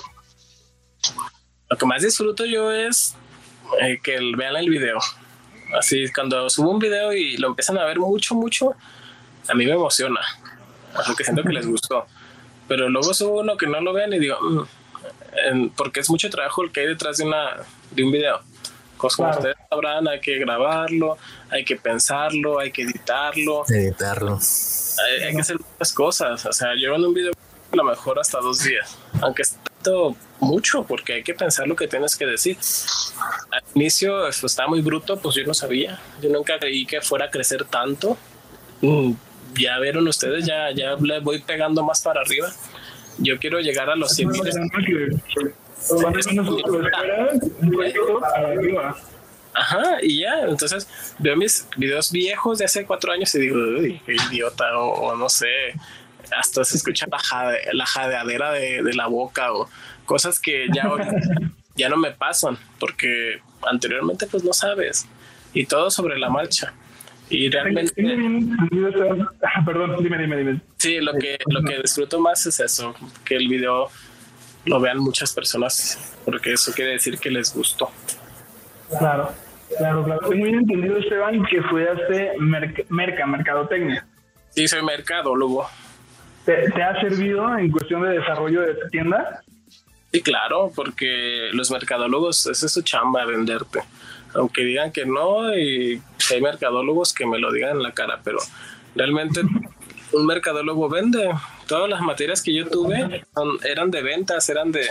Lo 1.69 1.77
que 1.77 1.85
más 1.85 2.01
disfruto 2.01 2.45
yo 2.45 2.71
es 2.71 3.15
eh, 3.81 3.99
que 4.01 4.19
vean 4.35 4.55
el 4.55 4.69
video. 4.69 4.97
Así, 5.77 6.05
cuando 6.13 6.49
subo 6.49 6.71
un 6.71 6.79
video 6.79 7.13
y 7.13 7.37
lo 7.37 7.49
empiezan 7.49 7.77
a 7.77 7.85
ver 7.85 7.99
mucho, 7.99 8.35
mucho, 8.35 8.73
a 9.49 9.53
mí 9.53 9.65
me 9.65 9.73
emociona. 9.73 10.21
Porque 11.05 11.23
siento 11.23 11.43
que 11.43 11.53
les 11.53 11.67
gustó. 11.69 12.05
Pero 12.67 12.89
luego 12.89 13.13
subo 13.13 13.41
uno 13.41 13.57
que 13.57 13.67
no 13.67 13.79
lo 13.81 13.93
vean 13.93 14.13
y 14.13 14.19
digo, 14.19 14.37
"Mm", 14.41 15.69
porque 15.75 15.99
es 15.99 16.09
mucho 16.09 16.29
trabajo 16.29 16.63
el 16.63 16.71
que 16.71 16.81
hay 16.81 16.87
detrás 16.87 17.17
de, 17.17 17.25
una, 17.25 17.57
de 17.97 18.03
un 18.03 18.11
video. 18.11 18.39
Pues 18.99 19.15
como 19.15 19.27
Claro. 19.29 19.39
ustedes 19.41 19.57
sabrán, 19.69 20.07
hay 20.07 20.19
que 20.21 20.37
grabarlo, 20.39 21.17
hay 21.49 21.63
que 21.65 21.75
pensarlo, 21.75 22.59
hay 22.59 22.71
que 22.71 22.83
editarlo, 22.83 23.63
Editarlo. 23.69 24.39
hay, 24.39 25.23
hay 25.23 25.33
que 25.35 25.41
hacer 25.41 25.57
muchas 25.59 25.93
cosas. 25.93 26.45
O 26.45 26.53
sea, 26.53 26.69
yo 26.81 26.95
en 26.95 27.05
un 27.05 27.13
video 27.13 27.31
a 27.71 27.75
lo 27.75 27.83
mejor 27.83 28.17
hasta 28.19 28.39
dos 28.39 28.63
días, 28.63 28.97
aunque 29.21 29.41
es 29.43 29.55
tanto 29.63 30.15
mucho, 30.39 30.83
porque 30.83 31.13
hay 31.13 31.23
que 31.23 31.33
pensar 31.35 31.67
lo 31.67 31.75
que 31.75 31.87
tienes 31.87 32.15
que 32.15 32.25
decir. 32.25 32.57
Al 33.51 33.61
inicio 33.75 34.27
esto 34.27 34.47
estaba 34.47 34.69
muy 34.69 34.81
bruto, 34.81 35.19
pues 35.19 35.35
yo 35.35 35.43
no 35.45 35.53
sabía. 35.53 35.99
Yo 36.21 36.29
nunca 36.29 36.57
creí 36.57 36.85
que 36.85 37.01
fuera 37.01 37.25
a 37.25 37.29
crecer 37.29 37.65
tanto. 37.65 38.17
Mm, 38.81 39.11
Ya 39.55 39.79
vieron 39.79 40.07
ustedes, 40.07 40.45
ya, 40.45 40.71
ya 40.71 40.95
le 40.99 41.19
voy 41.19 41.39
pegando 41.41 41.83
más 41.83 42.01
para 42.01 42.21
arriba. 42.21 42.51
Yo 43.19 43.37
quiero 43.39 43.59
llegar 43.59 43.89
a 43.89 43.95
los 43.95 44.11
100 44.11 44.29
mil. 44.29 44.41
Ajá, 49.53 49.97
y 50.03 50.19
ya, 50.21 50.41
entonces 50.41 50.87
veo 51.17 51.35
mis 51.35 51.67
videos 51.77 52.11
viejos 52.11 52.59
de 52.59 52.65
hace 52.65 52.85
cuatro 52.85 53.11
años 53.11 53.33
y 53.35 53.39
digo, 53.39 53.57
uy, 53.79 53.99
qué 54.05 54.15
idiota, 54.29 54.77
o, 54.77 54.89
o 54.91 55.15
no 55.15 55.29
sé, 55.29 55.47
hasta 56.37 56.63
se 56.63 56.77
escucha 56.77 57.07
la, 57.09 57.17
jade- 57.17 57.73
la 57.73 57.85
jadeadera 57.85 58.51
de, 58.51 58.83
de 58.83 58.93
la 58.93 59.07
boca 59.07 59.53
o 59.53 59.67
cosas 60.05 60.39
que 60.39 60.67
ya, 60.73 60.83
ya 61.75 61.89
no 61.89 61.97
me 61.97 62.11
pasan, 62.11 62.57
porque 62.79 63.39
anteriormente 63.63 64.27
pues 64.27 64.43
no 64.43 64.53
sabes, 64.53 65.07
y 65.53 65.65
todo 65.65 65.89
sobre 65.89 66.19
la 66.19 66.29
marcha. 66.29 66.73
Y 67.29 67.49
realmente, 67.49 67.91
Perdón, 69.65 70.01
dime, 70.03 70.17
dime, 70.17 70.37
dime. 70.37 70.61
sí, 70.77 70.99
lo 71.01 71.13
que, 71.13 71.37
lo 71.47 71.61
que 71.63 71.81
disfruto 71.81 72.19
más 72.19 72.45
es 72.45 72.59
eso, 72.59 72.95
que 73.25 73.35
el 73.35 73.47
video 73.49 73.89
lo 74.67 74.79
vean 74.79 74.99
muchas 74.99 75.33
personas, 75.33 75.97
porque 76.25 76.53
eso 76.53 76.71
quiere 76.73 76.91
decir 76.91 77.17
que 77.19 77.29
les 77.29 77.53
gustó. 77.53 77.89
Claro, 78.99 79.31
claro, 79.77 80.03
claro. 80.03 80.19
Tengo 80.29 80.43
bien 80.43 80.55
entendido, 80.59 80.97
Esteban, 80.97 81.43
que 81.45 81.57
estudiaste 81.57 82.33
merc- 82.39 82.85
merca, 82.89 83.25
mercadotecnia. 83.25 84.05
Sí, 84.49 84.67
soy 84.67 84.83
mercadólogo. 84.83 85.67
¿Te, 86.45 86.71
te 86.71 86.81
ha 86.83 86.99
servido 87.01 87.57
en 87.57 87.71
cuestión 87.71 88.03
de 88.03 88.19
desarrollo 88.19 88.61
de 88.61 88.73
tu 88.75 88.87
tienda? 88.89 89.41
Sí, 90.11 90.21
claro, 90.21 90.71
porque 90.73 91.49
los 91.51 91.69
mercadólogos, 91.71 92.45
esa 92.45 92.65
es 92.65 92.71
su 92.71 92.81
chamba, 92.81 93.25
venderte. 93.25 93.81
Aunque 94.33 94.63
digan 94.63 94.91
que 94.91 95.05
no, 95.05 95.53
y 95.57 96.01
hay 96.31 96.41
mercadólogos 96.41 97.13
que 97.13 97.25
me 97.25 97.39
lo 97.39 97.51
digan 97.51 97.71
en 97.77 97.83
la 97.83 97.91
cara, 97.91 98.19
pero 98.23 98.39
realmente 98.95 99.41
un 100.13 100.25
mercadólogo 100.25 100.87
vende. 100.87 101.29
Todas 101.67 101.89
las 101.89 102.01
materias 102.01 102.41
que 102.41 102.53
yo 102.53 102.67
tuve 102.67 103.23
son- 103.35 103.59
eran 103.65 103.91
de 103.91 104.01
ventas, 104.01 104.49
eran 104.49 104.71
de, 104.71 104.87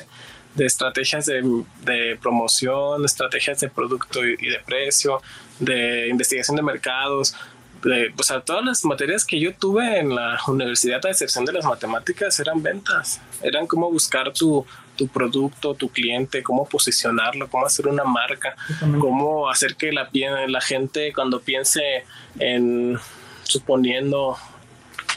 de 0.55 0.67
estrategias 0.67 1.27
de, 1.27 1.43
de 1.83 2.17
promoción, 2.21 3.05
estrategias 3.05 3.61
de 3.61 3.69
producto 3.69 4.25
y, 4.27 4.37
y 4.41 4.49
de 4.49 4.61
precio, 4.65 5.21
de 5.59 6.09
investigación 6.09 6.57
de 6.57 6.63
mercados. 6.63 7.35
De, 7.83 8.13
o 8.19 8.23
sea, 8.23 8.41
todas 8.41 8.65
las 8.65 8.85
materias 8.85 9.25
que 9.25 9.39
yo 9.39 9.55
tuve 9.55 9.99
en 9.99 10.15
la 10.15 10.39
universidad, 10.49 11.05
a 11.07 11.11
excepción 11.11 11.45
de 11.45 11.53
las 11.53 11.65
matemáticas, 11.65 12.39
eran 12.41 12.63
ventas. 12.63 13.21
Eran 13.43 13.67
cómo 13.67 13.91
buscar 13.91 14.33
tu, 14.33 14.67
tu 14.97 15.07
producto, 15.09 15.75
tu 15.75 15.89
cliente, 15.91 16.43
cómo 16.43 16.67
posicionarlo, 16.67 17.49
cómo 17.49 17.67
hacer 17.67 17.87
una 17.87 18.03
marca, 18.05 18.57
cómo 18.99 19.49
hacer 19.51 19.77
que 19.77 19.93
la, 19.93 20.09
la 20.49 20.61
gente 20.63 21.13
cuando 21.13 21.41
piense 21.41 22.05
en, 22.39 22.99
suponiendo, 23.45 24.37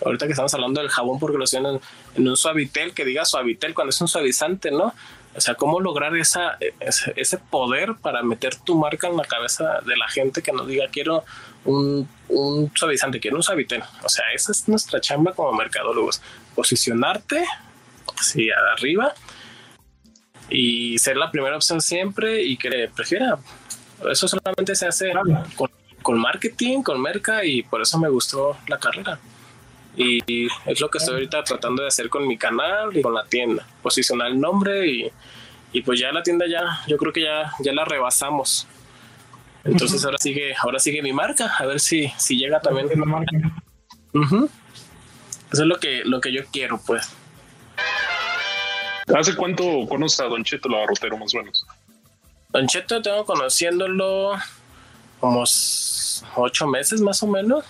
ahorita 0.04 0.26
que 0.26 0.34
estamos 0.34 0.54
hablando 0.54 0.82
del 0.82 0.89
jabón 0.89 1.20
porque 1.20 1.38
lo 1.38 1.43
hacen 1.43 1.66
en, 1.66 2.28
un 2.28 2.38
suavitel, 2.38 2.93
que 2.93 3.06
diga 3.06 3.26
suavitel 3.26 3.74
cuando 3.74 3.89
es 3.89 4.02
un 4.02 4.08
suavizante, 4.08 4.72
¿no? 4.72 4.93
O 5.36 5.41
sea, 5.41 5.56
cómo 5.56 5.80
lograr 5.80 6.16
esa, 6.16 6.58
ese, 6.80 7.14
ese 7.16 7.38
poder 7.38 7.95
para 8.02 8.24
meter 8.24 8.56
tu 8.56 8.76
marca 8.76 9.08
en 9.08 9.16
la 9.16 9.26
cabeza 9.26 9.80
de 9.86 9.95
la 9.95 10.08
gente 10.10 10.41
que 10.41 10.52
nos 10.52 10.68
diga 10.68 10.88
quiero 10.91 11.24
un, 11.66 12.08
un 12.30 12.72
suavizante, 12.76 13.20
quiero 13.20 13.38
un 13.38 13.43
suavitel. 13.43 13.84
O 14.04 14.10
sea, 14.10 14.26
esa 14.34 14.52
es 14.52 14.68
nuestra 14.68 15.00
chamba 15.00 15.34
como 15.34 15.54
mercadólogos. 15.54 16.22
Posicionarte 16.56 17.45
así 18.20 18.50
arriba 18.50 19.14
y 20.50 20.97
ser 20.97 21.18
la 21.18 21.32
primera 21.32 21.56
opción 21.56 21.82
siempre 21.82 22.43
y 22.43 22.58
que 22.58 22.89
prefiera. 22.93 23.38
Eso 24.10 24.28
solamente 24.28 24.76
se 24.76 24.88
hace 24.88 25.12
con, 25.56 25.70
con 26.02 26.20
marketing, 26.20 26.82
con 26.82 27.02
merca 27.02 27.45
y 27.45 27.64
por 27.64 27.82
eso 27.82 28.00
me 28.00 28.10
gustó 28.10 28.58
la 28.68 28.80
carrera. 28.80 29.20
Y 29.96 30.48
es 30.66 30.80
lo 30.80 30.90
que 30.90 30.98
estoy 31.00 31.16
ahorita 31.16 31.44
tratando 31.44 31.82
de 31.82 31.90
hacer 31.90 32.10
con 32.10 32.28
mi 32.28 32.38
canal 32.38 32.96
y 32.96 33.02
con 33.02 33.14
la 33.14 33.26
tienda. 33.26 33.68
Posicionar 33.82 34.28
el 34.28 34.40
nombre 34.40 34.88
y, 34.88 35.12
y 35.74 35.82
pues 35.82 36.00
ya 36.00 36.12
la 36.12 36.24
tienda 36.24 36.46
ya, 36.48 36.82
yo 36.88 36.98
creo 36.98 37.12
que 37.12 37.24
ya, 37.24 37.52
ya 37.60 37.74
la 37.74 37.86
rebasamos. 37.86 38.68
Entonces 39.64 40.06
ahora 40.06 40.18
sigue, 40.18 40.56
ahora 40.56 40.80
sigue 40.80 41.02
mi 41.02 41.12
marca, 41.12 41.54
a 41.58 41.66
ver 41.66 41.80
si, 41.80 42.08
si 42.18 42.38
llega 42.38 42.62
también. 42.62 42.88
Eso 45.52 45.64
es 45.64 45.68
lo 45.68 45.80
que, 45.80 46.04
lo 46.06 46.22
que 46.22 46.32
yo 46.32 46.44
quiero, 46.52 46.80
pues. 46.86 47.12
¿Hace 49.14 49.36
cuánto 49.36 49.88
conoces 49.88 50.20
a 50.20 50.26
Don 50.26 50.44
Cheto 50.44 50.70
Lavarrotero, 50.70 51.18
más 51.18 51.34
o 51.34 51.38
menos? 51.40 51.66
Don 52.50 52.68
Cheto 52.68 53.02
tengo 53.02 53.26
conociéndolo 53.26 54.34
como 55.20 55.44
ocho 56.36 56.68
meses 56.68 57.02
más 57.02 57.22
o 57.24 57.28
menos. 57.28 57.66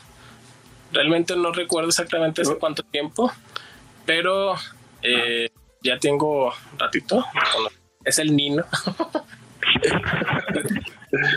Realmente 0.91 1.35
no 1.35 1.51
recuerdo 1.51 1.89
exactamente 1.89 2.41
hace 2.41 2.57
cuánto 2.57 2.83
tiempo, 2.83 3.31
pero 4.05 4.55
eh, 5.01 5.49
ya 5.83 5.99
tengo 5.99 6.53
ratito. 6.77 7.25
Es 8.03 8.19
el 8.19 8.35
Nino. 8.35 8.65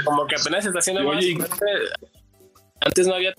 como 0.05 0.27
que 0.27 0.37
apenas 0.37 0.65
se 0.65 0.71
está 0.71 0.81
haciendo 0.81 1.05
más. 1.05 1.25
Antes 2.81 3.07
no 3.07 3.15
había 3.15 3.35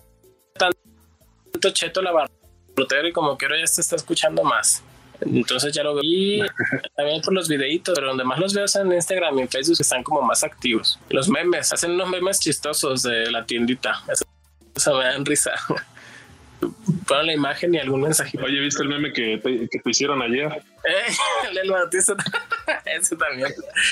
tanto 0.57 1.69
Cheto 1.71 2.01
Lavarrotero 2.01 3.07
y 3.07 3.11
como 3.11 3.37
que 3.37 3.45
ahora 3.45 3.59
ya 3.59 3.67
se 3.67 3.81
está 3.81 3.95
escuchando 3.95 4.43
más. 4.43 4.83
Entonces 5.21 5.73
ya 5.73 5.83
lo 5.83 5.95
veo. 5.95 6.03
Y 6.03 6.41
también 6.95 7.21
por 7.21 7.33
los 7.33 7.47
videitos, 7.47 7.93
pero 7.95 8.07
donde 8.07 8.23
más 8.23 8.39
los 8.39 8.53
veo 8.53 8.65
es 8.65 8.75
en 8.75 8.91
Instagram 8.91 9.39
y 9.39 9.41
en 9.43 9.49
Facebook, 9.49 9.77
que 9.77 9.83
están 9.83 10.03
como 10.03 10.21
más 10.21 10.43
activos. 10.43 10.99
Los 11.09 11.29
memes, 11.29 11.71
hacen 11.71 11.91
unos 11.91 12.09
memes 12.09 12.39
chistosos 12.39 13.03
de 13.03 13.31
la 13.31 13.45
tiendita. 13.45 14.03
Eso, 14.11 14.25
eso 14.75 14.97
me 14.97 15.05
dan 15.05 15.25
risa. 15.25 15.51
Ponen 17.07 17.25
la 17.27 17.33
imagen 17.33 17.73
y 17.73 17.79
algún 17.79 18.01
mensajito. 18.01 18.43
Oye, 18.43 18.59
¿viste 18.59 18.83
el 18.83 18.89
meme 18.89 19.11
que 19.13 19.37
te, 19.37 19.69
que 19.69 19.79
te 19.79 19.89
hicieron 19.89 20.21
ayer? 20.21 20.51
Eh, 20.83 21.13
el 21.49 21.55
del 21.55 21.71
Bautista. 21.71 22.15
Ese 22.85 23.15
también. 23.15 23.51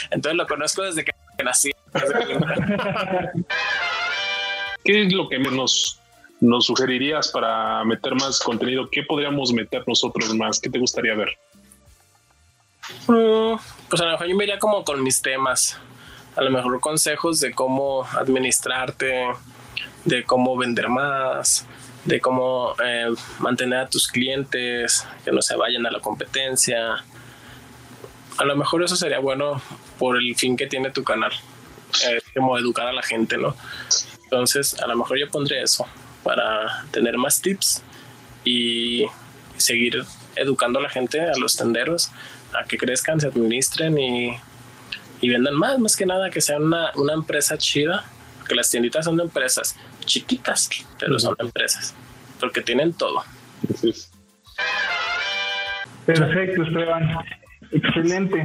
Entonces 0.09 0.37
lo 0.37 0.47
conozco 0.47 0.81
desde 0.83 1.03
que 1.05 1.11
nací. 1.43 1.71
¿Qué 4.83 5.03
es 5.03 5.13
lo 5.13 5.29
que 5.29 5.37
nos, 5.39 5.99
nos 6.39 6.65
sugerirías 6.65 7.29
para 7.29 7.83
meter 7.85 8.15
más 8.15 8.39
contenido? 8.39 8.89
¿Qué 8.89 9.03
podríamos 9.03 9.53
meter 9.53 9.83
nosotros 9.87 10.33
más? 10.35 10.59
¿Qué 10.59 10.69
te 10.69 10.79
gustaría 10.79 11.13
ver? 11.15 11.29
Mm, 13.07 13.55
Pues 13.89 14.01
a 14.01 14.05
lo 14.05 14.11
mejor 14.11 14.27
yo 14.27 14.35
me 14.35 14.43
iría 14.45 14.59
como 14.59 14.83
con 14.83 15.03
mis 15.03 15.21
temas. 15.21 15.77
A 16.35 16.41
lo 16.41 16.49
mejor 16.49 16.79
consejos 16.79 17.39
de 17.41 17.51
cómo 17.51 18.05
administrarte, 18.17 19.27
de 20.05 20.23
cómo 20.23 20.57
vender 20.57 20.87
más, 20.89 21.67
de 22.05 22.19
cómo 22.19 22.73
eh, 22.83 23.13
mantener 23.39 23.79
a 23.79 23.89
tus 23.89 24.07
clientes, 24.07 25.05
que 25.23 25.31
no 25.31 25.41
se 25.41 25.55
vayan 25.55 25.85
a 25.85 25.91
la 25.91 25.99
competencia. 25.99 27.03
A 28.37 28.45
lo 28.45 28.55
mejor 28.55 28.83
eso 28.83 28.95
sería 28.95 29.19
bueno 29.19 29.61
por 29.99 30.17
el 30.17 30.35
fin 30.35 30.57
que 30.57 30.67
tiene 30.67 30.89
tu 30.89 31.03
canal, 31.03 31.31
eh, 32.07 32.21
como 32.35 32.57
educar 32.57 32.87
a 32.87 32.93
la 32.93 33.03
gente, 33.03 33.37
¿no? 33.37 33.55
Entonces, 34.23 34.79
a 34.79 34.87
lo 34.87 34.95
mejor 34.95 35.19
yo 35.19 35.29
pondré 35.29 35.61
eso 35.61 35.85
para 36.23 36.85
tener 36.91 37.17
más 37.17 37.41
tips 37.41 37.83
y 38.43 39.05
seguir 39.57 40.03
educando 40.35 40.79
a 40.79 40.81
la 40.81 40.89
gente, 40.89 41.21
a 41.21 41.37
los 41.37 41.55
tenderos, 41.55 42.09
a 42.59 42.63
que 42.63 42.77
crezcan, 42.77 43.19
se 43.19 43.27
administren 43.27 43.97
y, 43.99 44.37
y 45.19 45.29
vendan 45.29 45.53
más, 45.53 45.77
más 45.77 45.95
que 45.95 46.05
nada, 46.05 46.29
que 46.31 46.41
sean 46.41 46.63
una, 46.63 46.91
una 46.95 47.13
empresa 47.13 47.57
chida, 47.57 48.05
que 48.47 48.55
las 48.55 48.71
tienditas 48.71 49.05
son 49.05 49.19
empresas 49.19 49.75
chiquitas, 50.11 50.69
pero 50.99 51.17
son 51.19 51.35
empresas, 51.39 51.95
porque 52.39 52.61
tienen 52.61 52.93
todo. 52.93 53.23
Perfecto, 56.05 56.63
Esteban. 56.63 57.17
Excelente. 57.71 58.43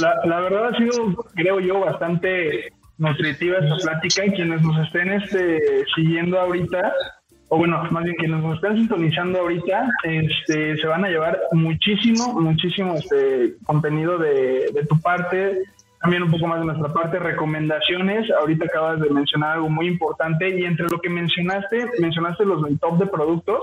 La, 0.00 0.14
la 0.24 0.40
verdad 0.40 0.66
ha 0.66 0.76
sido, 0.76 1.14
creo 1.34 1.60
yo, 1.60 1.80
bastante 1.80 2.72
nutritiva 2.98 3.58
esta 3.58 3.76
plática 3.76 4.26
y 4.26 4.30
quienes 4.32 4.60
nos 4.62 4.86
estén 4.86 5.12
este, 5.12 5.84
siguiendo 5.94 6.38
ahorita, 6.38 6.92
o 7.48 7.58
bueno, 7.58 7.82
más 7.90 8.04
bien 8.04 8.16
quienes 8.16 8.42
nos 8.42 8.56
estén 8.56 8.76
sintonizando 8.76 9.40
ahorita, 9.40 9.88
este, 10.02 10.76
se 10.76 10.86
van 10.86 11.04
a 11.04 11.08
llevar 11.08 11.40
muchísimo, 11.52 12.34
muchísimo 12.40 12.94
este 12.96 13.54
contenido 13.64 14.18
de, 14.18 14.70
de 14.74 14.86
tu 14.88 15.00
parte, 15.00 15.62
también 16.00 16.22
un 16.22 16.30
poco 16.30 16.46
más 16.46 16.60
de 16.60 16.66
nuestra 16.66 16.92
parte, 16.92 17.18
recomendaciones. 17.18 18.30
Ahorita 18.30 18.66
acabas 18.66 19.00
de 19.00 19.10
mencionar 19.10 19.56
algo 19.56 19.68
muy 19.68 19.86
importante 19.88 20.48
y 20.48 20.64
entre 20.64 20.86
lo 20.88 21.00
que 21.00 21.08
mencionaste, 21.08 21.90
mencionaste 21.98 22.44
los 22.44 22.62
top 22.80 22.98
de 22.98 23.06
productos 23.06 23.60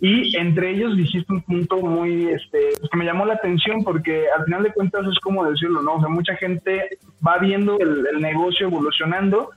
y 0.00 0.34
entre 0.36 0.70
ellos 0.70 0.96
dijiste 0.96 1.32
un 1.32 1.42
punto 1.42 1.76
muy, 1.76 2.28
este, 2.28 2.70
que 2.90 2.96
me 2.96 3.04
llamó 3.04 3.26
la 3.26 3.34
atención 3.34 3.84
porque 3.84 4.24
al 4.36 4.44
final 4.46 4.62
de 4.62 4.72
cuentas 4.72 5.06
es 5.06 5.18
como 5.20 5.44
decirlo, 5.44 5.82
¿no? 5.82 5.96
O 5.96 6.00
sea, 6.00 6.08
mucha 6.08 6.34
gente 6.36 6.98
va 7.26 7.38
viendo 7.38 7.78
el, 7.78 8.06
el 8.06 8.20
negocio 8.20 8.66
evolucionando, 8.66 9.50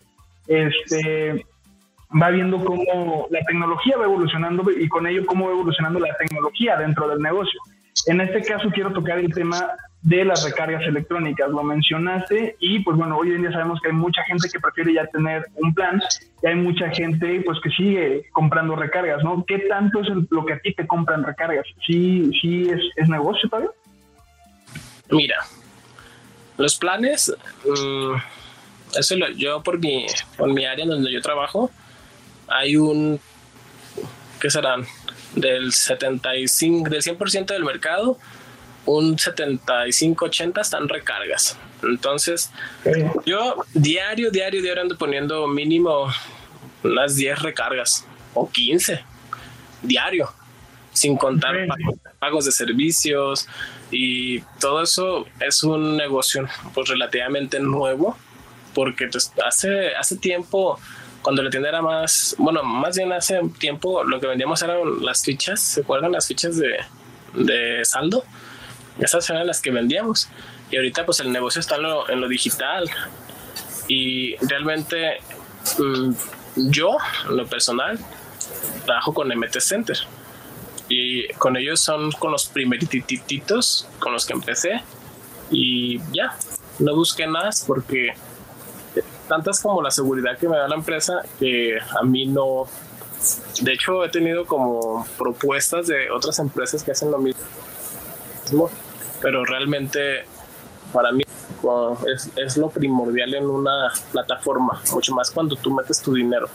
este, 0.47 1.45
va 2.21 2.29
viendo 2.29 2.63
cómo 2.63 3.27
la 3.31 3.39
tecnología 3.45 3.97
va 3.97 4.03
evolucionando 4.03 4.63
y 4.69 4.87
con 4.89 5.07
ello 5.07 5.25
cómo 5.25 5.45
va 5.45 5.53
evolucionando 5.53 5.99
la 5.99 6.15
tecnología 6.17 6.75
dentro 6.77 7.07
del 7.07 7.19
negocio. 7.19 7.59
En 8.07 8.19
este 8.21 8.41
caso 8.43 8.69
quiero 8.71 8.91
tocar 8.91 9.19
el 9.19 9.33
tema 9.33 9.71
de 10.01 10.25
las 10.25 10.43
recargas 10.43 10.81
electrónicas, 10.83 11.49
lo 11.49 11.63
mencionaste 11.63 12.57
y 12.59 12.79
pues 12.79 12.97
bueno, 12.97 13.17
hoy 13.17 13.31
en 13.31 13.41
día 13.41 13.51
sabemos 13.53 13.79
que 13.81 13.87
hay 13.87 13.93
mucha 13.95 14.21
gente 14.23 14.49
que 14.51 14.59
prefiere 14.59 14.93
ya 14.93 15.05
tener 15.07 15.45
un 15.55 15.73
plan 15.73 16.01
y 16.41 16.47
hay 16.47 16.55
mucha 16.55 16.89
gente 16.89 17.41
pues 17.45 17.57
que 17.63 17.69
sigue 17.69 18.25
comprando 18.33 18.75
recargas, 18.75 19.23
¿no? 19.23 19.45
¿Qué 19.45 19.59
tanto 19.59 20.01
es 20.01 20.07
lo 20.29 20.45
que 20.45 20.53
a 20.53 20.59
ti 20.59 20.73
te 20.73 20.85
compran 20.85 21.23
recargas? 21.23 21.65
¿Sí, 21.87 22.29
sí 22.41 22.69
es, 22.69 22.81
es 22.97 23.07
negocio 23.07 23.47
todavía? 23.47 23.71
Mira, 25.09 25.37
los 26.57 26.75
planes, 26.75 27.33
mm, 27.65 28.15
eso 28.99 29.15
lo- 29.15 29.29
yo 29.29 29.63
por 29.63 29.79
mi, 29.79 30.05
por 30.37 30.51
mi 30.53 30.65
área 30.65 30.85
donde 30.85 31.11
yo 31.13 31.21
trabajo, 31.21 31.71
hay 32.49 32.75
un, 32.75 33.19
¿qué 34.41 34.49
serán? 34.49 34.83
Del 35.35 35.73
75, 35.73 36.89
del 36.89 37.01
100% 37.01 37.45
del 37.47 37.63
mercado, 37.63 38.17
un 38.85 39.17
75-80 39.17 40.61
están 40.61 40.89
recargas. 40.89 41.57
Entonces, 41.81 42.51
yo 43.25 43.55
diario, 43.73 44.29
diario, 44.31 44.61
diario 44.61 44.81
ando 44.83 44.97
poniendo 44.97 45.47
mínimo 45.47 46.07
unas 46.83 47.15
10 47.15 47.41
recargas 47.41 48.05
o 48.33 48.49
15 48.49 49.03
diario, 49.81 50.33
sin 50.93 51.17
contar 51.17 51.55
pagos- 51.67 51.95
pagos 52.19 52.45
de 52.45 52.51
servicios 52.51 53.47
y 53.91 54.39
todo 54.59 54.81
eso 54.81 55.25
es 55.39 55.63
un 55.63 55.97
negocio 55.97 56.47
pues 56.73 56.87
relativamente 56.89 57.59
nuevo 57.59 58.17
porque 58.73 59.07
pues, 59.07 59.31
hace, 59.45 59.93
hace 59.95 60.15
tiempo 60.17 60.79
cuando 61.23 61.41
la 61.41 61.49
tienda 61.49 61.69
era 61.69 61.81
más, 61.81 62.35
bueno, 62.37 62.63
más 62.63 62.97
bien 62.97 63.11
hace 63.13 63.39
tiempo 63.57 64.03
lo 64.03 64.19
que 64.19 64.27
vendíamos 64.27 64.61
eran 64.61 65.01
las 65.01 65.23
fichas, 65.23 65.61
¿se 65.61 65.81
acuerdan 65.81 66.11
las 66.11 66.27
fichas 66.27 66.57
de, 66.57 66.77
de 67.33 67.83
saldo? 67.85 68.23
Esas 68.99 69.27
eran 69.29 69.47
las 69.47 69.61
que 69.61 69.71
vendíamos. 69.71 70.27
Y 70.69 70.77
ahorita 70.77 71.05
pues 71.05 71.19
el 71.21 71.31
negocio 71.31 71.59
está 71.59 71.75
en 71.77 71.83
lo, 71.83 72.09
en 72.09 72.21
lo 72.21 72.27
digital. 72.27 72.89
Y 73.87 74.35
realmente 74.37 75.19
mm, 75.77 76.11
yo, 76.55 76.97
en 77.29 77.37
lo 77.37 77.47
personal, 77.47 77.97
trabajo 78.85 79.13
con 79.13 79.29
MT 79.29 79.59
Center. 79.59 79.97
Y 80.89 81.27
con 81.33 81.55
ellos 81.55 81.79
son 81.79 82.11
con 82.11 82.31
los 82.31 82.47
primerititos 82.47 83.87
con 83.99 84.13
los 84.13 84.25
que 84.25 84.33
empecé. 84.33 84.81
Y 85.49 85.99
ya, 86.11 86.35
no 86.79 86.95
busqué 86.95 87.27
más 87.27 87.63
porque 87.65 88.13
tantas 89.27 89.61
como 89.61 89.81
la 89.81 89.91
seguridad 89.91 90.37
que 90.37 90.47
me 90.47 90.57
da 90.57 90.67
la 90.67 90.75
empresa 90.75 91.23
que 91.39 91.77
a 91.79 92.03
mí 92.03 92.25
no... 92.25 92.65
De 93.61 93.73
hecho, 93.73 94.03
he 94.03 94.09
tenido 94.09 94.45
como 94.45 95.05
propuestas 95.17 95.87
de 95.87 96.11
otras 96.11 96.39
empresas 96.39 96.83
que 96.83 96.91
hacen 96.91 97.09
lo 97.09 97.17
mismo 97.17 97.39
pero 99.21 99.45
realmente 99.45 100.25
para 100.91 101.11
mí 101.11 101.23
es, 102.13 102.29
es 102.35 102.57
lo 102.57 102.69
primordial 102.69 103.33
en 103.33 103.45
una 103.45 103.91
plataforma, 104.11 104.81
mucho 104.91 105.13
más 105.13 105.31
cuando 105.31 105.55
tú 105.55 105.71
metes 105.71 106.01
tu 106.01 106.13
dinero. 106.13 106.49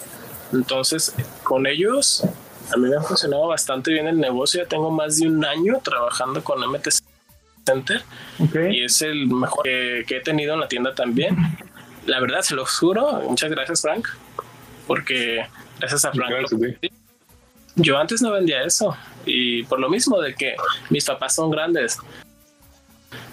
Entonces, 0.52 1.14
con 1.42 1.66
ellos, 1.66 2.22
a 2.72 2.76
mí 2.76 2.88
me 2.88 2.96
ha 2.96 3.00
funcionado 3.00 3.48
bastante 3.48 3.90
bien 3.90 4.06
el 4.06 4.18
negocio. 4.18 4.62
Ya 4.62 4.68
tengo 4.68 4.90
más 4.90 5.18
de 5.18 5.26
un 5.28 5.44
año 5.44 5.80
trabajando 5.82 6.44
con 6.44 6.60
MT 6.60 6.88
Center 7.64 8.02
y 8.70 8.84
es 8.84 9.02
el 9.02 9.26
mejor 9.26 9.64
que, 9.64 10.04
que 10.06 10.18
he 10.18 10.20
tenido 10.20 10.54
en 10.54 10.60
la 10.60 10.68
tienda 10.68 10.94
también. 10.94 11.36
La 12.06 12.20
verdad, 12.20 12.40
se 12.42 12.54
lo 12.54 12.64
juro. 12.66 13.20
Muchas 13.28 13.50
gracias, 13.50 13.82
Frank, 13.82 14.06
porque 14.86 15.46
gracias 15.78 16.04
a 16.04 16.12
Frank. 16.12 16.32
Yo 17.76 17.96
antes 17.98 18.20
no 18.22 18.32
vendía 18.32 18.62
eso 18.62 18.96
y 19.24 19.62
por 19.64 19.78
lo 19.78 19.88
mismo 19.88 20.20
de 20.20 20.34
que 20.34 20.56
mis 20.90 21.04
papás 21.04 21.34
son 21.36 21.50
grandes 21.50 21.98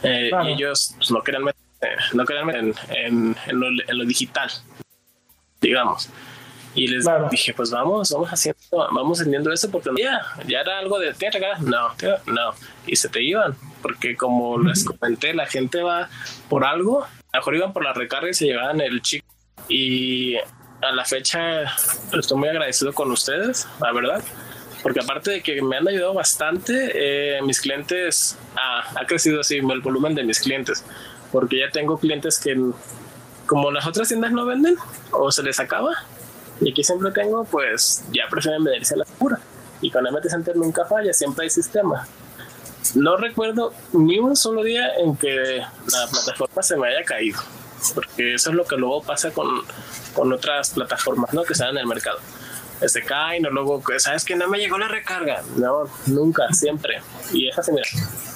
eh, 0.04 0.28
Claro. 0.30 0.50
y 0.50 0.54
ellos 0.54 0.94
pues, 0.98 1.10
no 1.10 1.24
querían 1.24 1.44
meter, 1.44 1.98
no 2.14 2.26
querían 2.26 2.46
meter 2.46 2.64
en, 2.64 2.76
en- 2.90 3.36
en 3.48 3.60
lo, 3.60 3.68
en 3.68 3.98
lo 3.98 4.06
digital, 4.06 4.52
digamos. 5.62 6.10
Y 6.76 6.88
les 6.90 7.06
dije, 7.32 7.54
pues 7.54 7.72
vamos, 7.72 8.12
vamos 8.12 8.30
haciendo, 8.30 8.60
vamos 8.72 9.20
vendiendo 9.20 9.52
eso 9.54 9.72
porque 9.72 9.90
ya, 9.98 10.22
ya 10.46 10.60
era 10.60 10.78
algo 10.80 11.00
de 11.00 11.14
tierra, 11.14 11.58
no, 11.62 11.90
no. 12.28 12.54
Y 12.86 12.98
se 12.98 13.08
te 13.08 13.24
iban, 13.24 13.56
porque 13.82 14.18
como 14.18 14.60
les 14.60 14.84
comenté, 14.84 15.34
la 15.34 15.48
gente 15.48 15.82
va 15.82 16.10
por 16.50 16.66
algo, 16.66 17.08
a 17.36 17.40
lo 17.40 17.42
mejor 17.42 17.56
iban 17.56 17.74
por 17.74 17.84
la 17.84 17.94
recarga 17.94 18.30
y 18.30 18.34
se 18.34 18.46
llevaban 18.46 18.80
el 18.82 19.02
chico. 19.02 19.26
Y 19.68 20.36
a 20.36 20.92
la 20.94 21.04
fecha 21.06 21.64
estoy 22.18 22.38
muy 22.38 22.50
agradecido 22.50 22.94
con 22.94 23.12
ustedes, 23.12 23.68
la 23.82 23.92
verdad. 23.92 24.24
Porque 24.82 25.00
aparte 25.00 25.32
de 25.32 25.42
que 25.42 25.62
me 25.62 25.78
han 25.78 25.88
ayudado 25.88 26.14
bastante, 26.14 26.92
eh, 26.94 27.42
mis 27.42 27.60
clientes, 27.60 28.38
ha 28.56 29.06
crecido 29.06 29.42
así 29.42 29.58
el 29.58 29.82
volumen 29.82 30.16
de 30.16 30.24
mis 30.24 30.40
clientes. 30.40 30.86
Porque 31.32 31.60
ya 31.60 31.72
tengo 31.72 31.98
clientes 31.98 32.40
que 32.40 32.56
como 33.48 33.72
las 33.72 33.86
otras 33.86 34.08
tiendas 34.08 34.32
no 34.32 34.46
venden 34.46 34.76
o 35.12 35.32
se 35.32 35.44
les 35.44 35.60
acaba, 35.60 35.92
y 36.62 36.72
aquí 36.72 36.84
siempre 36.84 37.12
tengo, 37.12 37.44
pues 37.44 38.04
ya 38.12 38.24
prefieren 38.30 38.64
venirse 38.64 38.94
a 38.94 38.98
la 38.98 39.06
pura. 39.06 39.40
Y 39.82 39.92
con 39.92 40.04
MT 40.04 40.30
Center 40.30 40.56
nunca 40.56 40.86
falla, 40.86 41.14
siempre 41.14 41.44
hay 41.44 41.50
sistema. 41.50 42.08
No 42.94 43.18
recuerdo 43.18 43.74
ni 43.94 44.20
un 44.20 44.36
solo 44.36 44.64
día 44.64 44.96
en 44.98 45.16
que 45.18 45.60
la 45.60 46.08
plataforma 46.10 46.62
se 46.62 46.78
me 46.78 46.88
haya 46.88 47.04
caído, 47.04 47.40
porque 47.94 48.36
eso 48.36 48.52
es 48.52 48.56
lo 48.56 48.66
que 48.66 48.76
luego 48.76 49.02
pasa 49.02 49.32
con, 49.32 49.48
con 50.14 50.32
otras 50.32 50.70
plataformas 50.72 51.34
¿no? 51.34 51.44
que 51.44 51.54
están 51.54 51.70
en 51.70 51.78
el 51.78 51.88
mercado. 51.88 52.20
Se 52.86 53.02
caen 53.02 53.46
o 53.46 53.50
luego, 53.50 53.82
¿sabes 53.98 54.26
que 54.26 54.36
no 54.36 54.48
me 54.48 54.60
llegó 54.60 54.78
la 54.78 54.88
recarga? 54.88 55.42
No, 55.56 55.90
nunca, 56.08 56.52
siempre. 56.52 57.02
Y 57.32 57.48
es 57.48 57.58
así, 57.58 57.72
mira, 57.72 57.88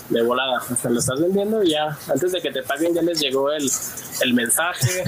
de 0.09 0.21
volada. 0.21 0.57
Hasta 0.57 0.89
lo 0.89 0.99
estás 0.99 1.19
vendiendo 1.21 1.63
y 1.63 1.71
ya, 1.71 1.97
antes 2.11 2.31
de 2.31 2.41
que 2.41 2.51
te 2.51 2.63
paguen, 2.63 2.93
ya 2.93 3.01
les 3.01 3.19
llegó 3.19 3.51
el, 3.51 3.69
el 4.21 4.33
mensaje. 4.33 5.03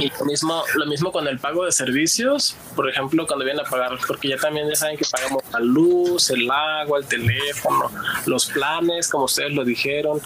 Y 0.00 0.10
lo 0.18 0.24
mismo, 0.24 0.64
lo 0.74 0.86
mismo 0.86 1.12
con 1.12 1.26
el 1.28 1.38
pago 1.38 1.64
de 1.64 1.72
servicios, 1.72 2.56
por 2.74 2.88
ejemplo, 2.88 3.26
cuando 3.26 3.44
vienen 3.44 3.64
a 3.64 3.68
pagar, 3.68 3.98
porque 4.06 4.28
ya 4.28 4.36
también 4.36 4.68
ya 4.68 4.76
saben 4.76 4.96
que 4.96 5.04
pagamos 5.10 5.42
la 5.52 5.60
luz, 5.60 6.30
el 6.30 6.50
agua, 6.50 6.98
el 6.98 7.06
teléfono, 7.06 7.90
los 8.26 8.46
planes, 8.46 9.08
como 9.08 9.24
ustedes 9.24 9.52
lo 9.52 9.64
dijeron. 9.64 10.20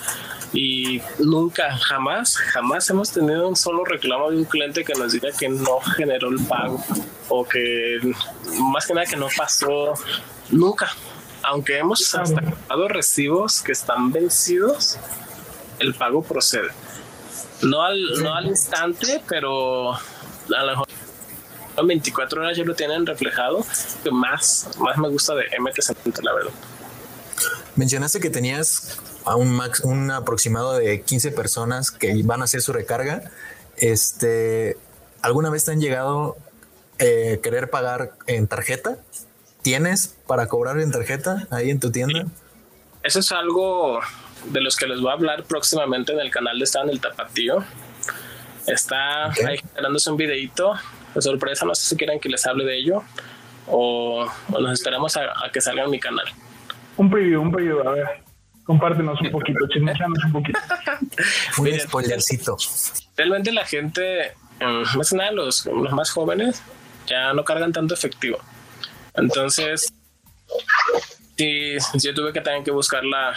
Y 0.53 1.01
nunca, 1.19 1.75
jamás, 1.79 2.37
jamás 2.37 2.89
hemos 2.91 3.11
tenido 3.11 3.49
un 3.49 3.57
solo 3.57 3.85
reclamo 3.85 4.31
de 4.31 4.37
un 4.39 4.45
cliente 4.45 4.85
que 4.85 4.93
nos 4.95 5.13
diga 5.13 5.31
que 5.33 5.49
no 5.49 5.81
generó 5.97 6.29
el 6.29 6.45
pago 6.45 6.83
o 7.29 7.45
que 7.45 7.99
más 8.73 8.87
que 8.87 8.93
nada 8.95 9.07
que 9.07 9.17
no 9.17 9.29
pasó. 9.35 9.95
Nunca, 10.51 10.91
aunque 11.43 11.79
hemos 11.79 12.15
hasta 12.15 12.43
dado 12.69 12.89
recibos 12.89 13.61
que 13.61 13.73
están 13.73 14.13
vencidos, 14.13 14.99
el 15.79 15.95
pago 15.95 16.23
procede. 16.23 16.69
No 17.63 17.83
al, 17.83 18.23
no 18.23 18.35
al 18.35 18.47
instante, 18.47 19.23
pero 19.29 19.93
a 19.93 20.65
lo 20.65 20.67
mejor 20.67 20.89
en 21.77 21.87
24 21.87 22.43
horas 22.43 22.57
ya 22.57 22.65
lo 22.65 22.75
tienen 22.75 23.07
reflejado. 23.07 23.65
Que 24.03 24.11
más, 24.11 24.69
más 24.79 24.99
me 24.99 25.09
gusta 25.09 25.35
de 25.35 25.45
MT70, 25.51 26.23
la 26.23 26.35
verdad. 26.35 26.53
Mencionaste 27.77 28.21
que 28.21 28.31
tenías 28.31 28.99
a 29.25 29.37
un, 29.37 29.51
max, 29.51 29.81
un 29.81 30.11
aproximado 30.11 30.75
de 30.75 31.03
15 31.03 31.33
personas 31.33 31.91
que 31.91 32.21
van 32.25 32.43
a 32.43 32.45
hacer 32.45 32.63
su 32.63 32.73
recarga. 32.73 33.31
Este, 33.77 34.77
¿Alguna 35.23 35.51
vez 35.51 35.65
te 35.65 35.73
han 35.73 35.81
llegado 35.81 36.37
a 37.01 37.05
eh, 37.05 37.41
querer 37.43 37.71
pagar 37.71 38.13
en 38.27 38.47
tarjeta? 38.47 38.99
¿Tienes 39.63 40.19
para 40.27 40.49
cobrar 40.49 40.81
en 40.81 40.91
tarjeta 40.91 41.47
ahí 41.51 41.71
en 41.71 41.79
tu 41.79 41.91
tienda? 41.91 42.27
Eso 43.03 43.21
es 43.21 43.33
algo 43.33 44.01
de 44.47 44.61
los 44.61 44.77
que 44.77 44.87
les 44.87 45.01
voy 45.01 45.11
a 45.11 45.15
hablar 45.15 45.45
próximamente 45.45 46.13
en 46.13 46.21
el 46.21 46.31
canal 46.31 46.59
de 46.59 46.65
Está 46.65 46.83
en 46.83 46.91
el 46.91 47.01
Tapatío. 47.01 47.65
Está 48.67 49.27
ahí 49.27 49.59
generándose 49.59 50.11
un 50.11 50.17
videito 50.17 50.75
de 51.15 51.23
sorpresa, 51.23 51.65
no 51.65 51.75
sé 51.75 51.87
si 51.87 51.97
quieren 51.97 52.19
que 52.19 52.29
les 52.29 52.47
hable 52.47 52.65
de 52.65 52.79
ello 52.79 53.03
o, 53.67 54.27
nos 54.49 54.73
esperamos 54.73 55.17
a, 55.17 55.33
que 55.53 55.61
salga 55.61 55.85
en 55.85 55.91
mi 55.91 56.01
canal. 56.01 56.27
Un 56.97 57.11
preview, 57.11 57.41
un 57.41 57.53
preview, 57.53 57.81
a 57.81 57.93
ver. 57.93 58.07
Compártenos 58.65 59.21
un 59.21 59.31
poquito, 59.31 59.67
chismoseanos 59.69 60.25
un 60.25 60.33
poquito. 60.33 60.59
un 61.59 61.81
spoilercito. 61.81 62.57
Realmente 63.17 63.53
la 63.53 63.65
gente, 63.65 64.35
mm, 64.61 64.97
más 64.97 65.11
que 65.11 65.17
nada 65.17 65.33
los, 65.33 65.67
los 65.67 65.93
más 65.93 66.11
jóvenes, 66.11 66.63
ya 67.07 67.33
no 67.33 67.45
cargan 67.45 67.73
tanto 67.73 67.95
efectivo. 67.95 68.39
Entonces, 69.15 69.93
sí, 71.37 71.77
yo 71.95 72.15
tuve 72.15 72.33
que 72.33 72.41
también 72.41 72.65
que 72.65 72.71
buscar 72.71 73.05
la, 73.05 73.35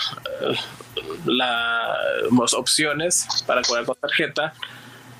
las 1.25 2.53
opciones 2.53 3.27
para 3.45 3.61
cobrar 3.61 3.85
con 3.85 3.95
tarjeta. 3.95 4.53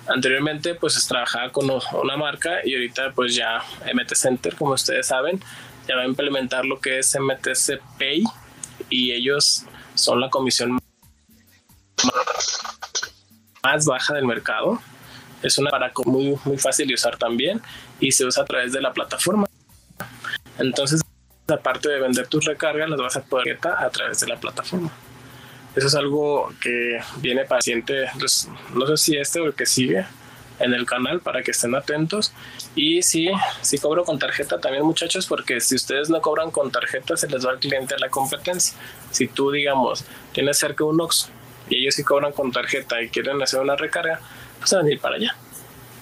Anteriormente, 0.08 0.76
pues 0.76 1.06
trabajaba 1.08 1.52
con 1.52 1.70
una 1.70 2.18
marca 2.18 2.60
y 2.64 2.76
ahorita, 2.76 3.12
pues 3.14 3.36
ya 3.36 3.64
MT 3.94 4.14
Center, 4.14 4.56
como 4.56 4.74
ustedes 4.74 5.08
saben, 5.08 5.42
ya 5.88 5.96
va 5.96 6.04
a 6.04 6.06
implementar 6.06 6.66
lo 6.66 6.80
que 6.80 7.00
es 7.00 7.16
MTC 7.20 7.82
Pay 7.98 8.24
y 8.90 9.12
ellos 9.12 9.66
son 9.96 10.22
la 10.22 10.30
comisión 10.30 10.78
más 13.64 13.86
baja 13.86 14.14
del 14.14 14.26
mercado. 14.26 14.80
Es 15.42 15.58
una 15.58 15.70
para 15.70 15.92
muy, 16.06 16.38
muy 16.46 16.58
fácil 16.58 16.88
de 16.88 16.94
usar 16.94 17.18
también 17.18 17.62
y 18.00 18.12
se 18.12 18.26
usa 18.26 18.44
a 18.44 18.46
través 18.46 18.74
de 18.74 18.82
la 18.82 18.94
plataforma. 18.94 19.48
Entonces, 20.58 21.02
aparte 21.48 21.90
de 21.90 22.00
vender 22.00 22.28
tus 22.28 22.46
recargas, 22.46 22.90
las 22.90 23.00
vas 23.00 23.18
a 23.18 23.24
poder 23.24 23.60
a 23.64 23.90
través 23.90 24.20
de 24.20 24.28
la 24.28 24.40
plataforma. 24.40 24.92
Eso 25.76 25.88
es 25.88 25.96
algo 25.96 26.54
que 26.62 27.00
viene 27.18 27.44
paciente, 27.44 28.06
pues, 28.18 28.48
no 28.74 28.88
sé 28.88 28.98
si 28.98 29.18
este 29.18 29.42
o 29.42 29.46
el 29.46 29.54
que 29.54 29.66
sigue 29.66 30.06
en 30.60 30.74
el 30.74 30.86
canal 30.86 31.20
para 31.20 31.44
que 31.44 31.52
estén 31.52 31.76
atentos. 31.76 32.34
Y 32.76 33.02
sí, 33.02 33.30
sí 33.62 33.78
cobro 33.78 34.06
con 34.06 34.18
tarjeta 34.18 34.60
también 34.60 34.86
muchachos, 34.86 35.28
porque 35.28 35.60
si 35.60 35.76
ustedes 35.76 36.10
no 36.10 36.22
cobran 36.22 36.52
con 36.52 36.72
tarjeta 36.72 37.18
se 37.18 37.28
les 37.28 37.46
va 37.46 37.52
al 37.52 37.60
cliente 37.60 37.94
a 37.94 37.98
la 37.98 38.10
competencia. 38.10 38.78
Si 39.12 39.28
tú, 39.28 39.52
digamos, 39.52 40.06
tienes 40.32 40.58
cerca 40.58 40.86
un 40.86 41.02
Ox 41.02 41.30
y 41.70 41.82
ellos 41.82 41.96
sí 41.96 42.04
cobran 42.04 42.32
con 42.32 42.54
tarjeta 42.54 43.02
y 43.02 43.10
quieren 43.10 43.42
hacer 43.42 43.60
una 43.60 43.76
recarga, 43.76 44.22
pues 44.60 44.72
van 44.72 44.86
a 44.86 44.92
ir 44.92 45.00
para 45.00 45.16
allá, 45.16 45.36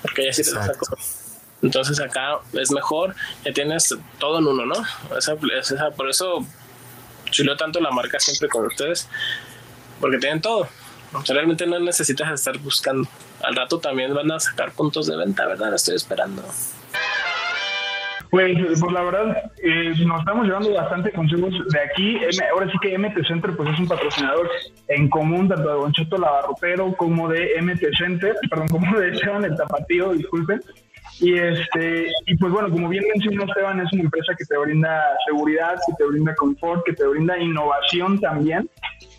porque 0.03 0.25
ya 0.25 0.33
sí 0.33 0.43
les 0.43 0.53
vas 0.53 0.69
a 0.69 0.73
cobrar. 0.73 1.22
Entonces 1.63 1.99
acá 1.99 2.39
es 2.53 2.71
mejor, 2.71 3.15
ya 3.43 3.53
tienes 3.53 3.95
todo 4.19 4.39
en 4.39 4.47
uno, 4.47 4.65
¿no? 4.65 4.75
por 5.95 6.09
eso 6.09 6.45
chulo 7.31 7.57
tanto 7.57 7.79
la 7.79 7.89
marca 7.89 8.19
siempre 8.19 8.47
con 8.47 8.65
ustedes, 8.67 9.09
porque 9.99 10.17
tienen 10.17 10.41
todo. 10.41 10.67
realmente 11.27 11.65
no 11.65 11.79
necesitas 11.79 12.31
estar 12.31 12.57
buscando. 12.59 13.07
Al 13.41 13.55
rato 13.55 13.79
también 13.79 14.13
van 14.13 14.31
a 14.31 14.39
sacar 14.39 14.71
puntos 14.71 15.07
de 15.07 15.17
venta, 15.17 15.45
¿verdad? 15.47 15.73
Estoy 15.73 15.95
esperando. 15.95 16.43
Pues, 18.33 18.57
pues 18.79 18.91
la 18.91 19.03
verdad, 19.03 19.51
eh, 19.61 19.93
nos 20.07 20.19
estamos 20.19 20.47
llevando 20.47 20.73
bastante 20.73 21.11
consejos 21.11 21.53
de 21.69 21.79
aquí. 21.79 22.17
ahora 22.51 22.65
sí 22.71 22.77
que 22.81 22.97
MT 22.97 23.27
Center 23.27 23.55
pues 23.55 23.69
es 23.69 23.79
un 23.79 23.87
patrocinador 23.87 24.49
en 24.87 25.07
común 25.09 25.47
tanto 25.47 25.69
de 25.69 25.75
Don 25.75 25.93
Cheto 25.93 26.17
Lavarropero 26.17 26.95
como 26.97 27.29
de 27.29 27.61
MT 27.61 27.95
Center, 27.95 28.35
perdón, 28.49 28.69
como 28.69 28.97
de 28.97 29.11
Esteban 29.11 29.45
el 29.45 29.55
Tapatío, 29.55 30.13
disculpen. 30.13 30.61
Y 31.19 31.37
este 31.37 32.11
y 32.25 32.35
pues 32.37 32.51
bueno, 32.51 32.69
como 32.69 32.89
bien 32.89 33.03
mencionó 33.13 33.45
Esteban, 33.45 33.79
es 33.79 33.91
una 33.93 34.03
empresa 34.03 34.33
que 34.37 34.45
te 34.45 34.57
brinda 34.57 35.01
seguridad, 35.25 35.75
que 35.87 35.93
te 35.97 36.05
brinda 36.05 36.35
confort, 36.35 36.83
que 36.85 36.93
te 36.93 37.07
brinda 37.07 37.37
innovación 37.37 38.19
también. 38.19 38.69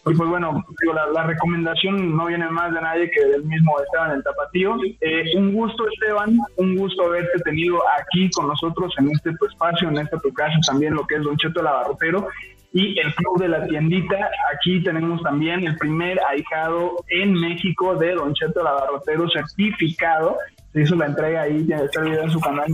Y 0.07 0.15
pues 0.15 0.29
bueno, 0.29 0.63
digo, 0.83 0.93
la, 0.93 1.23
recomendación 1.23 2.15
no 2.15 2.27
viene 2.27 2.47
más 2.51 2.75
de 2.75 2.81
nadie 2.81 3.11
que 3.11 3.25
del 3.25 3.43
mismo 3.45 3.81
Esteban 3.81 4.11
el 4.11 4.23
Tapatío. 4.23 4.77
Eh, 5.01 5.25
un 5.37 5.55
gusto 5.55 5.89
Esteban, 5.89 6.37
un 6.57 6.77
gusto 6.77 7.05
haberte 7.07 7.39
tenido 7.45 7.79
aquí 7.99 8.31
con 8.33 8.49
nosotros 8.49 8.93
en 8.99 9.11
este 9.11 9.33
tu 9.37 9.47
espacio, 9.47 9.89
en 9.89 9.99
esta 9.99 10.19
tu 10.19 10.33
casa 10.35 10.57
también, 10.67 10.95
lo 10.95 11.07
que 11.07 11.15
es 11.15 11.23
Don 11.23 11.37
Cheto 11.39 11.63
Lavarrotero 11.63 12.29
y 12.75 12.99
el 12.99 13.15
Club 13.15 13.41
de 13.41 13.49
la 13.49 13.67
Tiendita. 13.67 14.31
Aquí 14.53 14.83
tenemos 14.83 15.23
también 15.23 15.67
el 15.67 15.77
primer 15.79 16.21
ahijado 16.29 17.03
en 17.09 17.33
México 17.33 17.95
de 17.95 18.15
Don 18.15 18.35
Cheto 18.35 18.63
Lavarrotero 18.63 19.27
certificado 19.31 20.37
se 20.75 20.83
hizo 20.83 20.97
la 20.97 21.07
entrega 21.07 21.43
ahí, 21.43 21.65
ya 21.69 21.77
está 21.77 22.01
el 22.01 22.11
video 22.11 22.25
en 22.25 22.31
su 22.31 22.41
canal. 22.41 22.67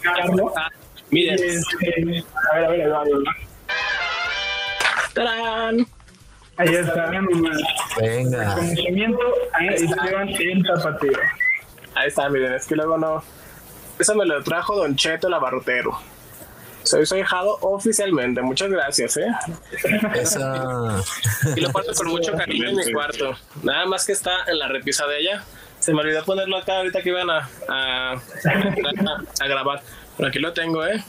Carlos. 0.00 0.52
Mire. 1.10 1.34
Este, 1.34 2.24
a 2.52 2.56
ver, 2.56 2.64
a 2.64 2.70
ver, 2.70 2.88
ver. 2.88 3.24
¡Tarán! 5.12 5.86
Ahí 6.56 6.74
está, 6.74 7.10
Venga. 8.00 8.54
Conocimiento, 8.54 9.18
ahí 9.54 9.68
Esteban 9.70 10.28
en 10.28 10.64
Zapatero. 10.64 11.20
Ahí 11.96 12.08
está, 12.08 12.28
miren, 12.28 12.52
es 12.52 12.66
que 12.66 12.76
luego 12.76 12.96
no. 12.96 13.24
Eso 13.98 14.14
me 14.14 14.24
lo 14.24 14.40
trajo 14.44 14.76
Don 14.76 14.94
Cheto 14.94 15.28
Lavarrotero. 15.28 15.98
Soy 16.88 17.06
su 17.06 17.16
hijado 17.16 17.58
oficialmente. 17.60 18.42
Muchas 18.42 18.70
gracias, 18.70 19.16
¿eh? 19.16 19.26
Esa. 20.14 21.02
Y 21.56 21.60
lo 21.60 21.70
guardo 21.70 21.92
con 21.94 22.08
mucho 22.08 22.32
cariño 22.32 22.68
en 22.70 22.76
mi 22.76 22.92
cuarto. 22.92 23.36
Nada 23.62 23.86
más 23.86 24.04
que 24.06 24.12
está 24.12 24.32
en 24.46 24.58
la 24.58 24.68
repisa 24.68 25.06
de 25.06 25.20
ella 25.20 25.44
se 25.78 25.92
me 25.92 26.00
olvidó 26.00 26.24
ponerlo 26.24 26.56
acá 26.56 26.78
ahorita 26.78 27.02
que 27.02 27.08
iban 27.10 27.30
a, 27.30 27.48
a, 27.68 28.12
a, 28.12 29.46
grabar. 29.46 29.82
Pero 30.16 30.28
aquí 30.28 30.38
lo 30.38 30.52
tengo, 30.52 30.84
¿eh? 30.84 31.02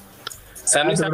Ah, 0.75 0.83
muchas 0.83 1.09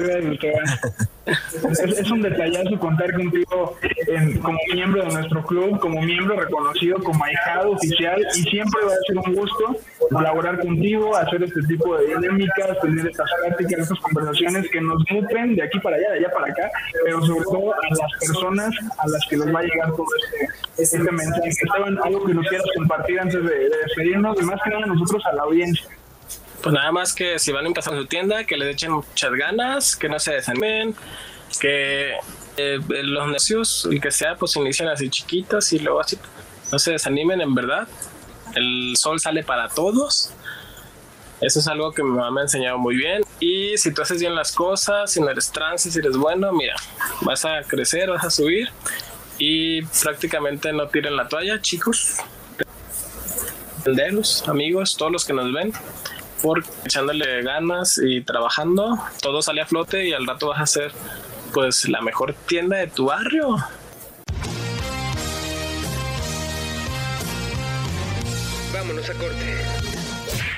gracias. 0.00 1.08
es, 1.28 1.78
es 1.80 2.10
un 2.10 2.22
detallazo 2.22 2.78
contar 2.78 3.12
contigo 3.14 3.76
en- 4.06 4.38
como 4.38 4.58
miembro 4.72 5.02
de 5.04 5.12
nuestro 5.14 5.42
club, 5.44 5.78
como 5.80 6.00
miembro 6.02 6.38
reconocido, 6.38 6.98
como 7.02 7.22
ahijado 7.24 7.72
oficial 7.72 8.20
y 8.36 8.42
siempre 8.42 8.80
va 8.84 8.92
a 8.92 8.96
ser 9.06 9.18
un 9.18 9.34
gusto 9.34 9.76
colaborar 10.10 10.58
contigo, 10.60 11.16
hacer 11.16 11.42
este 11.42 11.60
tipo 11.62 11.96
de 11.98 12.06
dinámicas, 12.06 12.80
tener 12.80 13.06
estas 13.06 13.28
pláticas, 13.42 13.80
estas 13.80 13.98
conversaciones 14.00 14.70
que 14.70 14.80
nos 14.80 15.02
nutren 15.10 15.54
de 15.56 15.62
aquí 15.62 15.78
para 15.80 15.96
allá, 15.96 16.10
de 16.12 16.18
allá 16.18 16.30
para 16.32 16.46
acá, 16.52 16.70
pero 17.04 17.22
sobre 17.24 17.44
todo 17.44 17.72
a 17.72 17.76
las 17.90 18.12
personas 18.20 18.74
a 18.98 19.08
las 19.08 19.26
que 19.28 19.36
les 19.36 19.54
va 19.54 19.60
a 19.60 19.62
llegar 19.62 19.90
todo 19.92 20.06
este, 20.76 20.82
este 20.82 20.98
mensaje. 21.12 21.48
Esteban, 21.48 21.98
algo 22.04 22.24
que 22.24 22.34
nos 22.34 22.46
quieras 22.48 22.66
compartir 22.76 23.20
antes 23.20 23.42
de, 23.42 23.50
de 23.50 23.76
despedirnos, 23.84 24.40
y 24.40 24.44
más 24.44 24.60
que 24.62 24.70
nada 24.70 24.86
nosotros 24.86 25.22
a 25.26 25.34
la 25.34 25.42
audiencia. 25.42 25.86
Pues 26.62 26.74
nada 26.74 26.90
más 26.90 27.14
que 27.14 27.38
si 27.38 27.52
van 27.52 27.66
empezando 27.66 28.00
su 28.00 28.06
tienda, 28.06 28.44
que 28.44 28.56
les 28.56 28.74
echen 28.74 28.92
muchas 28.92 29.32
ganas, 29.32 29.96
que 29.96 30.08
no 30.08 30.18
se 30.18 30.34
desanimen, 30.34 30.94
que 31.60 32.14
eh, 32.56 32.80
los 32.88 33.26
negocios, 33.26 33.88
el 33.90 34.00
que 34.00 34.10
sea, 34.10 34.36
pues 34.36 34.56
inician 34.56 34.88
así 34.88 35.08
chiquitos 35.08 35.72
y 35.72 35.78
luego 35.78 36.00
así, 36.00 36.18
no 36.72 36.78
se 36.78 36.92
desanimen 36.92 37.40
en 37.40 37.54
verdad. 37.54 37.86
El 38.54 38.94
sol 38.96 39.20
sale 39.20 39.44
para 39.44 39.68
todos. 39.68 40.32
Eso 41.40 41.60
es 41.60 41.68
algo 41.68 41.92
que 41.92 42.02
mi 42.02 42.10
mamá 42.10 42.32
me 42.32 42.40
ha 42.40 42.44
enseñado 42.44 42.78
muy 42.78 42.96
bien. 42.96 43.22
Y 43.38 43.78
si 43.78 43.94
tú 43.94 44.02
haces 44.02 44.18
bien 44.18 44.34
las 44.34 44.50
cosas, 44.50 45.12
si 45.12 45.20
no 45.20 45.30
eres 45.30 45.52
trance, 45.52 45.88
si 45.88 45.98
eres 46.00 46.16
bueno, 46.16 46.52
mira, 46.52 46.74
vas 47.20 47.44
a 47.44 47.62
crecer, 47.62 48.10
vas 48.10 48.24
a 48.24 48.30
subir. 48.30 48.68
Y 49.38 49.82
prácticamente 49.82 50.72
no 50.72 50.88
tiren 50.88 51.14
la 51.14 51.28
toalla, 51.28 51.60
chicos. 51.60 52.16
Tenderos, 53.84 54.48
amigos, 54.48 54.96
todos 54.96 55.12
los 55.12 55.24
que 55.24 55.32
nos 55.32 55.52
ven 55.52 55.72
porque 56.42 56.68
echándole 56.84 57.42
ganas 57.42 57.98
y 58.02 58.22
trabajando, 58.22 58.98
todo 59.20 59.42
sale 59.42 59.60
a 59.60 59.66
flote 59.66 60.08
y 60.08 60.12
al 60.12 60.26
rato 60.26 60.48
vas 60.48 60.60
a 60.60 60.66
ser 60.66 60.92
pues 61.52 61.88
la 61.88 62.00
mejor 62.00 62.34
tienda 62.46 62.76
de 62.76 62.86
tu 62.86 63.06
barrio. 63.06 63.56
Vámonos 68.72 69.10
a 69.10 69.14
corte. 69.14 69.97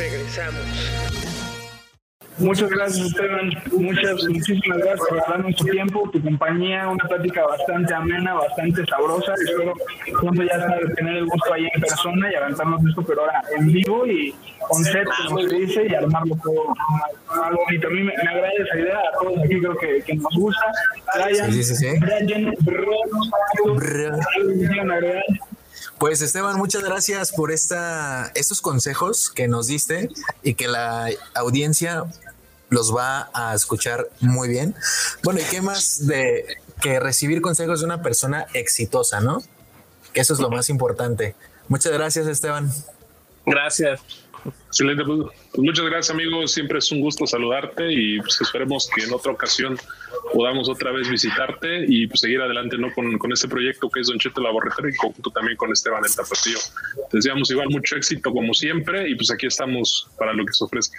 Regresamos. 0.00 0.64
Muchas 2.38 2.70
gracias, 2.70 3.06
Esteban. 3.08 3.50
Muchas, 3.72 4.24
muchísimas 4.30 4.78
gracias 4.78 5.08
por 5.10 5.18
darnos 5.28 5.54
tu 5.56 5.64
tiempo, 5.66 6.08
tu 6.10 6.22
compañía, 6.22 6.88
una 6.88 7.04
plática 7.06 7.44
bastante 7.44 7.92
amena, 7.92 8.32
bastante 8.32 8.86
sabrosa. 8.86 9.34
Espero 9.34 9.74
pronto 10.18 10.42
ya 10.42 10.58
sabes, 10.58 10.94
tener 10.94 11.18
el 11.18 11.26
gusto 11.26 11.52
ahí 11.52 11.68
en 11.74 11.80
persona 11.82 12.32
y 12.32 12.34
aventarnos 12.34 12.80
esto, 12.88 13.02
pero 13.02 13.20
ahora 13.20 13.42
en 13.58 13.66
vivo 13.66 14.06
y 14.06 14.34
con 14.66 14.82
set, 14.82 15.06
como 15.28 15.42
se 15.42 15.54
dice, 15.54 15.86
y 15.86 15.94
armarlo 15.94 16.34
todo 16.42 16.74
más 17.36 17.52
bonito. 17.52 17.88
A 17.88 17.90
mí 17.90 18.02
me, 18.02 18.14
me 18.24 18.30
agrada 18.30 18.52
esa 18.58 18.78
idea, 18.78 18.98
a 19.00 19.22
todos 19.22 19.38
aquí 19.44 19.60
creo 19.60 19.76
que, 19.76 20.02
que 20.06 20.14
nos 20.14 20.34
gusta. 20.34 20.64
Brian, 21.14 21.52
Sí, 21.52 21.62
sí, 21.62 21.76
sí. 21.76 21.98
Brian, 22.00 22.26
que 22.26 22.66
quieran 24.66 24.90
agregar. 24.90 25.24
Pues 26.00 26.22
Esteban, 26.22 26.56
muchas 26.56 26.82
gracias 26.82 27.30
por 27.30 27.52
esta, 27.52 28.32
estos 28.34 28.62
consejos 28.62 29.28
que 29.28 29.48
nos 29.48 29.66
diste 29.66 30.08
y 30.42 30.54
que 30.54 30.66
la 30.66 31.10
audiencia 31.34 32.04
los 32.70 32.96
va 32.96 33.28
a 33.34 33.54
escuchar 33.54 34.08
muy 34.18 34.48
bien. 34.48 34.74
Bueno, 35.22 35.40
¿y 35.40 35.42
qué 35.42 35.60
más 35.60 36.06
de 36.06 36.56
que 36.80 37.00
recibir 37.00 37.42
consejos 37.42 37.80
de 37.80 37.84
una 37.84 38.00
persona 38.00 38.46
exitosa, 38.54 39.20
no? 39.20 39.42
Que 40.14 40.22
eso 40.22 40.32
es 40.32 40.40
lo 40.40 40.48
más 40.48 40.70
importante. 40.70 41.34
Muchas 41.68 41.92
gracias, 41.92 42.26
Esteban. 42.28 42.72
Gracias. 43.44 44.00
Excelente. 44.66 45.04
Pues, 45.04 45.20
pues 45.52 45.62
muchas 45.62 45.84
gracias, 45.86 46.10
amigos. 46.10 46.52
Siempre 46.52 46.78
es 46.78 46.90
un 46.92 47.00
gusto 47.00 47.26
saludarte 47.26 47.92
y 47.92 48.18
pues 48.20 48.40
esperemos 48.40 48.88
que 48.94 49.04
en 49.04 49.12
otra 49.12 49.32
ocasión 49.32 49.76
podamos 50.32 50.68
otra 50.68 50.92
vez 50.92 51.08
visitarte 51.08 51.84
y 51.88 52.06
pues, 52.06 52.20
seguir 52.20 52.40
adelante 52.40 52.76
¿no? 52.78 52.92
con, 52.92 53.32
este 53.32 53.48
proyecto 53.48 53.90
que 53.90 54.00
es 54.00 54.08
Don 54.08 54.18
Cheto 54.18 54.40
Laboratorio 54.40 54.90
y 54.90 54.96
conjunto 54.96 55.30
también 55.30 55.56
con 55.56 55.70
Esteban 55.72 56.02
el 56.04 56.14
Tapatío. 56.14 56.58
Te 57.10 57.18
deseamos 57.18 57.50
igual 57.50 57.68
mucho 57.70 57.96
éxito 57.96 58.32
como 58.32 58.54
siempre 58.54 59.08
y 59.08 59.14
pues 59.14 59.30
aquí 59.30 59.46
estamos 59.46 60.08
para 60.18 60.32
lo 60.32 60.44
que 60.44 60.52
se 60.52 60.64
ofrezca. 60.64 60.98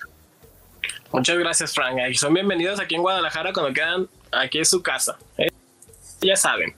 Muchas 1.12 1.38
gracias, 1.38 1.74
Frank. 1.74 1.98
Son 2.14 2.34
bienvenidos 2.34 2.80
aquí 2.80 2.96
en 2.96 3.02
Guadalajara 3.02 3.52
cuando 3.54 3.74
quedan 3.74 4.08
aquí 4.32 4.60
en 4.60 4.66
su 4.66 4.82
casa. 4.82 5.18
¿eh? 5.38 5.50
Ya 6.22 6.36
saben. 6.36 6.74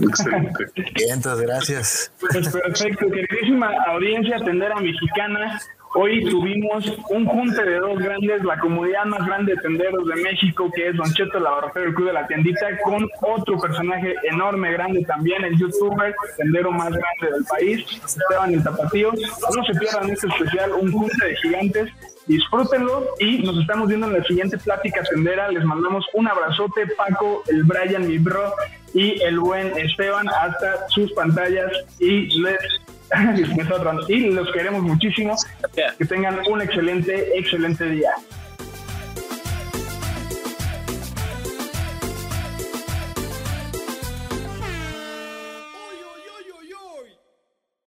Excelente. 0.00 0.66
Entonces, 1.08 1.46
gracias. 1.46 2.12
Pues 2.20 2.48
perfecto, 2.48 3.06
queridísima 3.10 3.70
audiencia 3.86 4.36
tendera 4.44 4.76
mexicana. 4.76 5.60
Hoy 5.92 6.24
tuvimos 6.30 6.86
un 7.08 7.26
junte 7.26 7.64
de 7.64 7.78
dos 7.80 7.98
grandes, 7.98 8.44
la 8.44 8.56
comunidad 8.60 9.06
más 9.06 9.26
grande 9.26 9.54
de 9.56 9.60
tenderos 9.60 10.06
de 10.06 10.22
México, 10.22 10.70
que 10.72 10.88
es 10.88 10.96
Don 10.96 11.12
Cheto 11.12 11.40
Laboratorio 11.40 11.86
del 11.86 11.94
Club 11.96 12.06
de 12.06 12.12
la 12.12 12.26
Tiendita, 12.28 12.66
con 12.84 13.08
otro 13.22 13.58
personaje 13.58 14.14
enorme, 14.22 14.70
grande 14.70 15.02
también, 15.02 15.44
el 15.44 15.58
youtuber, 15.58 16.14
tendero 16.36 16.70
más 16.70 16.90
grande 16.90 17.36
del 17.36 17.44
país, 17.44 17.84
Esteban 18.04 18.54
el 18.54 18.62
Tapatío. 18.62 19.10
No 19.12 19.64
se 19.64 19.74
pierdan 19.80 20.10
este 20.10 20.28
especial, 20.28 20.70
un 20.80 20.92
junte 20.92 21.26
de 21.26 21.36
gigantes. 21.36 21.90
Disfrútenlo 22.30 23.08
y 23.18 23.38
nos 23.38 23.58
estamos 23.58 23.88
viendo 23.88 24.06
en 24.06 24.12
la 24.12 24.22
siguiente 24.22 24.56
plática 24.56 25.02
tendera. 25.02 25.50
Les 25.50 25.64
mandamos 25.64 26.06
un 26.14 26.28
abrazote, 26.28 26.86
Paco, 26.96 27.42
el 27.48 27.64
Brian, 27.64 28.06
mi 28.06 28.18
bro, 28.18 28.54
y 28.94 29.20
el 29.22 29.40
buen 29.40 29.76
Esteban, 29.76 30.28
hasta 30.28 30.88
sus 30.90 31.12
pantallas 31.12 31.72
y 31.98 32.40
les 32.40 32.58
y 34.08 34.30
los 34.30 34.52
queremos 34.52 34.80
muchísimo. 34.82 35.34
Que 35.98 36.04
tengan 36.04 36.38
un 36.48 36.62
excelente, 36.62 37.36
excelente 37.36 37.86
día. 37.86 38.12